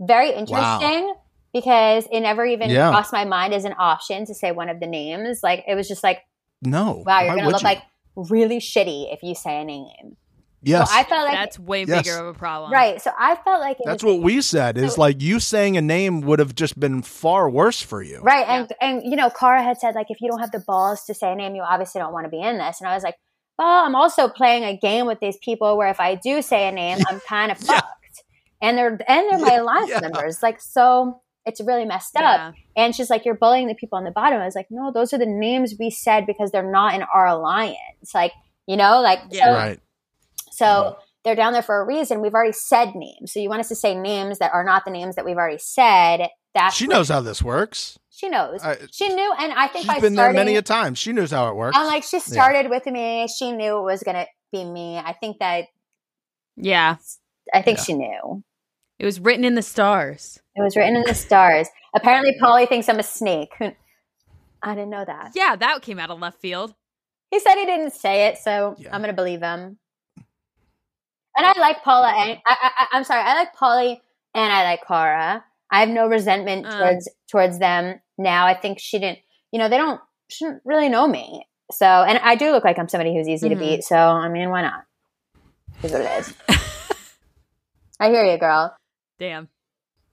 [0.00, 1.12] very interesting
[1.52, 2.90] because it never even Yeah.
[2.90, 5.42] crossed my mind as an option to say one of the names.
[5.42, 6.22] Like it was just like,
[6.62, 7.02] no.
[7.06, 7.64] wow, you're gonna look you?
[7.64, 7.82] like
[8.16, 10.16] really shitty if you say a name.
[10.62, 10.90] yes.
[10.90, 12.02] So I felt like That's way Yes.
[12.04, 12.72] bigger of a problem.
[12.72, 13.00] right.
[13.00, 14.76] So I felt like that's was what we said.
[14.78, 18.20] Is So- like you saying a name would have just been far worse for you.
[18.22, 18.46] Right.
[18.48, 21.14] And and you know, Cara had said like if you don't have the balls to
[21.14, 22.80] say a name, you obviously don't want to be in this.
[22.80, 23.16] And I was like,
[23.58, 26.72] well, I'm also playing a game with these people where if I do say a
[26.72, 27.74] name, I'm kind of Yeah.
[27.80, 27.92] fucked.
[28.62, 30.00] And they're and they're my alliance Yeah.
[30.00, 30.42] members.
[30.42, 32.54] Like so it's really messed up.
[32.76, 34.40] And she's like, You're bullying the people on the bottom.
[34.40, 37.26] I was like, No, those are the names we said because they're not in our
[37.26, 38.12] alliance.
[38.14, 38.32] Like,
[38.66, 39.44] you know, like Yeah.
[39.46, 39.80] so, Right.
[40.50, 42.20] so they're down there for a reason.
[42.20, 43.32] We've already said names.
[43.32, 45.58] So you want us to say names that are not the names that we've already
[45.58, 46.28] said.
[46.54, 47.98] That's She knows how this works.
[48.10, 48.62] She knows.
[48.64, 50.94] I- she knew, and I think She's by been there many a time.
[50.94, 51.76] She knows how it works.
[51.76, 53.28] I'm like, she started with me.
[53.28, 54.96] She knew it was gonna be me.
[54.98, 55.66] I think that
[56.56, 56.96] Yeah.
[57.52, 57.84] I think Yeah.
[57.84, 58.42] she knew.
[58.98, 60.40] It was written in the stars.
[60.54, 61.68] It was written in the stars.
[61.94, 63.52] Apparently, Paulie thinks I'm a snake.
[64.62, 65.32] I didn't know that.
[65.34, 66.74] Yeah, that came out of left field.
[67.30, 68.94] He said he didn't say it, so Yeah.
[68.94, 69.78] I'm gonna believe him.
[71.38, 74.00] And I like Paula, and I, I, I'm sorry, I like Paulie,
[74.34, 75.44] and I like Cara.
[75.70, 76.78] I have no resentment Uh.
[76.78, 78.46] towards towards them now.
[78.46, 79.18] I think she didn't,
[79.52, 80.00] you know, they don't
[80.30, 81.46] shouldn't really know me.
[81.72, 83.52] So, and I do look like I'm somebody who's easy Mhm.
[83.52, 83.84] to beat.
[83.84, 84.84] So, I mean, why not?
[85.82, 86.34] Is what it is.
[88.00, 88.74] I hear you, girl.
[89.18, 89.48] Damn.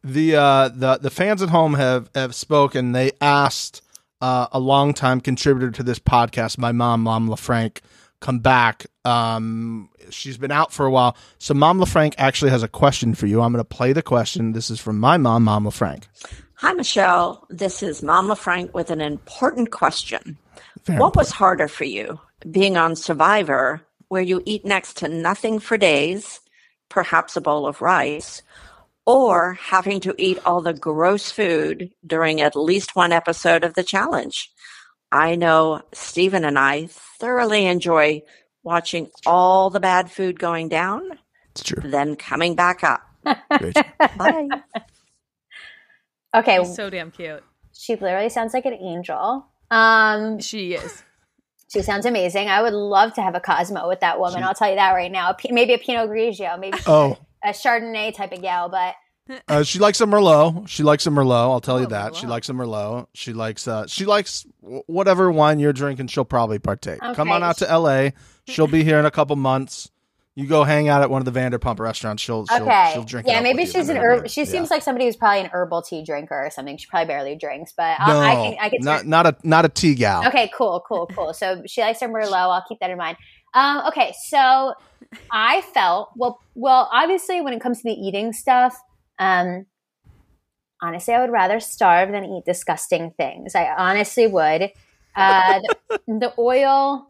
[0.03, 2.91] the uh the the fans at home have have spoken.
[2.91, 3.81] They asked
[4.21, 7.79] uh, a longtime contributor to this podcast, my mom, Mom LaFranc,
[8.21, 8.85] come back.
[9.03, 13.27] Um, she's been out for a while, so Mom LaFranc actually has a question for
[13.27, 13.41] you.
[13.41, 14.53] I'm going to play the question.
[14.53, 16.03] This is from my mom, Mom LaFranc.
[16.55, 17.45] Hi, Michele.
[17.49, 20.37] This is Mama Frank with an important question.
[20.85, 25.59] Very What was harder for you, being on Survivor, where you eat next to nothing
[25.59, 26.39] for days,
[26.87, 28.41] perhaps a bowl of rice,
[29.05, 33.83] or having to eat all the gross food during at least one episode of the
[33.83, 34.49] challenge?
[35.11, 38.21] I know Stephen and I thoroughly enjoy
[38.63, 41.01] watching all the bad food going down,
[41.51, 41.81] It's true.
[41.89, 43.01] then coming back up.
[43.23, 44.47] Bye.
[46.35, 47.43] Okay, She's so damn cute.
[47.73, 49.45] she literally sounds like an angel.
[49.69, 51.03] Um, She is.
[51.71, 52.49] she sounds amazing.
[52.49, 54.43] I would love to have a Cosmo with that woman.
[54.43, 55.31] I'll tell you that right now.
[55.31, 58.95] A P- maybe a Pinot Grigio, maybe Oh, a Chardonnay type of gal, but
[59.47, 60.67] uh, she likes a Merlot.
[60.67, 61.49] She likes a Merlot.
[61.49, 62.15] I'll tell you Oh, that.
[62.15, 63.07] She likes a Merlot.
[63.13, 66.07] She likes uh she likes whatever wine you're drinking.
[66.07, 66.99] She'll probably partake.
[66.99, 68.13] Come on out to L.A.
[68.47, 69.89] She'll be here in a couple months.
[70.35, 72.23] You go hang out at one of the Vanderpump restaurants.
[72.23, 72.89] She'll she'll, okay.
[72.93, 73.27] she'll drink.
[73.27, 73.67] it yeah, maybe you.
[73.67, 74.27] she's an herb.
[74.27, 74.45] She yeah.
[74.45, 76.75] seems like somebody who's probably an herbal tea drinker or something.
[76.77, 78.57] She probably barely drinks, but no, I can.
[78.59, 78.79] I can.
[78.81, 80.27] not not a not a tea gal.
[80.27, 81.33] Okay, cool, cool, cool.
[81.35, 82.33] So she likes her Merlot.
[82.33, 83.17] I'll keep that in mind.
[83.53, 84.73] Um, okay, so
[85.31, 86.39] I felt well.
[86.55, 88.79] Well, obviously, when it comes to the eating stuff,
[89.19, 89.65] um,
[90.81, 93.55] honestly, I would rather starve than eat disgusting things.
[93.55, 94.71] I honestly would.
[95.15, 95.59] Uh,
[95.89, 97.09] the, the oil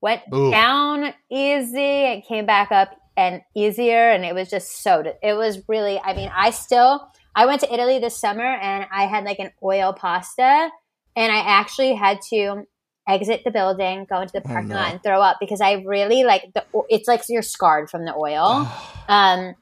[0.00, 0.50] went Ooh.
[0.50, 5.60] down easy and came back up and easier and it was just so it was
[5.68, 9.38] really i mean i still i went to italy this summer and i had like
[9.38, 10.68] an oil pasta
[11.16, 12.64] and i actually had to
[13.08, 14.76] exit the building go into the parking no.
[14.76, 18.14] lot and throw up because i really like the it's like you're scarred from the
[18.14, 18.68] oil
[19.08, 19.54] um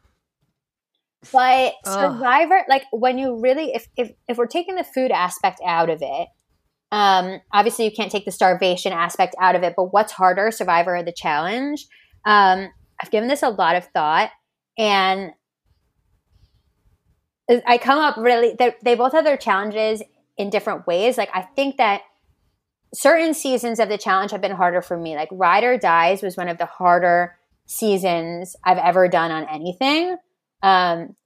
[1.32, 2.12] but Ugh.
[2.14, 6.02] survivor like when you really if, if if we're taking the food aspect out of
[6.02, 6.28] it
[6.92, 10.96] um obviously you can't take the starvation aspect out of it but what's harder survivor
[10.96, 11.86] or the challenge
[12.24, 12.68] um
[13.02, 14.30] i've given this a lot of thought
[14.78, 15.32] and
[17.66, 20.02] i come up really they they both have their challenges
[20.36, 22.02] in different ways like i think that
[22.94, 26.36] certain seasons of the challenge have been harder for me like ride or dies was
[26.36, 27.36] one of the harder
[27.66, 30.16] seasons i've ever done on anything
[30.62, 31.16] um,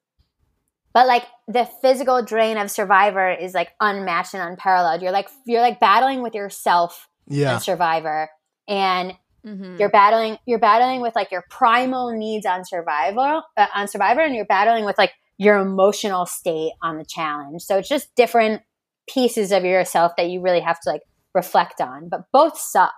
[0.94, 5.02] but like the physical drain of Survivor is like unmatched and unparalleled.
[5.02, 7.56] You're like you're like battling with yourself Yeah.
[7.56, 8.30] on Survivor,
[8.66, 9.12] and
[9.44, 9.78] Mhm.
[9.78, 14.34] you're battling you're battling with like your primal needs on Survivor uh, on Survivor, and
[14.34, 17.60] you're battling with like your emotional state on the challenge.
[17.60, 18.62] So it's just different
[19.06, 21.02] pieces of yourself that you really have to like
[21.36, 22.08] reflect on.
[22.08, 22.92] But both suck.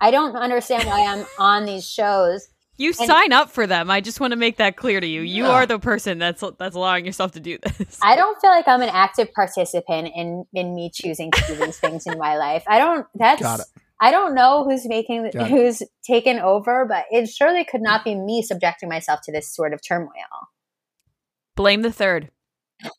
[0.00, 3.88] I don't understand why I'm on these shows You And- sign up for them.
[3.88, 5.20] I just want to make that clear to you.
[5.20, 5.50] You Yeah.
[5.50, 7.98] are the person that's that's allowing yourself to do this.
[8.02, 11.78] I don't feel like I'm an active participant in in me choosing to do these
[11.78, 12.64] things in my life.
[12.66, 13.06] I don't.
[13.14, 13.40] That's.
[13.40, 13.66] Got it.
[14.00, 15.50] I don't know who's making Got it.
[15.50, 19.72] who's taken over, but it surely could not be me subjecting myself to this sort
[19.72, 20.10] of turmoil.
[21.54, 22.30] Blame the third.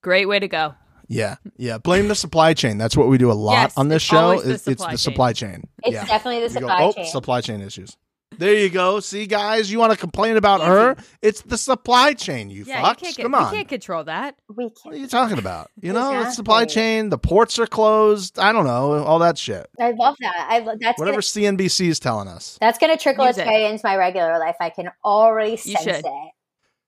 [0.01, 0.73] Great way to go.
[1.07, 1.77] Yeah, yeah.
[1.77, 2.77] Blame the supply chain.
[2.77, 4.17] That's what we do a lot Yes, on this it's show.
[4.17, 4.97] always the is- it's supply the chain.
[4.97, 5.63] supply chain.
[5.83, 6.05] It's yeah.
[6.05, 7.05] definitely the We go, oh, chain.
[7.05, 7.95] supply chain issues.
[8.37, 8.99] There you go.
[8.99, 10.97] See, guys, you want to complain about her?
[11.21, 12.49] It's the supply chain.
[12.49, 12.89] You yeah, fucks.
[12.89, 13.53] you can't get, Come you on.
[13.53, 14.35] can't control that.
[14.53, 15.71] we What are you talking about?
[15.79, 17.09] You know, the supply chain.
[17.09, 18.37] The ports are closed.
[18.37, 19.67] I don't know all that shit.
[19.79, 20.47] I love that.
[20.49, 22.57] I lo- that's Whatever gonna, CNBC is telling us.
[22.59, 24.55] that's going to trickle its way into my regular life.
[24.59, 25.95] I can already You sense should.
[26.05, 26.31] it.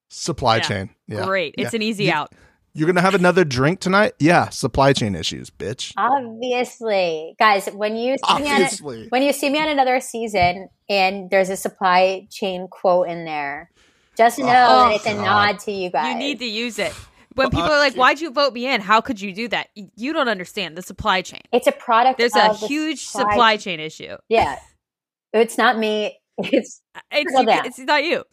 [0.10, 0.62] Supply Yeah.
[0.64, 0.90] chain.
[1.08, 1.26] Yeah.
[1.26, 1.56] Great.
[1.58, 1.78] It's Yeah.
[1.78, 2.34] an easy You- out.
[2.78, 4.14] You're gonna have another drink tonight?
[4.20, 4.50] Yeah.
[4.50, 5.94] Supply chain issues, bitch.
[5.98, 9.08] Obviously, guys, when you see me on a, Obviously.
[9.10, 13.72] when you see me on another season and there's a supply chain quote in there,
[14.16, 15.24] just know Oh, that it's a oh, God.
[15.26, 16.14] nod to you guys.
[16.14, 16.94] You need to use it.
[17.34, 18.82] When people are like, "Why'd you vote me in?
[18.82, 21.42] How could you do that?" You don't understand the supply chain.
[21.52, 22.20] It's a product.
[22.20, 24.18] There's a the huge supply chain issue.
[24.30, 24.60] Yeah,
[25.34, 26.20] it's not me.
[26.40, 26.82] It's
[27.12, 28.24] It's you, it's not you.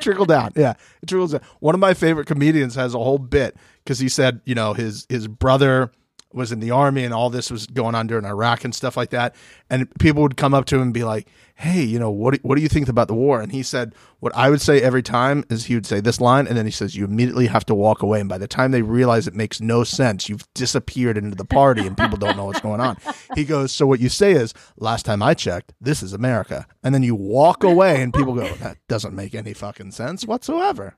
[0.00, 0.52] Trickle down.
[0.56, 1.42] Yeah, it trickles down.
[1.60, 5.06] One of my favorite comedians has a whole bit because he said, you know, his
[5.08, 5.90] his brother
[6.32, 9.10] was in the army and all this was going on during Iraq and stuff like
[9.10, 9.34] that.
[9.68, 12.40] And people would come up to him and be like, "Hey, you know, what do,
[12.42, 15.02] what do you think about the war?" And he said, "What I would say every
[15.02, 17.74] time is he would say this line, and then he says, you immediately have to
[17.74, 18.20] walk away.
[18.20, 21.86] And by the time they realize it makes no sense, you've disappeared into the party
[21.86, 22.96] and people don't know what's going on."
[23.34, 26.94] He goes, "So what you say is, last time I checked, this is America." And
[26.94, 30.96] then you walk away, and people go, "That doesn't make any fucking sense whatsoever."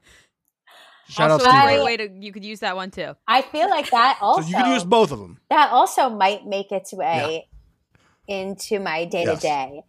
[1.08, 1.80] Shout also, out a Steve.
[1.80, 3.14] great way to you could use that one too.
[3.28, 5.38] I feel like that also So you could use both of them.
[5.50, 7.48] that also might make its way
[8.28, 9.82] into my day to day.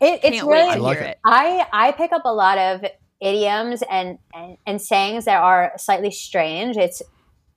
[0.00, 1.02] It, it's Can't really to I like it.
[1.10, 1.18] it.
[1.24, 2.84] I I pick up a lot of
[3.20, 6.76] idioms and, and and sayings that are slightly strange.
[6.76, 7.00] It's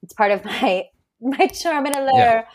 [0.04, 0.86] it's part of my
[1.22, 2.12] my charm and allure.
[2.18, 2.46] Yeah.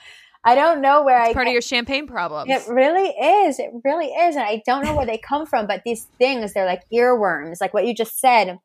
[0.46, 2.50] I don't know where I It's part get- of your champagne problem.
[2.50, 3.58] It really is.
[3.58, 4.36] It really is.
[4.36, 7.56] And I don't know where they come from, but these things, they're like earworms.
[7.62, 8.58] Like what you just said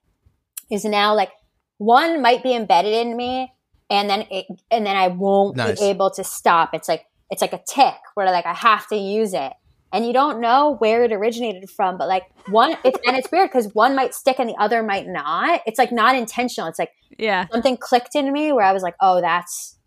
[0.69, 1.31] is now like
[1.79, 3.51] one might be embedded in me
[3.89, 5.79] and then it, and then I won't Nice.
[5.79, 6.73] be able to stop.
[6.73, 9.53] It's like it's like a tick where like I have to use it.
[9.91, 13.49] And you don't know where it originated from, but like one it's and it's weird
[13.49, 15.61] because one might stick and the other might not.
[15.65, 16.69] It's like not intentional.
[16.69, 17.47] It's like yeah.
[17.51, 19.77] something clicked in me where I was like, oh, that's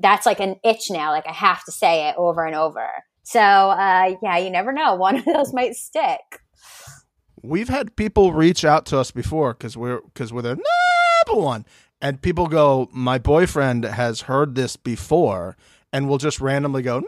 [0.00, 1.10] that's like an itch now.
[1.10, 2.86] Like I have to say it over and over.
[3.22, 4.94] So uh, yeah, you never know.
[4.96, 6.20] One of those might stick.
[7.42, 10.60] We've had people reach out to us before because we're because we're the
[11.26, 11.64] number one,
[12.00, 15.56] and people go, "My boyfriend has heard this before,"
[15.92, 17.02] and we'll just randomly go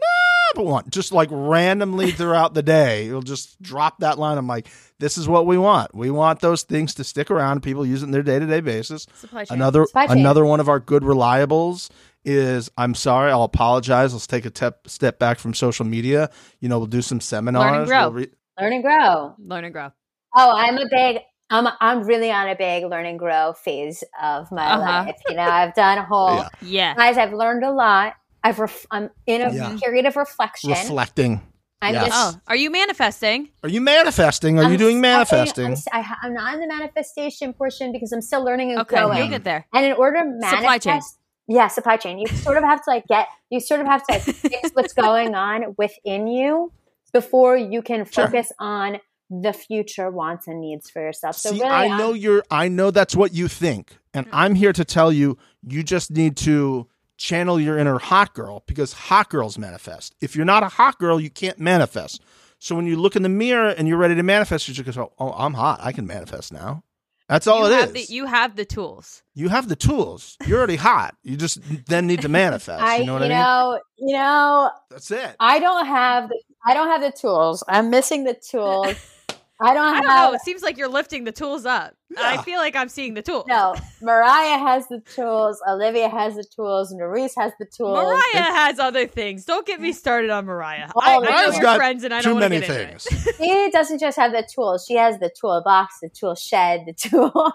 [0.57, 3.07] number one, just like randomly throughout the day.
[3.07, 4.39] You'll just drop that line.
[4.39, 4.69] I'm like,
[4.99, 5.95] "This is what we want.
[5.95, 7.63] We want those things to stick around.
[7.63, 9.57] People use it in their day to day basis." Supply chain.
[9.57, 10.19] Another Supply chain.
[10.19, 11.91] another one of our good reliables
[12.25, 14.13] is I'm sorry, I'll apologize.
[14.13, 16.31] Let's take a tep- step back from social media.
[16.61, 17.89] You know, we'll do some seminars.
[17.89, 18.01] grow.
[18.11, 18.31] We'll re-
[18.61, 19.35] Learn and grow.
[19.39, 19.91] Learn and grow.
[20.37, 21.19] Oh, I'm a big.
[21.51, 24.81] I'm I'm really on a big learn and grow phase of my Uh-huh.
[25.07, 25.17] life.
[25.29, 26.49] You know, I've done a whole Yeah.
[26.61, 26.95] Yeah.
[26.95, 27.17] guys.
[27.19, 28.15] I've learned a lot.
[28.45, 29.77] I've ref- I'm in a Yeah.
[29.83, 30.71] period of reflection.
[30.71, 31.41] reflecting.
[31.81, 32.07] I'm Yes.
[32.09, 33.49] just Oh, are you manifesting?
[33.63, 34.59] Are you manifesting?
[34.59, 35.67] Are you I'm doing manifesting?
[35.67, 38.81] I'm, s- I ha- I'm not in the manifestation portion because I'm still learning and
[38.81, 39.19] Okay, growing.
[39.19, 39.65] you'll get there.
[39.73, 41.01] And in order to manifest, Supply chain.
[41.47, 42.19] yeah, supply chain.
[42.19, 44.93] You sort of have to like get, you sort of have to like fix what's
[45.07, 46.73] going on within you
[47.13, 48.27] before you can Sure.
[48.27, 48.99] focus on
[49.31, 51.37] the future wants and needs for yourself.
[51.37, 52.43] So See, really, I I'm- know you're.
[52.51, 54.35] I know that's what you think, and mm-hmm.
[54.35, 55.39] I'm here to tell you.
[55.67, 56.87] You just need to
[57.17, 60.15] channel your inner hot girl because hot girls manifest.
[60.21, 62.23] If you're not a hot girl, you can't manifest.
[62.61, 65.13] So when you look in the mirror and you're ready to manifest, you just go,
[65.19, 65.81] "Oh, I'm hot.
[65.83, 66.85] I can manifest now."
[67.29, 68.09] That's all you it have is.
[68.09, 69.23] The, you have the tools.
[69.35, 70.37] you have the tools.
[70.47, 71.15] You're already hot.
[71.23, 72.83] You just then need to manifest.
[72.83, 73.37] I, you know what I mean?
[73.37, 75.37] know, you know, That's it.
[75.39, 77.63] I don't have the, I don't have the tools.
[77.69, 78.95] I'm missing the tools.
[79.61, 80.33] I don't I don't know.
[80.35, 81.95] It seems like you're lifting the tools up.
[82.17, 83.45] I feel like I'm seeing the tools.
[83.49, 85.61] No, Mariah has the tools.
[85.69, 86.95] Olivia has the tools.
[86.95, 87.99] Nurys has the tools.
[87.99, 89.45] Mariah has other things.
[89.45, 90.91] Don't get me started on Mariah.
[90.95, 92.67] Oh, I, I know Mariah's you're got friends, and I Too don't want to many
[92.67, 93.37] get into things.
[93.39, 94.85] She doesn't just have the tools.
[94.87, 97.33] She has the toolbox, the tool shed, the tool.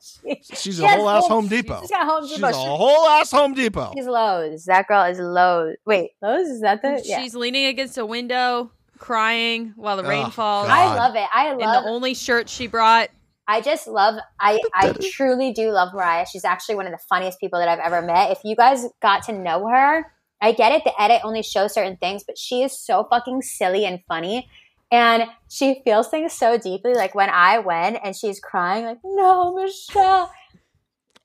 [0.00, 1.80] she, She's she a whole ass full- Home Depot.
[1.80, 2.46] She's got Home Depot.
[2.48, 2.74] She's Depot.
[2.74, 3.92] a whole ass Home Depot.
[3.96, 4.64] She's Lowe's.
[4.66, 5.76] That girl is Lowe's.
[5.86, 7.02] Wait, Lowe's is that the?
[7.04, 7.20] Yeah.
[7.20, 10.68] She's leaning against a window, crying while the rain Oh, falls.
[10.68, 10.74] God.
[10.78, 11.28] I love it.
[11.34, 11.84] I In love.
[11.84, 13.08] the only shirt she brought.
[13.48, 14.16] I just love.
[14.40, 16.26] I I truly do love Mariah.
[16.26, 18.32] She's actually one of the funniest people that I've ever met.
[18.32, 20.04] If you guys got to know her,
[20.40, 20.82] I get it.
[20.84, 24.48] The edit only shows certain things, but she is so fucking silly and funny.
[24.90, 26.94] And she feels things so deeply.
[26.94, 30.30] Like when I went and she's crying, like, no, Michele.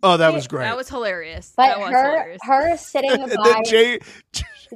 [0.04, 0.64] Oh, that was great.
[0.64, 1.54] That was hilarious.
[1.56, 2.40] But that was her hilarious.
[2.44, 4.00] her sitting and by then Jay,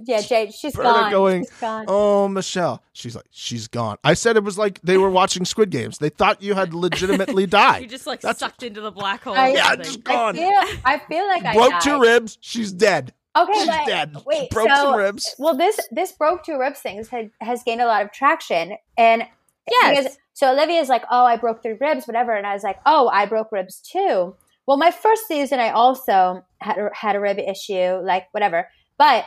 [0.04, 1.12] Yeah, Jade, she's Berta gone.
[1.12, 1.86] going, she's gone.
[1.88, 2.82] oh, Michele.
[2.94, 3.98] She's like, she's gone.
[4.04, 5.98] I said it was like they were watching Squid Games.
[6.00, 7.84] They thought you had legitimately died.
[7.84, 9.36] you just like That's- sucked into the black hole.
[9.36, 9.86] I- yeah, something.
[9.86, 10.36] just I gone.
[10.36, 11.82] feel, I feel like I Broke died.
[11.82, 12.38] two ribs.
[12.42, 13.14] She's dead.
[13.38, 14.16] Okay, She's but dead.
[14.26, 15.36] wait, Broke so some ribs.
[15.38, 19.24] well, this this broke two ribs things had, has gained a lot of traction, and
[19.70, 19.98] Yes.
[19.98, 23.08] because- so Olivia's like, oh, I broke three ribs, whatever, and I was like, oh,
[23.08, 24.36] I broke ribs too.
[24.68, 28.68] Well, my first season, I also had a, had a rib issue, like whatever,
[28.98, 29.24] but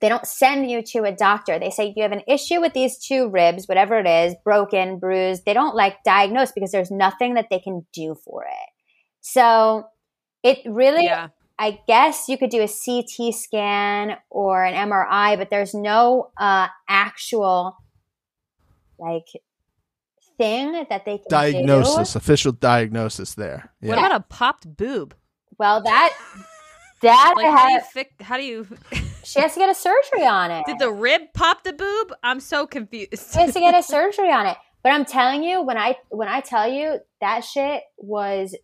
[0.00, 1.58] they don't send you to a doctor.
[1.58, 5.44] They say you have an issue with these two ribs, whatever it is, broken, bruised.
[5.44, 8.70] They don't like diagnose because there's nothing that they can do for it.
[9.20, 9.86] So
[10.42, 11.28] it really, yeah.
[11.58, 16.68] I guess you could do a CT scan or an MRI, but there's no uh,
[16.88, 17.76] actual
[18.98, 19.26] like
[20.38, 22.18] thing that they can Diagnosis, do.
[22.18, 23.72] official diagnosis there.
[23.80, 23.90] Yeah.
[23.90, 25.14] What about a popped boob?
[25.58, 26.16] Well, that
[27.06, 28.10] that Like I how do you fix?
[28.20, 28.66] How do you?
[29.24, 30.64] she has to get a surgery on it.
[30.66, 32.12] Did the rib pop the boob?
[32.22, 33.32] I'm so confused.
[33.32, 34.56] She has to get a surgery on it.
[34.82, 38.54] But I'm telling you, when I when I tell you that shit was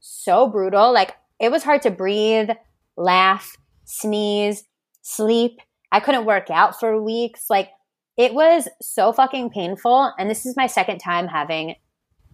[0.00, 2.50] so brutal, like it was hard to breathe,
[2.96, 4.64] laugh, sneeze,
[5.02, 5.58] sleep.
[5.90, 7.46] I couldn't work out for weeks.
[7.50, 7.70] Like
[8.16, 10.12] it was so fucking painful.
[10.18, 11.74] And this is my second time having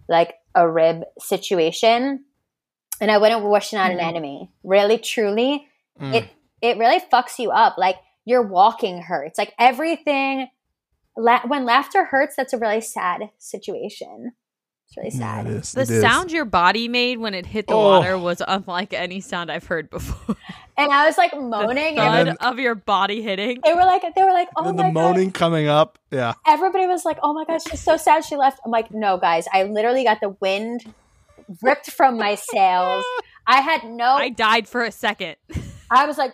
[0.07, 2.25] like a rib situation.
[3.01, 4.51] And I wouldn't wish it on an enemy.
[4.63, 5.67] Really, truly,
[5.99, 6.13] Mm.
[6.15, 6.29] it
[6.61, 7.77] it really fucks you up.
[7.77, 9.37] Like your walking hurts.
[9.37, 10.47] Like everything.
[11.17, 14.33] La- when laughter hurts, that's a really sad situation.
[14.87, 15.47] It's really Yeah, sad.
[15.47, 15.71] it is.
[15.73, 16.01] the It is.
[16.01, 17.99] sound your body made when it hit the Oh.
[17.99, 20.35] water was unlike any sound I've heard before.
[20.77, 23.59] And I was like the moaning, thud and then- of your body hitting.
[23.65, 25.33] they were like, they were like, oh and my then the moaning god.
[25.33, 25.99] coming up.
[26.09, 26.33] Yeah.
[26.47, 28.61] Everybody was like, oh my god, she's so sad she left.
[28.63, 30.85] I'm like, no, guys, I literally got the wind
[31.61, 33.05] ripped from my sails.
[33.47, 34.15] I had no.
[34.15, 35.35] I died for a second.
[35.91, 36.33] I was like,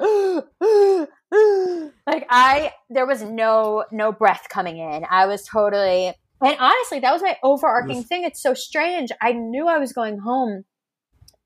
[2.08, 5.06] like I there was no no breath coming in.
[5.10, 6.14] I was totally
[6.44, 8.08] and honestly, that was my overarching Yes.
[8.08, 8.24] thing.
[8.26, 9.12] It's so strange.
[9.22, 10.66] I knew I was going home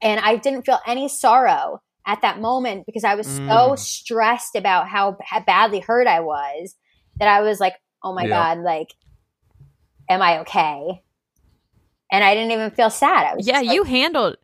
[0.01, 3.79] and I didn't feel any sorrow at that moment because I was so Mm.
[3.79, 6.75] stressed about how, how badly hurt I was
[7.19, 8.55] that I was like, "Oh my Yeah.
[8.55, 8.87] god, like
[10.09, 11.03] am I okay?"
[12.11, 13.26] And I didn't even feel sad.
[13.27, 14.38] I was yeah, like- you handled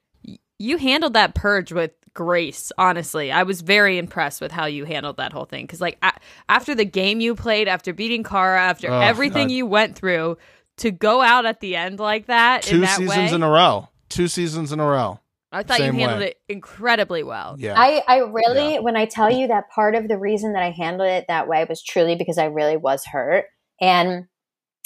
[0.57, 2.71] you handled that purge with grace.
[2.77, 5.65] Honestly, I was very impressed with how you handled that whole thing.
[5.65, 6.13] Because like a-
[6.47, 9.53] after the game you played, after beating Cara, after Oh, everything God.
[9.53, 10.37] you went through,
[10.77, 13.49] to go out at the end like that in Two that seasons way, in a
[13.49, 13.89] row.
[14.09, 15.19] Two seasons in a row.
[15.51, 16.27] I thought same you handled way.
[16.31, 17.55] it incredibly well.
[17.57, 17.75] Yeah.
[17.77, 21.09] I, I really, when I tell you that part of the reason that I handled
[21.09, 23.45] it that way was truly because I really was hurt.
[23.79, 24.25] And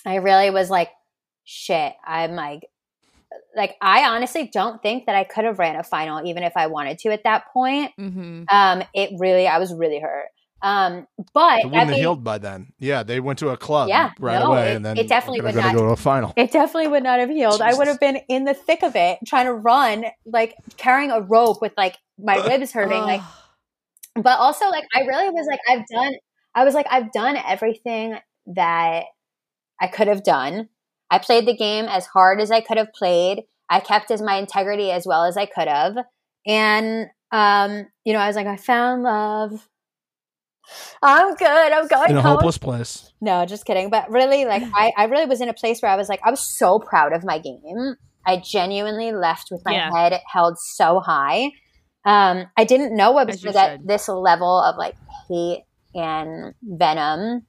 [0.06, 0.90] I really was like,
[1.52, 2.70] shit, I'm like,
[3.56, 6.68] like, I honestly don't think that I could have ran a final even if I
[6.68, 7.92] wanted to at that point.
[7.98, 10.28] hmm Um, it really, I was really hurt.
[10.62, 12.74] Um, but it that wouldn't have healed by then.
[12.80, 15.42] Yeah, they went to a club Yeah, right no, away, it- and then it definitely
[15.42, 16.34] would not- go to a final.
[16.36, 17.62] It definitely would not have healed.
[17.62, 21.22] I would have been in the thick of it, trying to run, like carrying a
[21.22, 23.22] rope with like my ribs hurting, like
[24.16, 26.14] but also like I really was like I've done
[26.54, 28.18] I was like I've done everything
[28.48, 29.06] that
[29.82, 30.68] I could have done.
[31.12, 33.44] I played the game as hard as I could have played.
[33.70, 35.98] I kept as my integrity as well as I could have.
[36.48, 39.68] And um you know, I was like I found love.
[41.02, 41.48] I'm good.
[41.72, 42.36] I'm going in a home.
[42.36, 43.12] hopeless place.
[43.22, 43.90] No, just kidding.
[43.90, 46.30] But really, like, I, I really was in a place where I was like, I
[46.30, 47.96] was so proud of my game.
[48.26, 49.92] I genuinely left with my Yeah.
[49.92, 51.52] head held so high.
[52.06, 53.88] Um, I didn't know I was As you going to get should.
[53.88, 54.96] this level of like
[55.28, 55.64] hate
[55.96, 57.46] and venom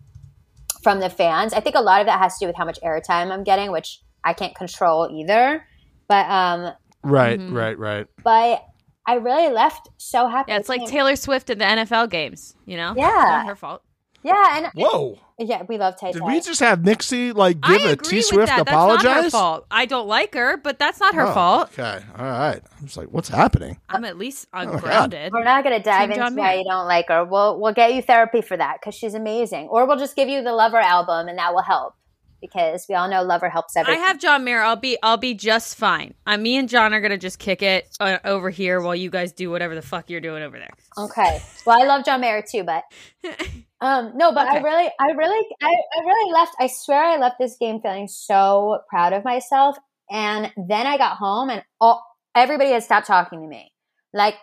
[0.82, 1.52] from the fans.
[1.52, 3.70] I think a lot of that has to do with how much airtime I'm getting,
[3.73, 5.65] which I can't control either.
[6.09, 7.55] But um, Right, Mhm.
[7.55, 8.07] right, right.
[8.23, 8.65] but
[9.07, 10.52] I really left so happy.
[10.52, 12.55] Yeah, it's like Taylor Swift at the NFL games.
[12.66, 13.09] You know, Yeah.
[13.09, 13.82] It's not her fault.
[14.23, 15.19] yeah, and Whoa!
[15.42, 18.48] Yeah, we love Tay Did we just have Mixie like give I a agree Swift
[18.48, 18.60] that.
[18.60, 19.02] apologize?
[19.04, 19.66] That's not her fault.
[19.70, 21.70] I don't like her, but that's not her Oh, fault.
[21.72, 22.60] Okay, all right.
[22.62, 23.78] I was like, what's happening?
[23.88, 24.74] I'm at least my God.
[24.74, 25.32] ungrounded.
[25.32, 26.58] We're not going to dive Team John into why Mayer.
[26.58, 27.24] you don't like her.
[27.24, 30.42] We'll we'll get you therapy for that because she's amazing, or we'll just give you
[30.42, 31.94] the Lover album and that will help
[32.42, 34.00] because we all know Lover helps everything.
[34.02, 34.60] I have John Mayer.
[34.62, 36.14] I'll be I'll be just fine.
[36.26, 39.32] Uh, me and John are gonna just kick it uh, over here while you guys
[39.32, 40.70] do whatever the fuck you're doing over there.
[40.98, 41.40] okay.
[41.64, 42.84] Well, I love John Mayer too, but
[43.81, 45.66] um, no, but I really, I really, I,
[45.97, 46.55] I really left.
[46.61, 49.77] I swear, I left this game feeling so proud of myself.
[50.11, 52.05] And then I got home, and all
[52.35, 53.73] everybody had stopped talking to me.
[54.12, 54.35] Like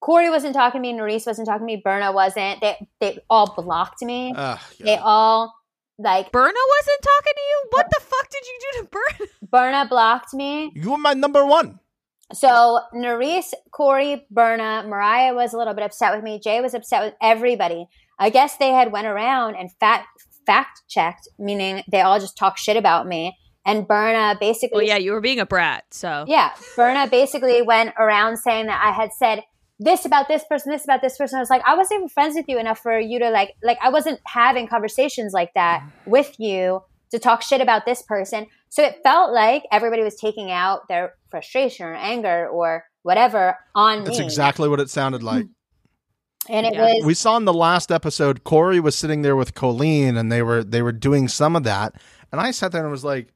[0.00, 2.60] Corey wasn't talking to me, Nurys wasn't talking to me, Berna wasn't.
[2.60, 4.32] They they all blocked me.
[4.36, 5.54] Ugh, They all
[5.98, 7.64] like Berna wasn't talking to you.
[7.70, 9.30] What the fuck did you do to Berna?
[9.50, 10.70] Berna blocked me.
[10.74, 11.80] you were my number one.
[12.34, 16.40] So Nurys, Corey, Berna, Mariah was a little bit upset with me.
[16.40, 17.86] Jay was upset with everybody.
[18.18, 20.08] I guess they had went around and fact
[20.46, 23.36] fact checked, meaning they all just talk shit about me.
[23.64, 25.84] And Berna basically, Well, yeah, you were being a brat.
[25.90, 29.42] So yeah, Berna basically went around saying that I had said
[29.78, 31.36] this about this person, this about this person.
[31.36, 33.78] I was like, I wasn't even friends with you enough for you to like, like
[33.82, 36.10] I wasn't having conversations like that mm-hmm.
[36.10, 38.46] with you to talk shit about this person.
[38.68, 44.04] So it felt like everybody was taking out their frustration or anger or whatever on
[44.04, 44.24] That's me.
[44.24, 45.44] exactly what it sounded like.
[45.44, 45.50] Mm.
[46.48, 46.82] And it Yeah.
[46.94, 50.42] was we saw in the last episode Corey was sitting there with Colleen and they
[50.42, 51.94] were they were doing some of that.
[52.32, 53.32] And I sat there and was like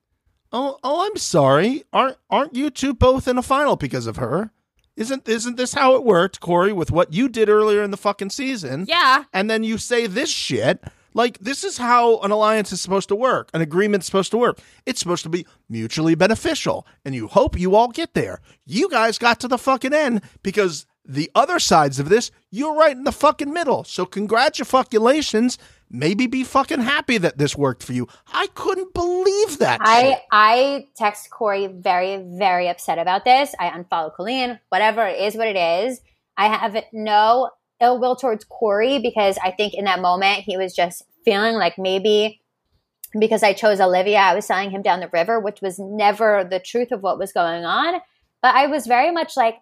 [0.53, 1.85] oh oh I'm sorry.
[1.93, 4.51] Aren't aren't you two both in a final because of her?
[4.97, 8.31] Isn't isn't this how it worked Corey with what you did earlier in the fucking
[8.31, 8.85] season?
[8.89, 10.82] Yeah, and then you say this shit.
[11.15, 13.51] Like this is how an alliance is supposed to work.
[13.55, 14.61] An agreement's supposed to work.
[14.87, 16.87] It's supposed to be mutually beneficial.
[17.05, 18.41] And you hope you all get there.
[18.65, 22.97] You guys got to the fucking end because the other sides of this you're right
[22.97, 25.59] in the fucking middle so congratulations
[25.91, 30.19] maybe be fucking happy that this worked for you i couldn't believe that I shit.
[30.31, 33.55] I text Corey very very upset about this.
[33.59, 34.59] I unfollow Colleen.
[34.69, 36.01] Whatever it is, what it is.
[36.37, 37.51] I have no
[37.81, 41.78] ill will towards Corey because I think in that moment he was just feeling like
[41.78, 42.41] maybe
[43.19, 46.61] because I chose Olivia, I was selling him down the river, which was never the
[46.61, 48.01] truth of what was going on.
[48.41, 49.57] But I was very much like,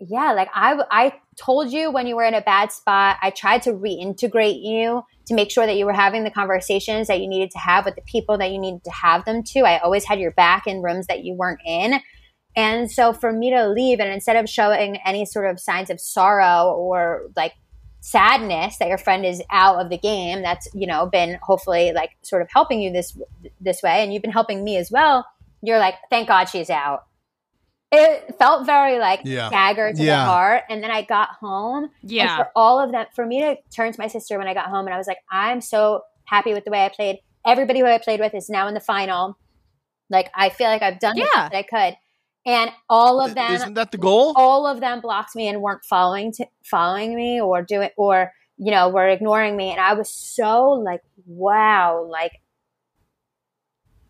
[0.00, 3.18] yeah, like I, I told you when you were in a bad spot.
[3.22, 7.20] I tried to reintegrate you to make sure that you were having the conversations that
[7.20, 9.60] you needed to have with the people that you needed to have them to.
[9.60, 12.00] I always had your back in rooms that you weren't in.
[12.56, 16.00] And so for me to leave and instead of showing any sort of signs of
[16.00, 17.52] sorrow or like
[18.00, 22.10] sadness that your friend is out of the game that's you know been hopefully like
[22.22, 23.16] sort of helping you this
[23.60, 25.26] this way and you've been helping me as well
[25.62, 27.04] you're like thank god she's out
[27.92, 29.48] it felt very like Yeah.
[29.50, 30.18] dagger to Yeah.
[30.24, 32.36] the heart and then i got home and yeah.
[32.36, 34.86] for all of them, for me to turn to my sister when I got home
[34.86, 37.18] and I was like, I'm so happy with the way I played.
[37.44, 39.36] Everybody who I played with is now in the final.
[40.08, 41.48] Like, I feel like I've done the Yeah.
[41.48, 41.96] best that I could.
[42.46, 45.84] And all of them, isn't that the goal all of them blocked me and weren't
[45.84, 50.08] following to, following me or doing or you know were ignoring me and i was
[50.12, 52.32] so like wow like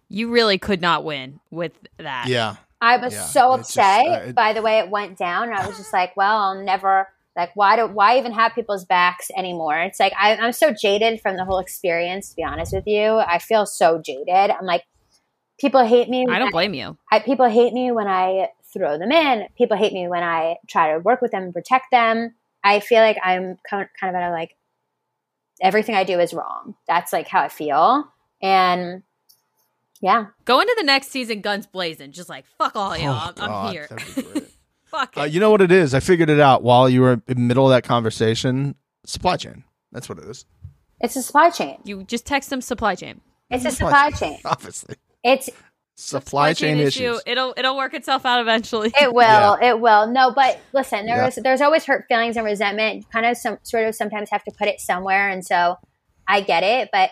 [0.09, 2.27] You really could not win with that.
[2.29, 5.19] yeah i was Yeah, so it's just, upset uh, it- by the way it went
[5.19, 8.55] down and i was just like well i'll never like why do why even have
[8.55, 12.45] people's backs anymore it's like I, i'm so jaded from the whole experience to be
[12.45, 14.85] honest with you i feel so jaded i'm like
[15.59, 16.97] people hate me I don't blame you.
[17.13, 19.47] I, people hate me when I throw them in.
[19.59, 22.35] People hate me when I try to work with them and protect them.
[22.65, 24.57] I feel like I'm kind of, kind of at a like
[25.61, 26.77] everything I do is wrong.
[26.89, 28.05] That's like how I feel.
[28.43, 29.03] And
[30.01, 33.33] yeah, Go into the next season guns blazing, just like fuck all y'all.
[33.37, 33.87] Oh, I'm, I'm here.
[33.91, 34.49] that'd be great.
[34.87, 35.21] fuck it.
[35.21, 35.95] Uh, you know what it is?
[35.95, 38.75] I figured it out while you were in the middle of that conversation.
[39.05, 39.65] Supply chain.
[39.93, 40.45] That's what it is.
[41.01, 41.79] it's a supply chain.
[41.85, 43.21] you just text them supply chain.
[43.51, 44.39] It's a supply chain.
[44.45, 44.97] Obviously.
[45.25, 45.51] It's
[45.97, 47.21] Supply, chain, issues.
[47.27, 48.91] It'll it'll work itself out eventually.
[48.99, 51.17] it will it will no but listen Yeah.
[51.29, 54.43] there's there's always hurt feelings and resentment you kind of some sort of sometimes have
[54.45, 55.77] to put it somewhere and so
[56.27, 57.11] i get it but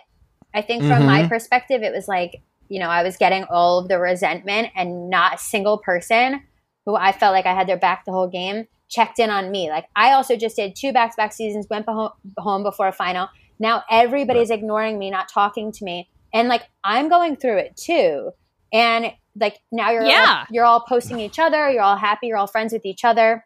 [0.54, 1.28] i think from my Mhm.
[1.28, 5.34] perspective it was like you know i was getting all of the resentment and not
[5.34, 6.40] a single person
[6.86, 9.68] who i felt like i had their back the whole game checked in on me.
[9.68, 13.28] Like I also just did two back to back seasons, went home, before a final.
[13.60, 16.08] Now everybody's ignoring me, not talking to me.
[16.32, 18.30] And like I'm going through it too.
[18.72, 20.38] And like now you're Yeah.
[20.40, 23.44] all, you're all posting each other, you're all happy, you're all friends with each other.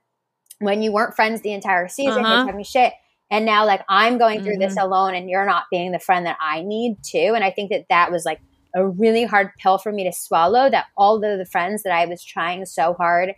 [0.60, 2.34] When you weren't friends the entire season, Uh-huh.
[2.36, 2.92] you're talking shit.
[3.28, 6.38] And now like I'm going through this alone and you're not being the friend that
[6.40, 7.32] I need to.
[7.34, 8.40] And I think that that was like
[8.74, 12.06] a really hard pill for me to swallow that all of the friends that I
[12.06, 13.34] was trying so hard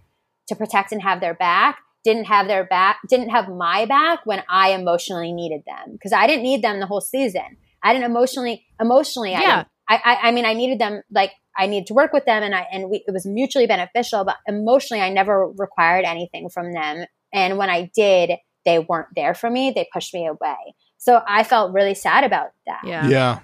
[0.48, 4.43] to protect and have their back didn't have their back didn't have my back when
[4.48, 7.56] I emotionally needed them because I didn't need them the whole season.
[7.82, 9.56] I didn't emotionally emotionally I, Yeah.
[9.56, 12.43] didn't- I, I I mean I needed them like I needed to work with them
[12.43, 16.73] and I and we, it was mutually beneficial but emotionally I never required anything from
[16.73, 18.32] them and when I did
[18.65, 20.56] they weren't there for me they pushed me away
[20.98, 23.09] so I felt really sad about that Yeah.
[23.09, 23.39] Yeah.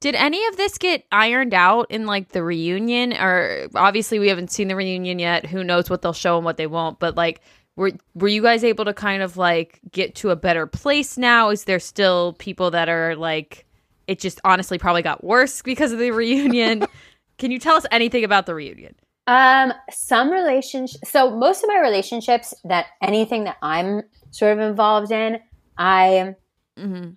[0.00, 3.12] Did any of this get ironed out in like the reunion?
[3.14, 5.46] Or obviously we haven't seen the reunion yet.
[5.46, 6.98] Who knows what they'll show and what they won't?
[6.98, 7.40] But like,
[7.76, 11.50] were were you guys able to kind of like get to a better place now?
[11.50, 13.66] Is there still people that are like,
[14.06, 16.86] it just honestly probably got worse because of the reunion?
[17.38, 18.94] Can you tell us anything about the reunion?
[19.26, 21.10] Um, some relationships.
[21.10, 25.40] So most of my relationships, that anything that I'm sort of involved in,
[25.76, 26.36] I
[26.78, 27.10] Mm-hmm.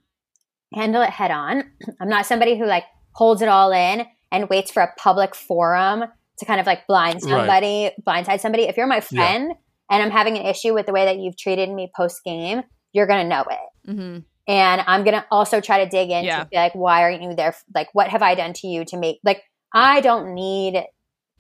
[0.74, 1.64] Handle it head on.
[2.02, 2.84] I'm not somebody who like
[3.14, 6.04] holds it all in and waits for a public forum
[6.38, 7.38] to kind of like blind Right.
[7.38, 8.64] somebody, blindside somebody.
[8.64, 9.26] If you're my Yeah.
[9.26, 9.54] friend
[9.92, 12.62] and I'm having an issue with the way that you've treated me post game,
[12.94, 13.90] you're gonna know it.
[13.92, 14.20] Mm-hmm.
[14.48, 16.40] And I'm gonna also try to dig in Yeah.
[16.44, 17.56] to be like, why aren't you there?
[17.76, 19.44] Like, what have I done to you to make like
[19.74, 20.84] I don't need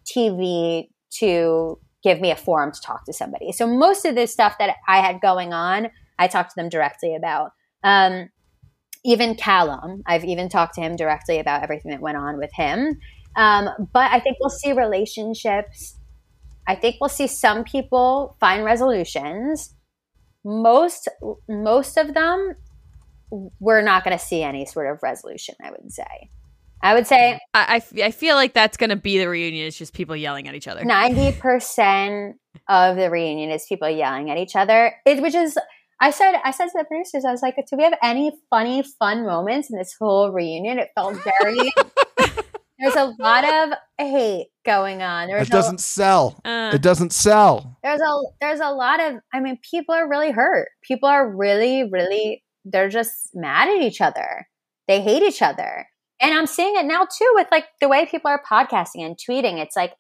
[0.06, 0.89] TV
[1.19, 3.51] to give me a forum to talk to somebody.
[3.51, 7.15] So most of this stuff that I had going on, I talked to them directly
[7.15, 7.51] about.
[7.84, 8.30] Um,
[9.05, 12.99] even Callum, I've even talked to him directly about everything that went on with him.
[13.35, 15.97] Um, but I think we'll see relationships.
[16.67, 19.73] I think we'll see some people find resolutions.
[20.43, 21.07] Most
[21.47, 22.55] most of them,
[23.59, 25.55] we're not going to see any sort of resolution.
[25.63, 26.30] I would say.
[26.81, 29.67] I would say I, I I feel like that's gonna be the reunion.
[29.67, 30.85] It's just people yelling at each other.
[30.85, 32.38] ninety percent
[32.69, 34.93] of the reunion is people yelling at each other.
[35.05, 35.57] It, which is,
[36.01, 38.84] I said, I said to the producers, I was like, do we have any funny,
[38.84, 40.80] fun moments in this whole reunion?
[40.80, 41.71] It felt very.
[42.80, 45.27] there's a lot of hate going on.
[45.27, 46.39] There's It doesn't sell.
[46.45, 47.77] Uh, It doesn't sell.
[47.84, 49.15] there's a there's a lot of.
[49.34, 50.69] I mean, people are really hurt.
[50.84, 52.43] People are really, really.
[52.63, 54.47] They're just mad at each other.
[54.88, 55.88] They hate each other.
[56.21, 59.59] And I'm seeing it now too with like the way people are podcasting and tweeting.
[59.59, 59.93] It's like,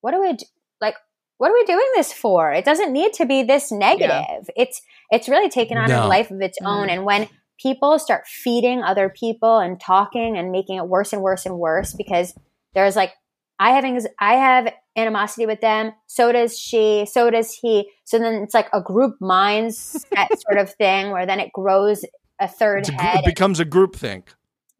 [0.00, 0.44] what do we do?
[0.80, 0.96] like?
[1.38, 2.52] What are we doing this for?
[2.52, 4.48] It doesn't need to be this negative.
[4.56, 4.80] It's
[5.10, 6.06] it's really taken on No.
[6.06, 6.66] a life of its mm-hmm.
[6.66, 6.90] own.
[6.90, 7.28] And when
[7.60, 11.94] people start feeding other people and talking and making it worse and worse and worse,
[11.94, 12.34] because
[12.74, 13.12] there's like
[13.58, 15.92] I have anx- I have animosity with them.
[16.06, 17.06] So does she.
[17.10, 17.90] So does he.
[18.04, 22.04] So then it's like a group mindset sort of thing, where then it grows
[22.40, 23.18] a third It's a gr- head.
[23.20, 24.32] it becomes a group think.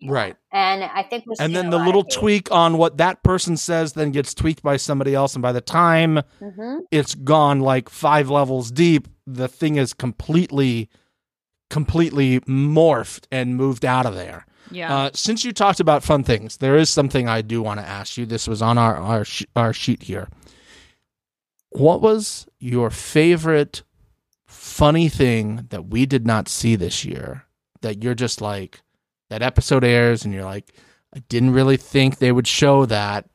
[0.07, 0.37] Right.
[0.53, 3.95] and I think we're And then the little of tweak on what that person says
[3.95, 5.35] then gets tweaked by somebody else.
[5.35, 6.81] And by the time Mhm.
[6.91, 10.91] it's gone like five levels deep, the thing is completely,
[11.71, 14.45] completely morphed and moved out of there.
[14.71, 14.95] yeah.
[14.95, 18.19] Uh, since you talked about fun things, there is something I do want to ask
[18.19, 18.27] you.
[18.27, 20.29] This was on our our, sh- our sheet here.
[21.71, 23.83] What was your favorite
[24.47, 27.45] funny thing that we did not see this year?
[27.83, 28.81] That you're just like
[29.29, 30.75] that episode airs and you're like,
[31.15, 33.27] I didn't really think they would show that,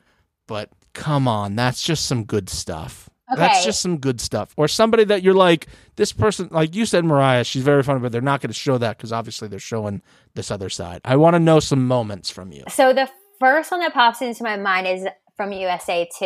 [0.47, 3.09] but come on, that's just some good stuff.
[3.35, 4.53] That's just some good stuff.
[4.57, 8.11] Or somebody that you're like, this person, like you said, Mariah, she's very funny, but
[8.11, 10.01] they're not going to show that because obviously they're showing
[10.34, 10.99] this other side.
[11.05, 12.65] I want to know some moments from you.
[12.68, 13.09] So the
[13.39, 15.07] first one that pops into my mind is
[15.38, 16.26] from USA 2.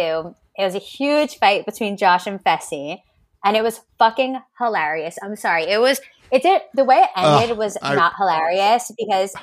[0.57, 2.97] It was a huge fight between Josh and Fessy,
[3.43, 5.17] and it was fucking hilarious.
[5.21, 5.65] I'm sorry.
[5.65, 6.01] It was
[6.31, 9.33] it did the way it ended Ugh, was I- not hilarious because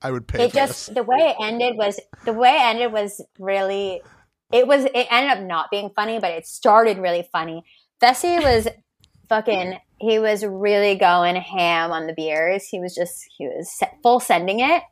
[0.00, 3.20] I would pay it just the way it ended was the way it ended was
[3.38, 4.00] really
[4.52, 7.64] it was it ended up not being funny, but it started really funny.
[8.02, 8.68] Fessy was
[9.28, 12.66] fucking he was really going ham on the beers.
[12.66, 13.70] He was just he was
[14.02, 14.82] full sending it.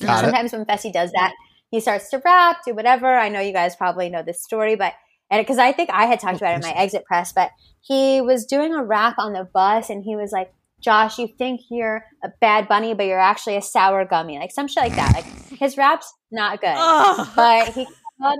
[0.00, 0.26] Got it.
[0.26, 1.32] sometimes when Fessy does that,
[1.70, 3.06] he starts to rap, do whatever.
[3.06, 4.94] I know you guys probably know this story, but
[5.30, 7.50] and because I think I had talked about it in my exit press, but
[7.80, 10.52] he was doing a rap on the bus and he was like,
[10.86, 14.38] Josh, you think you're a bad bunny, but you're actually a sour gummy.
[14.38, 15.14] Like some shit like that.
[15.14, 16.76] Like his rap's not good.
[16.76, 17.28] Ugh.
[17.34, 17.88] But he
[18.20, 18.38] called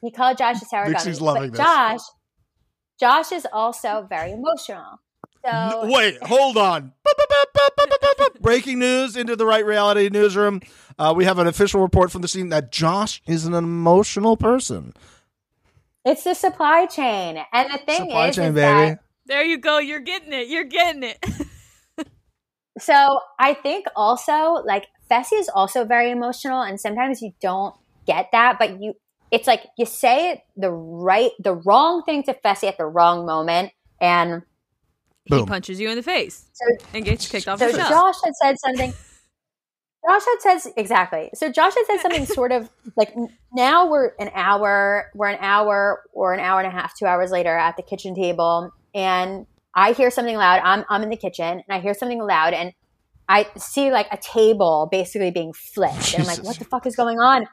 [0.00, 1.26] he called Josh a sour Dixie's gummy.
[1.26, 1.66] loving but this.
[1.66, 2.00] Josh
[3.00, 5.00] Josh is also very emotional.
[5.44, 6.92] So Wait, hold on.
[8.40, 10.62] Breaking news into the right reality newsroom.
[10.96, 14.94] Uh, we have an official report from the scene that Josh is an emotional person.
[16.04, 18.90] It's the supply chain, and the thing Supply is, chain, is baby.
[18.90, 19.78] that There you go.
[19.78, 20.46] You're getting it.
[20.46, 21.18] You're getting it.
[22.78, 27.74] So I think also like Fessy is also very emotional, and sometimes you don't
[28.06, 28.94] get that, but you
[29.30, 33.26] it's like you say it the right the wrong thing to Fessy at the wrong
[33.26, 34.42] moment, and
[35.24, 37.88] he punches you in the face so and gets kicked off so the show.
[37.88, 38.92] Josh had said something.
[40.06, 41.30] Josh had said exactly.
[41.34, 45.38] So Josh had said something sort of like n- now we're an hour, we're an
[45.40, 49.46] hour or an hour and a half, two hours later at the kitchen table, and
[49.74, 50.60] I hear something loud.
[50.62, 52.72] I'm I'm in the kitchen and I hear something loud, and
[53.28, 56.96] I see like a table basically being flipped, and I'm like, what the fuck is
[56.96, 57.46] going on?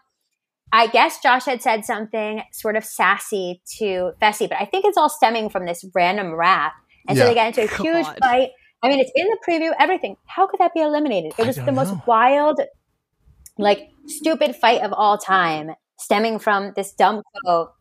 [0.74, 4.98] I guess Josh had said something sort of sassy to Fessy, but I think it's
[4.98, 6.74] all stemming from this random rap.
[7.08, 8.52] And so they get into a huge fight.
[8.84, 10.16] I mean, it's in the preview, everything.
[10.26, 11.34] How could that be eliminated?
[11.38, 12.62] It was don't the most wild,
[13.58, 17.74] like, stupid fight of all time, stemming from this dumb quote.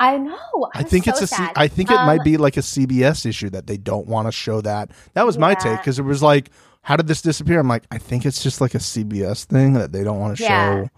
[0.00, 0.70] I know.
[0.74, 1.26] I I'm think so it's a.
[1.26, 1.52] C- sad.
[1.56, 4.32] I think it Um, might be like a CBS issue that they don't want to
[4.32, 4.90] show that.
[5.14, 6.50] That was my take because it was like,
[6.82, 7.58] how did this disappear?
[7.60, 10.42] I'm like, I think it's just like a CBS thing that they don't want to
[10.42, 10.48] Yeah.
[10.84, 10.90] show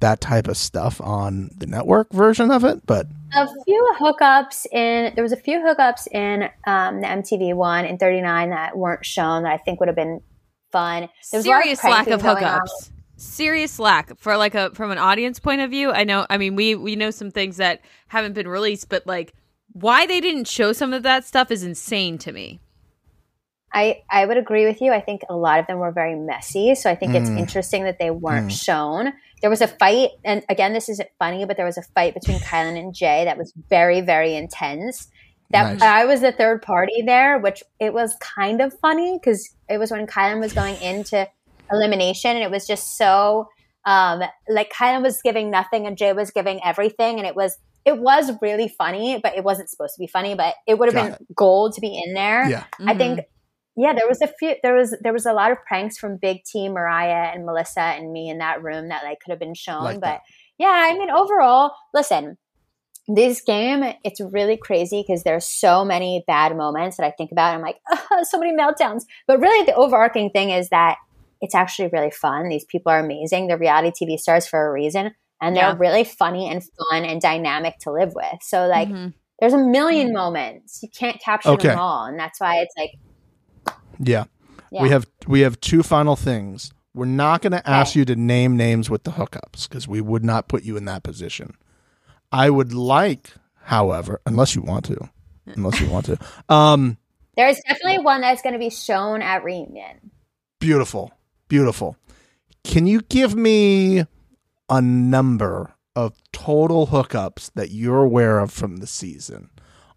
[0.00, 2.84] that type of stuff on the network version of it.
[2.86, 7.84] But a few hookups in there was a few hookups in um, the MTV one
[7.84, 10.20] in 39 that weren't shown that I think would have been
[10.72, 11.08] fun.
[11.32, 12.60] There was a lot Serious lack of going on.
[12.60, 12.90] hookups.
[13.20, 15.90] Serious lack for like a from an audience point of view.
[15.90, 16.24] I know.
[16.30, 19.34] I mean, we we know some things that haven't been released, but like
[19.72, 22.60] why they didn't show some of that stuff is insane to me.
[23.74, 24.92] I, I would agree with you.
[24.92, 26.74] I think a lot of them were very messy.
[26.74, 27.38] So I think it's Mm.
[27.38, 29.12] interesting that they weren't shown.
[29.42, 32.38] There was a fight, and again, this isn't funny, but there was a fight between
[32.38, 35.08] Kyland and Jay that was very, very intense.
[35.50, 35.82] That Nice.
[35.82, 39.90] I was the third party there, which it was kind of funny because it was
[39.90, 41.28] when Kyland was going into
[41.70, 43.48] elimination, and it was just so
[43.84, 47.98] um, like Kyland was giving nothing and Jay was giving everything, and it was it
[47.98, 50.34] was really funny, but it wasn't supposed to be funny.
[50.34, 52.48] But it would have Got been gold to be in there.
[52.48, 53.20] yeah, I think
[53.76, 56.42] yeah, there was a few there was there was a lot of pranks from Big
[56.44, 59.84] T, Mariah and Melissa and me in that room that like could have been shown.
[59.84, 60.20] Like but that.
[60.58, 62.36] yeah, I mean overall, listen,
[63.06, 67.54] this game, it's really crazy because there's so many bad moments that I think about.
[67.54, 69.02] And I'm like, "Ah, so many meltdowns.
[69.26, 70.96] But really the overarching thing is that
[71.40, 72.48] it's actually really fun.
[72.48, 73.46] These people are amazing.
[73.48, 75.14] They're reality TV stars for a reason.
[75.40, 75.76] And they're Yeah.
[75.78, 78.42] really funny and fun and dynamic to live with.
[78.42, 79.14] So like Mhm.
[79.38, 80.82] there's a million moments.
[80.82, 81.68] You can't capture Okay.
[81.68, 82.04] them all.
[82.06, 82.90] And that's why it's like
[84.00, 84.24] yeah.
[84.70, 84.82] yeah.
[84.82, 86.72] We have we have two final things.
[86.94, 88.00] We're not going to ask Okay.
[88.00, 91.04] you to name names with the hookups because we would not put you in that
[91.04, 91.54] position.
[92.32, 93.34] I would like,
[93.64, 95.08] however, unless you want to,
[95.46, 96.18] unless you want to,
[96.52, 96.96] um,
[97.36, 100.10] There's definitely one that's going to be shown at reunion.
[100.58, 101.12] Beautiful.
[101.48, 101.96] Beautiful.
[102.64, 104.04] Can you give me
[104.68, 109.50] a number of total hookups that you're aware of from the season?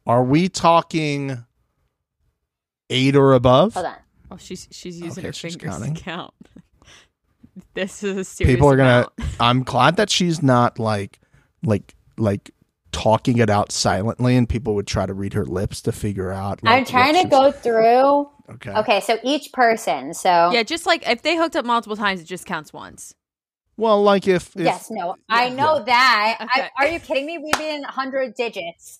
[0.07, 1.45] Are we talking
[2.89, 3.73] eight or above?
[3.73, 3.95] Hold on.
[4.31, 5.93] Oh, she's she's using Okay, her she's fingers counting.
[5.95, 6.33] to count.
[7.73, 8.55] this is a serious.
[8.55, 9.07] People are gonna.
[9.39, 11.19] I'm glad that she's not like,
[11.63, 12.51] like, like
[12.91, 16.63] talking it out silently, and people would try to read her lips to figure out.
[16.63, 18.29] like, I'm trying to go through.
[18.55, 18.71] Okay.
[18.71, 20.13] Okay, so each person.
[20.13, 23.15] So Yeah, just like if they hooked up multiple times, it just counts once.
[23.77, 26.37] Well, like if, if yes, no, I know that.
[26.41, 26.69] Okay.
[26.77, 27.37] I, are you kidding me?
[27.37, 28.99] We've been hundred digits.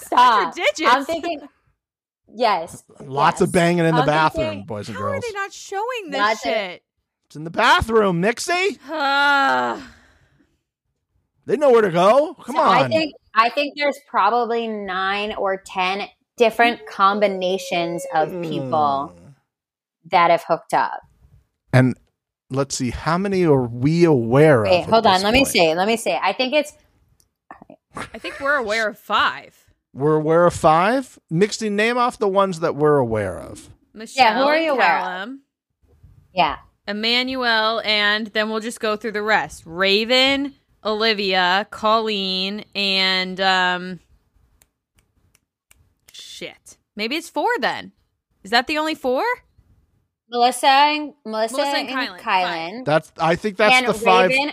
[0.00, 0.54] Stop.
[0.54, 0.90] 100 digits?
[0.94, 1.40] I'm thinking.
[2.32, 2.84] Yes.
[3.00, 3.48] lots yes.
[3.48, 5.12] of banging in the I'm bathroom, thinking- boys and girls.
[5.12, 6.82] How are they not showing this Not that- shit?
[7.26, 8.78] It's in the bathroom, Mixie.
[11.50, 12.34] They know where to go.
[12.44, 12.68] Come So on.
[12.84, 16.06] I think I think there's probably nine or ten
[16.36, 19.30] different combinations of people Hmm.
[20.12, 21.00] that have hooked up.
[21.72, 21.96] And
[22.50, 24.70] let's see, how many are we aware of?
[24.70, 25.14] Wait, at hold on.
[25.14, 25.48] this Let me point?
[25.48, 25.74] see.
[25.74, 26.12] Let me see.
[26.12, 26.72] I think it's
[27.96, 29.64] I think we're aware of five.
[29.92, 31.18] We're aware of five.
[31.30, 33.68] Mixed in, name off the ones that we're aware of.
[33.92, 35.30] Michele, who are you aware of?
[36.32, 36.58] Yeah.
[36.86, 39.64] Emanuel, and then we'll just go through the rest.
[39.66, 40.54] Raven,
[40.84, 44.00] Olivia, Colleen, and um
[46.12, 46.78] shit.
[46.96, 47.92] Maybe it's four then.
[48.42, 49.24] Is that the only four?
[50.30, 52.20] Melissa and Melissa, Melissa and and, Kyland.
[52.20, 52.84] Kyland.
[52.84, 54.30] That's I think that's and the five.
[54.30, 54.52] Raven,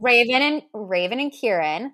[0.00, 1.92] Raven and Raven and Kieran.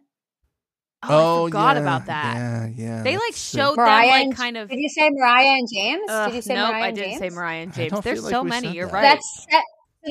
[1.07, 2.37] Oh, I forgot yeah, about that.
[2.37, 3.03] Yeah, yeah.
[3.03, 6.03] They like showed Mariah them like and, kind of Did you say Mariah and James?
[6.09, 7.21] Ugh, did you say nope, Mariah I and didn't James?
[7.21, 8.01] say Mariah and James.
[8.01, 8.73] There's feel so many.
[8.73, 8.95] You're that.
[8.95, 9.03] right.
[9.03, 9.63] That's se-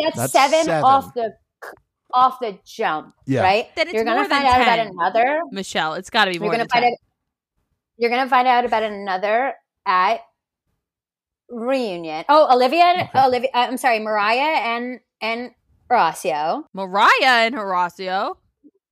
[0.04, 0.84] that's, That's seven, seven.
[0.84, 1.34] off the
[2.14, 3.42] off the jump, Yeah.
[3.42, 3.68] right?
[3.76, 5.42] Then it's You're gonna more than find out about another.
[5.52, 5.94] Michele.
[5.96, 6.92] It's got to be You're gonna than find 10.
[6.94, 6.98] out.
[7.98, 9.54] You're gonna find out about another
[9.86, 10.22] at
[11.50, 12.26] reunion.
[12.30, 13.50] Oh, Olivia, Olivia.
[13.54, 15.52] uh, I'm sorry, Mariah and and
[15.90, 16.64] Horacio.
[16.74, 18.36] Mariah and Horacio.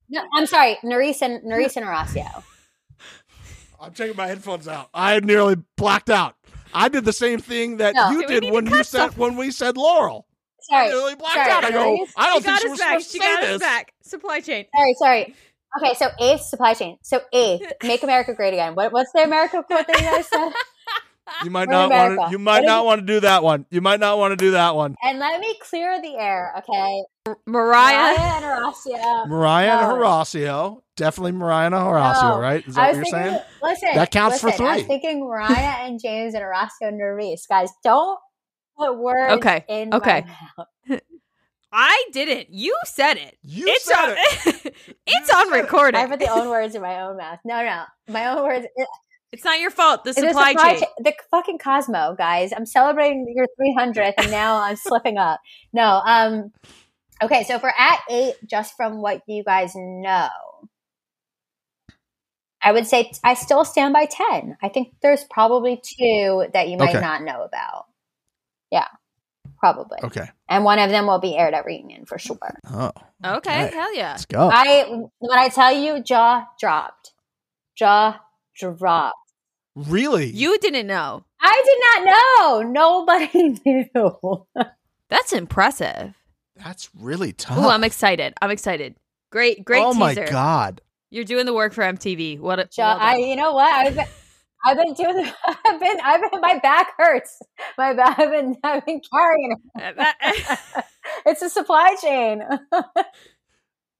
[0.08, 2.42] No, I'm sorry, Nurys and Nurys and Horacio.
[3.80, 4.88] I'm taking my headphones out.
[4.94, 6.36] I nearly blacked out.
[6.74, 8.10] I did the same thing that No.
[8.10, 10.26] you did when you said when we said Laurel.
[10.70, 10.88] I Sorry.
[10.88, 11.64] nearly blacked sorry, out.
[11.64, 12.88] I go, I don't she think got she was back.
[12.88, 13.58] supposed to She say got this.
[13.60, 13.92] back.
[14.02, 14.66] Supply chain.
[14.74, 15.34] Sorry, sorry.
[15.78, 16.98] Okay, so eighth supply chain.
[17.02, 18.74] So eighth, make America great again.
[18.74, 20.52] What, what's the America quote that you guys said?
[21.44, 22.30] You might We're in not want to.
[22.32, 22.86] You might What is not it?
[22.86, 23.64] want to do that one.
[23.70, 24.96] You might not want to do that one.
[25.02, 27.02] And let me clear the air, okay?
[27.46, 28.16] Mariah.
[28.16, 29.28] Mariah and Horacio.
[29.28, 29.94] Mariah and No.
[29.94, 32.38] Horacio, definitely Mariah and Horacio, No.
[32.38, 32.66] right?
[32.66, 33.40] Is that what you're thinking, saying?
[33.62, 34.88] listen, That counts for listen, I was three.
[34.88, 37.48] thinking Mariah and James and Horacio and Nurys.
[37.48, 38.18] Guys, don't
[38.78, 40.24] put words Okay, in okay.
[40.26, 41.00] my mouth.
[41.74, 42.48] I didn't.
[42.50, 43.38] You said it.
[43.42, 44.10] You it's said on.
[44.18, 44.74] it.
[45.06, 45.62] it's You on said it.
[45.62, 46.00] recording.
[46.00, 47.38] I put the own words in my own mouth.
[47.44, 47.84] No, no.
[48.12, 48.66] My own words.
[48.76, 48.88] It,
[49.32, 50.04] it's not your fault.
[50.04, 50.80] The it's a supply, chain.
[50.80, 52.52] cha- The fucking Cosmo, guys.
[52.54, 55.40] I'm celebrating your 300th and now I'm slipping up.
[55.72, 56.02] No.
[56.04, 56.52] Um.
[57.22, 60.28] Okay, so if we're at eight, just from what you guys know,
[62.60, 64.56] I would say I still stand by 10.
[64.62, 67.00] I think there's probably two that you might Okay.
[67.00, 67.86] not know about.
[68.72, 68.86] Yeah,
[69.58, 69.98] probably.
[70.02, 70.28] Okay.
[70.48, 72.38] And one of them will be aired at reunion for sure.
[72.68, 72.90] Oh,
[73.24, 73.76] Okay, Okay.
[73.76, 74.12] hell yeah.
[74.12, 74.50] let's go.
[74.52, 74.84] I
[75.18, 77.12] when I tell you, jaw dropped,
[77.76, 78.18] jaw
[78.58, 79.16] dropped.
[79.76, 80.26] really?
[80.30, 81.24] You didn't know.
[81.40, 82.62] I did not know.
[82.70, 83.60] Nobody
[83.94, 84.46] knew.
[85.08, 86.14] That's impressive.
[86.56, 87.58] That's really tough.
[87.58, 88.34] Ooh, I'm excited.
[88.42, 88.94] I'm excited.
[89.30, 89.98] Great, great oh teaser.
[90.00, 90.80] my god.
[91.10, 92.38] You're doing the work for MTV.
[92.40, 92.58] What?
[92.58, 93.70] A, Jaw, well I, you know what?
[93.70, 94.06] I've been,
[94.64, 95.16] I've been doing.
[95.16, 95.34] The,
[95.66, 95.96] I've been.
[96.04, 96.40] I've been.
[96.40, 97.40] My back hurts.
[97.78, 98.18] My back.
[98.18, 98.56] I've been.
[98.62, 100.08] I've been carrying it.
[101.26, 102.42] It's a supply chain.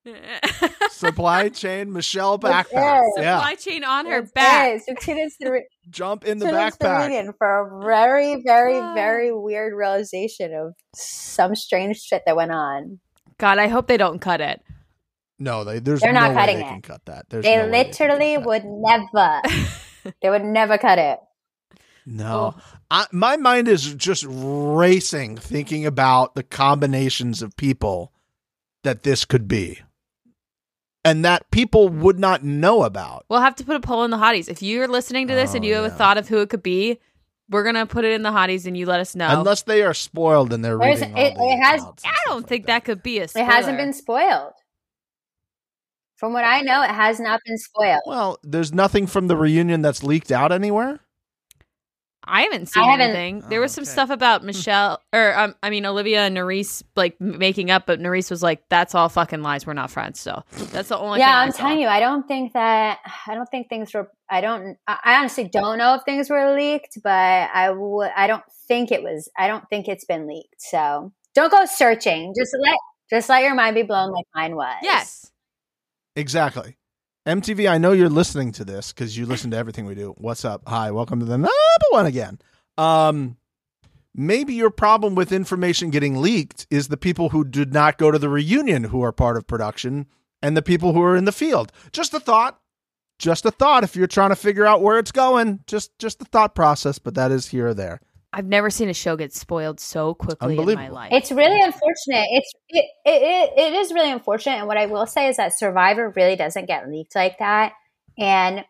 [0.90, 2.98] Supply chain Michele It backpack.
[3.00, 3.12] is.
[3.18, 3.38] Yeah.
[3.38, 4.74] Supply chain on her It back.
[4.76, 4.86] is.
[4.86, 7.34] So tune the re- Jump in the tune into the backpack.
[7.38, 8.94] for a very, very, Ah.
[8.94, 12.98] very weird realization of some strange shit that went on.
[13.38, 14.60] God, I hope they don't cut it.
[15.38, 16.68] No, they, there's They're no not way cutting they it.
[16.68, 17.26] can cut that.
[17.30, 19.40] There's They no way they can literally would never.
[20.22, 21.20] They would never cut it.
[22.04, 22.54] No.
[22.56, 22.62] Oh.
[22.90, 28.12] I, my mind is just racing thinking about the combinations of people
[28.82, 29.80] that this could be.
[31.04, 33.24] And that people would not know about.
[33.28, 34.48] We'll have to put a poll in the hotties.
[34.48, 36.62] If you're listening to this and Oh, you have a thought of who it could
[36.62, 37.00] be,
[37.50, 39.28] we're gonna put it in the hotties and you let us know.
[39.28, 42.48] Unless they are spoiled and they're There's- reading it- the it has- I don't like
[42.48, 42.84] think that.
[42.84, 43.24] could be a.
[43.24, 44.52] It hasn't been spoiled.
[46.22, 48.02] From what I know, it has not been spoiled.
[48.06, 51.00] Well, there's nothing from the reunion that's leaked out anywhere.
[52.22, 53.40] I haven't seen haven't- anything.
[53.48, 53.90] There Oh, was some okay.
[53.90, 58.30] stuff about Michele, or um, I mean Olivia and Nurys like making up, but Nurys
[58.30, 59.66] was like, "That's all fucking lies.
[59.66, 61.18] We're not friends." So that's the only.
[61.18, 61.58] yeah, thing I I'm saw.
[61.58, 62.98] telling you, I don't think that.
[63.26, 64.08] I don't think things were.
[64.30, 64.76] I don't.
[64.86, 67.10] I I honestly don't know if things were leaked, but
[67.52, 68.12] I would.
[68.16, 69.28] I don't think it was.
[69.36, 70.54] I don't think it's been leaked.
[70.60, 72.32] So don't go searching.
[72.38, 72.76] Just let.
[73.10, 74.76] Just let your mind be blown like mine was.
[74.82, 75.31] Yes.
[76.16, 76.76] Exactly.
[77.26, 80.14] MTV, I know you're listening to this because you listen to everything we do.
[80.18, 80.62] What's up?
[80.66, 81.50] Hi, welcome to the number
[81.90, 82.40] one again.
[82.76, 83.36] Um,
[84.14, 88.18] maybe your problem with information getting leaked is the people who did not go to
[88.18, 90.06] the reunion who are part of production
[90.42, 91.70] and the people who are in the field.
[91.92, 92.58] Just a thought.
[93.18, 93.84] Just a thought.
[93.84, 96.98] If you're trying to figure out where it's going, just just the thought process.
[96.98, 98.00] But that is here or there.
[98.32, 101.12] I've never seen a show get spoiled so quickly in my life.
[101.12, 102.26] It's really unfortunate.
[102.30, 104.56] It's it, it, it, it is really unfortunate.
[104.56, 107.72] And what I will say is that Survivor really doesn't get leaked like that.
[108.18, 108.64] And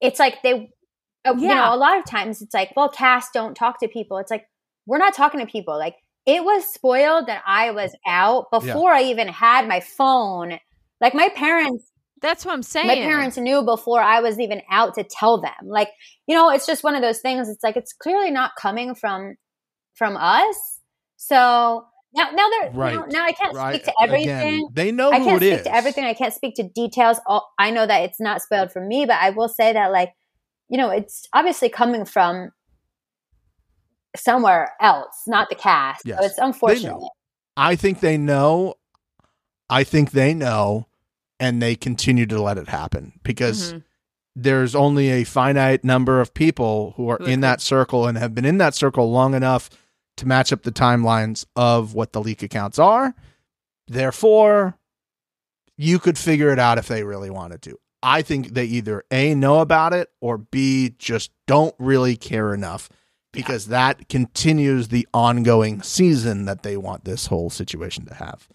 [0.00, 0.70] it's like they,
[1.24, 4.18] uh, you know, a lot of times it's like, well, cast don't talk to people.
[4.18, 4.46] It's like
[4.86, 5.76] we're not talking to people.
[5.76, 10.58] Like it was spoiled that I was out before I even had my phone.
[11.00, 11.90] Like my parents
[12.26, 12.88] That's what I'm saying.
[12.88, 15.52] my parents knew before I was even out to tell them.
[15.62, 15.90] Like,
[16.26, 17.48] you know, it's just one of those things.
[17.48, 19.36] It's like it's clearly not coming from
[19.94, 20.80] from us.
[21.16, 21.86] So
[22.16, 22.94] now, now they're Right.
[22.94, 23.74] now, now I can't Right.
[23.74, 24.26] speak to everything.
[24.26, 25.64] Again, they know I can't it speak is.
[25.66, 26.04] to everything.
[26.04, 27.20] I can't speak to details.
[27.28, 30.12] All, I know that it's not spoiled for me, but I will say that, like,
[30.68, 32.50] you know, it's obviously coming from
[34.16, 36.02] somewhere else, not the cast.
[36.04, 36.18] Yes.
[36.18, 36.96] So it's unfortunate.
[37.56, 38.74] I think they know.
[39.70, 40.86] I think they know,
[41.38, 43.82] and they continue to let it happen because Mhm.
[44.34, 48.34] there's only a finite number of people who are Who in that circle and have
[48.34, 49.70] been in that circle long enough
[50.16, 53.14] to match up the timelines of what the leak accounts are.
[53.86, 54.78] Therefore,
[55.76, 57.78] you could figure it out if they really wanted to.
[58.02, 62.88] I think they either A, know about it, or B, just don't really care enough
[63.32, 68.48] because that continues the ongoing season that they want this whole situation to have.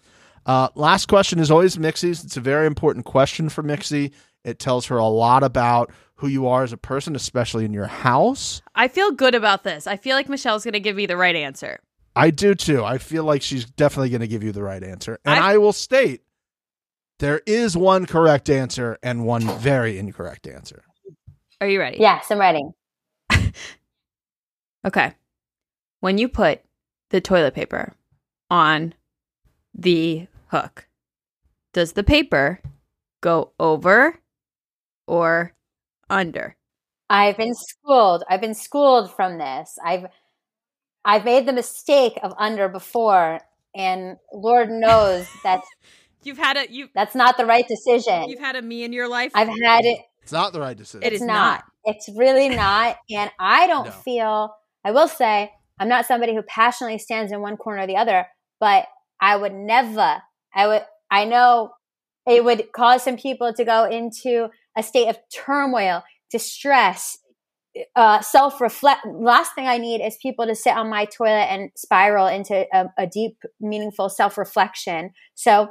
[0.46, 2.24] Uh, last question is always Mixie's.
[2.24, 4.12] It's a very important question for Mixie.
[4.44, 7.86] It tells her a lot about who you are as a person, especially in your
[7.86, 8.60] house.
[8.74, 9.86] I feel good about this.
[9.86, 11.78] I feel like Michele's going to give me the right answer.
[12.16, 12.84] I do too.
[12.84, 15.18] I feel like she's definitely going to give you the right answer.
[15.24, 16.22] And I- I will state
[17.20, 20.82] there is one correct answer and one very incorrect answer.
[21.60, 21.98] Are you ready?
[21.98, 22.62] Yes, I'm ready.
[24.84, 25.12] Okay.
[26.00, 26.60] When you put
[27.10, 27.94] the toilet paper
[28.50, 28.94] on
[29.74, 30.86] the hook,
[31.72, 32.60] does the paper
[33.20, 34.20] go over
[35.06, 35.54] or
[36.08, 36.56] under?
[37.10, 38.24] I've been schooled.
[38.30, 39.76] I've been schooled from this.
[39.84, 40.06] I've
[41.04, 43.40] I've made the mistake of under before,
[43.74, 45.66] and Lord knows that's
[46.24, 48.28] You've had a you that's not the right decision.
[48.28, 49.32] you've had a me in your life.
[49.34, 49.98] I've had it.
[50.22, 51.02] It's not the right decision.
[51.12, 51.64] It's not.
[51.86, 51.96] not.
[51.96, 52.96] It's really not.
[53.10, 53.90] And I don't No.
[53.90, 54.54] feel.
[54.84, 55.50] I will say
[55.80, 58.26] I'm not somebody who passionately stands in one corner or the other,
[58.60, 58.86] but
[59.20, 60.22] I would never.
[60.54, 60.82] I would.
[61.10, 61.72] I know
[62.26, 67.18] it would cause some people to go into a state of turmoil, distress,
[67.96, 69.06] uh, self reflect.
[69.06, 72.86] Last thing I need is people to sit on my toilet and spiral into a,
[72.98, 75.10] a deep, meaningful self reflection.
[75.34, 75.68] So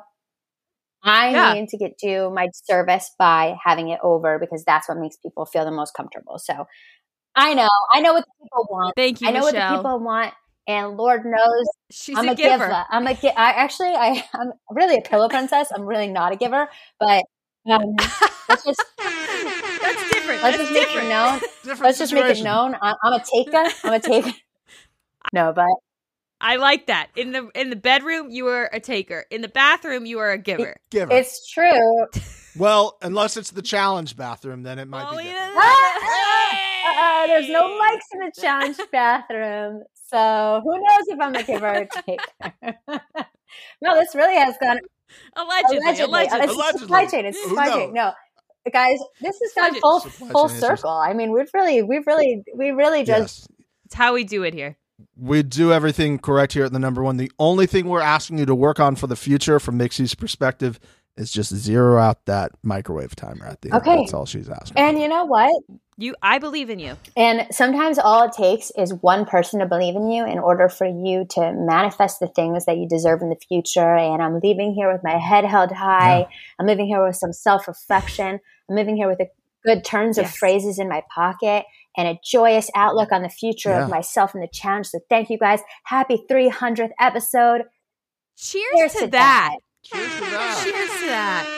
[1.04, 1.54] I Yeah.
[1.54, 5.46] need to get do my service by having it over because that's what makes people
[5.46, 6.38] feel the most comfortable.
[6.38, 6.66] So
[7.36, 8.96] I know, I know what the people want.
[8.96, 10.34] Thank you, I know what the people want,
[10.68, 12.66] and Lord knows She's I'm a, a giver.
[12.68, 12.86] giver.
[12.90, 15.70] I'm a gi- I actually I I'm really a pillow princess.
[15.74, 16.70] I'm really not a giver,
[17.00, 17.24] but
[17.70, 17.96] um,
[18.50, 20.42] let's just That's different.
[20.44, 21.40] let's That's just make it known.
[21.64, 22.76] Different Let's just make it known.
[22.82, 23.64] I, I'm a taker.
[23.84, 24.32] I'm a taker.
[25.34, 25.68] No, but
[26.40, 27.10] I like that.
[27.16, 29.26] In the in the bedroom, you are a taker.
[29.32, 30.76] In the bathroom, you are a giver.
[30.90, 31.16] Give her.
[31.18, 32.08] it's true.
[32.58, 35.26] well, unless it's the challenge bathroom, then it might Oh, be.
[35.26, 35.52] yeah.
[36.92, 37.24] Different.
[37.24, 41.68] Uh, there's no mics in the challenge bathroom, so who knows if I'm a giver
[41.68, 42.80] or a taker?
[43.82, 44.80] no, this really has gone
[45.36, 46.06] Allegedly, allegedly.
[46.06, 46.40] allegedly.
[46.40, 46.80] Uh, It's Allegedly.
[46.80, 47.26] supply chain.
[47.26, 47.76] It's Who supply knows?
[47.76, 47.94] chain.
[47.94, 48.12] No,
[48.72, 50.90] guys, this has gone full full circle.
[50.90, 53.58] I mean, we've really, we've really, we really just Yes.
[53.86, 54.78] It's how we do it here.
[55.18, 57.18] We do everything correct here at the number one.
[57.18, 60.80] The only thing we're asking you to work on for the future, from Mixie's perspective,
[61.18, 63.82] is just zero out that microwave timer at the end.
[63.82, 63.98] Okay.
[63.98, 64.78] That's all she's asking.
[64.78, 65.52] And you know what?
[66.02, 66.98] You, I believe in you.
[67.16, 70.88] And sometimes all it takes is one person to believe in you in order for
[70.88, 73.96] you to manifest the things that you deserve in the future.
[73.96, 76.22] And I'm leaving here with my head held high.
[76.22, 76.28] Yeah.
[76.60, 78.40] I'm leaving here with some self reflection.
[78.68, 79.28] I'm leaving here with a
[79.64, 81.66] good turns of phrases in my pocket
[81.96, 83.84] and a joyous outlook on the future Yeah.
[83.84, 84.88] of myself and the challenge.
[84.88, 85.60] So thank you guys.
[85.84, 87.66] Happy 300th episode.
[88.38, 89.56] Cheers, Cheers to, to that.
[89.84, 90.62] Cheers to that.
[90.64, 91.58] Cheers to that.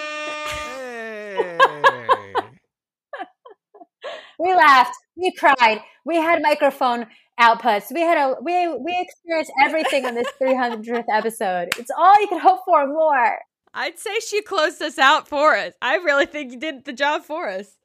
[1.48, 2.24] Hey.
[4.44, 4.94] We laughed.
[5.16, 5.82] We cried.
[6.06, 7.08] We had microphone
[7.40, 7.94] outputs.
[7.94, 11.70] We had a we we experienced everything on this 300th episode.
[11.78, 13.40] It's all you could hope for more.
[13.74, 15.74] I'd say she closed us out for us.
[15.82, 17.78] I really think you did the job for us.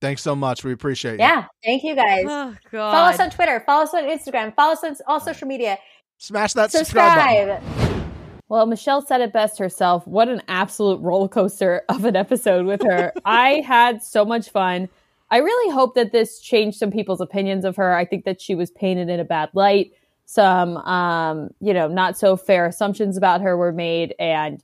[0.00, 0.64] Thanks so much.
[0.64, 1.18] We appreciate you.
[1.20, 1.46] Yeah.
[1.64, 2.24] Thank you guys.
[2.26, 2.92] Oh God.
[2.92, 3.62] Follow us on Twitter.
[3.64, 4.54] Follow us on Instagram.
[4.54, 5.78] Follow us on all social media.
[6.18, 7.60] Smash that subscribe, button.
[7.62, 8.02] Subscribe.
[8.48, 10.06] Well, Michele said it best herself.
[10.06, 13.12] What an absolute roller coaster of an episode with her.
[13.24, 14.88] I had so much fun.
[15.30, 17.94] I really hope that this changed some people's opinions of her.
[17.94, 19.92] I think that she was painted in a bad light.
[20.24, 24.14] Some, um, you know, not so fair assumptions about her were made.
[24.18, 24.62] And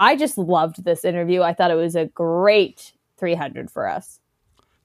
[0.00, 1.42] I just loved this interview.
[1.42, 4.20] I thought it was a great 300 for us.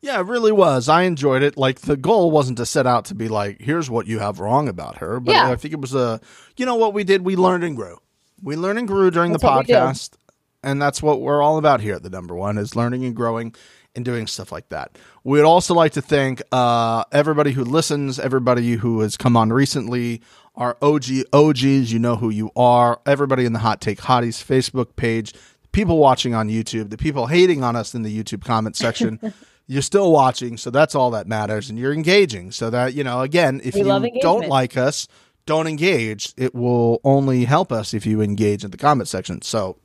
[0.01, 0.89] Yeah, it really was.
[0.89, 1.57] I enjoyed it.
[1.57, 4.67] Like the goal wasn't to set out to be like, here's what you have wrong
[4.67, 5.49] about her, but Yeah.
[5.49, 6.19] I think it was a,
[6.57, 7.21] you know, what we did.
[7.23, 7.99] We learned and grew.
[8.41, 9.79] We learned and grew during That's the what we do.
[9.79, 10.15] podcast,
[10.61, 13.55] and that's what we're all about here at the number one is learning and growing
[13.95, 14.97] and doing stuff like that.
[15.23, 20.21] We'd also like to thank uh, everybody who listens, everybody who has come on recently,
[20.55, 21.91] our OG OGs.
[21.91, 22.99] You know who you are.
[23.05, 25.33] Everybody in the Hot Take Hotties Facebook page,
[25.71, 29.19] people watching on YouTube, the people hating on us in the YouTube comment section.
[29.67, 32.51] you're still watching, so that's all that matters, and you're engaging.
[32.51, 35.07] So that you know, again, if We you don't like us,
[35.45, 36.33] don't engage.
[36.37, 39.41] It will only help us if you engage in the comment section.
[39.41, 39.77] So,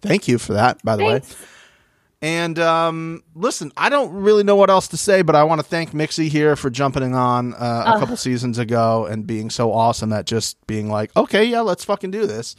[0.00, 1.22] thank you for that, by the way.
[2.20, 5.66] And um, listen, I don't really know what else to say, but I want to
[5.66, 8.00] thank Mixie here for jumping on uh, a Oh.
[8.00, 12.10] couple seasons ago and being so awesome at just being like, okay, yeah, let's fucking
[12.10, 12.56] do this,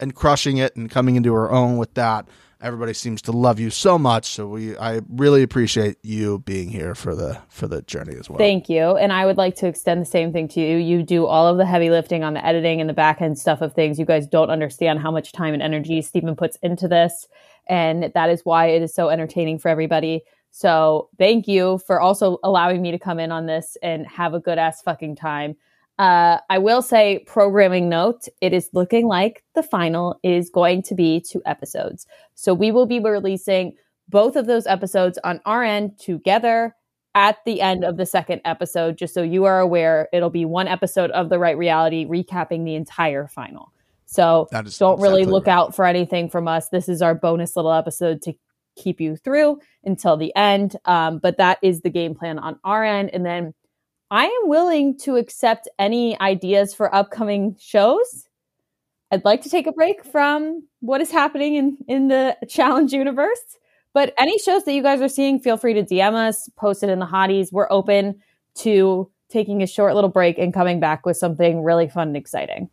[0.00, 2.26] and crushing it and coming into her own with that.
[2.62, 6.94] Everybody seems to love you so much, so we I really appreciate you being here
[6.94, 8.38] for the for the journey as well.
[8.38, 8.96] Thank you.
[8.96, 10.76] And I would like to extend the same thing to you.
[10.76, 13.62] You do all of the heavy lifting on the editing and the back end stuff
[13.62, 13.98] of things.
[13.98, 17.26] You guys don't understand how much time and energy Stephen puts into this.
[17.68, 20.22] And that is why it is so entertaining for everybody.
[20.50, 24.40] So thank you for also allowing me to come in on this and have a
[24.40, 25.56] good ass fucking time.
[25.98, 30.94] Uh, I will say, programming note, it is looking like the final is going to
[30.94, 32.06] be two episodes.
[32.34, 33.74] So we will be releasing
[34.08, 36.74] both of those episodes on our end together
[37.14, 40.66] at the end of the second episode, just so you are aware, it'll be one
[40.66, 43.72] episode of The Right Reality recapping the entire final.
[44.12, 45.54] So is don't really exactly look right.
[45.54, 46.68] out for anything from us.
[46.68, 48.34] This is our bonus little episode to
[48.76, 50.76] keep you through until the end.
[50.84, 53.10] Um, but that is the game plan on our end.
[53.14, 53.54] And then
[54.10, 58.28] I am willing to accept any ideas for upcoming shows.
[59.10, 63.40] I'd like to take a break from what is happening in, in the challenge universe.
[63.94, 66.90] But any shows that you guys are seeing, feel free to DM us, post it
[66.90, 67.50] in the hotties.
[67.50, 68.20] We're open
[68.56, 72.68] to taking a short little break and coming back with something really fun and exciting.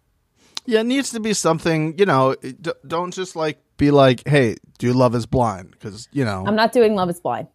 [0.69, 4.55] Yeah, it needs to be something, you know, d- don't just like be like, hey,
[4.77, 5.71] do Love is Blind?
[5.71, 7.47] Because, you know, I'm not doing Love is Blind.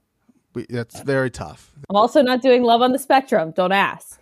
[0.55, 1.73] we, that's very tough.
[1.89, 3.53] I'm also not doing Love on the Spectrum.
[3.53, 4.21] Don't ask.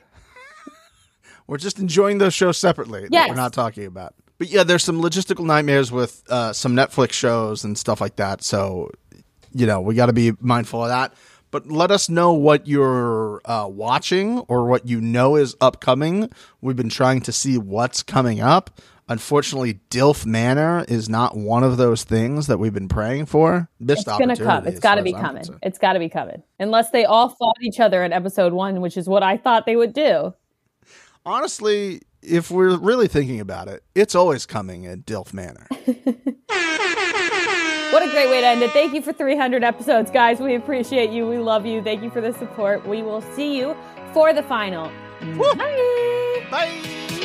[1.47, 3.28] We're just enjoying those shows separately that Yes.
[3.28, 4.14] we're not talking about.
[4.39, 8.43] But yeah, there's some logistical nightmares with uh, some Netflix shows and stuff like that.
[8.43, 8.90] So,
[9.52, 11.14] you know, we got to be mindful of that.
[11.53, 16.31] But let us know what you're uh, watching or what you know is upcoming.
[16.62, 18.81] We've been trying to see what's coming up.
[19.07, 23.69] Unfortunately, Dilf Manor is not one of those things that we've been praying for.
[23.79, 24.66] Missed It's gonna come.
[24.66, 25.43] It's got to be coming.
[25.43, 25.59] concerned.
[25.62, 26.43] It's got to be coming.
[26.59, 29.77] Unless they all fought each other in episode one, which is what I thought they
[29.77, 30.33] would do.
[31.27, 35.66] Honestly, if we're really thinking about it, it's always coming at Dilf Manor.
[37.93, 38.70] What a great way to end it.
[38.70, 40.40] Thank you for 300 episodes, guys.
[40.40, 41.28] We appreciate you.
[41.28, 41.82] We love you.
[41.82, 42.86] Thank you for the support.
[42.86, 43.77] We will see you
[44.14, 44.90] for the final.
[45.20, 46.47] Bye.
[46.51, 47.19] Bye.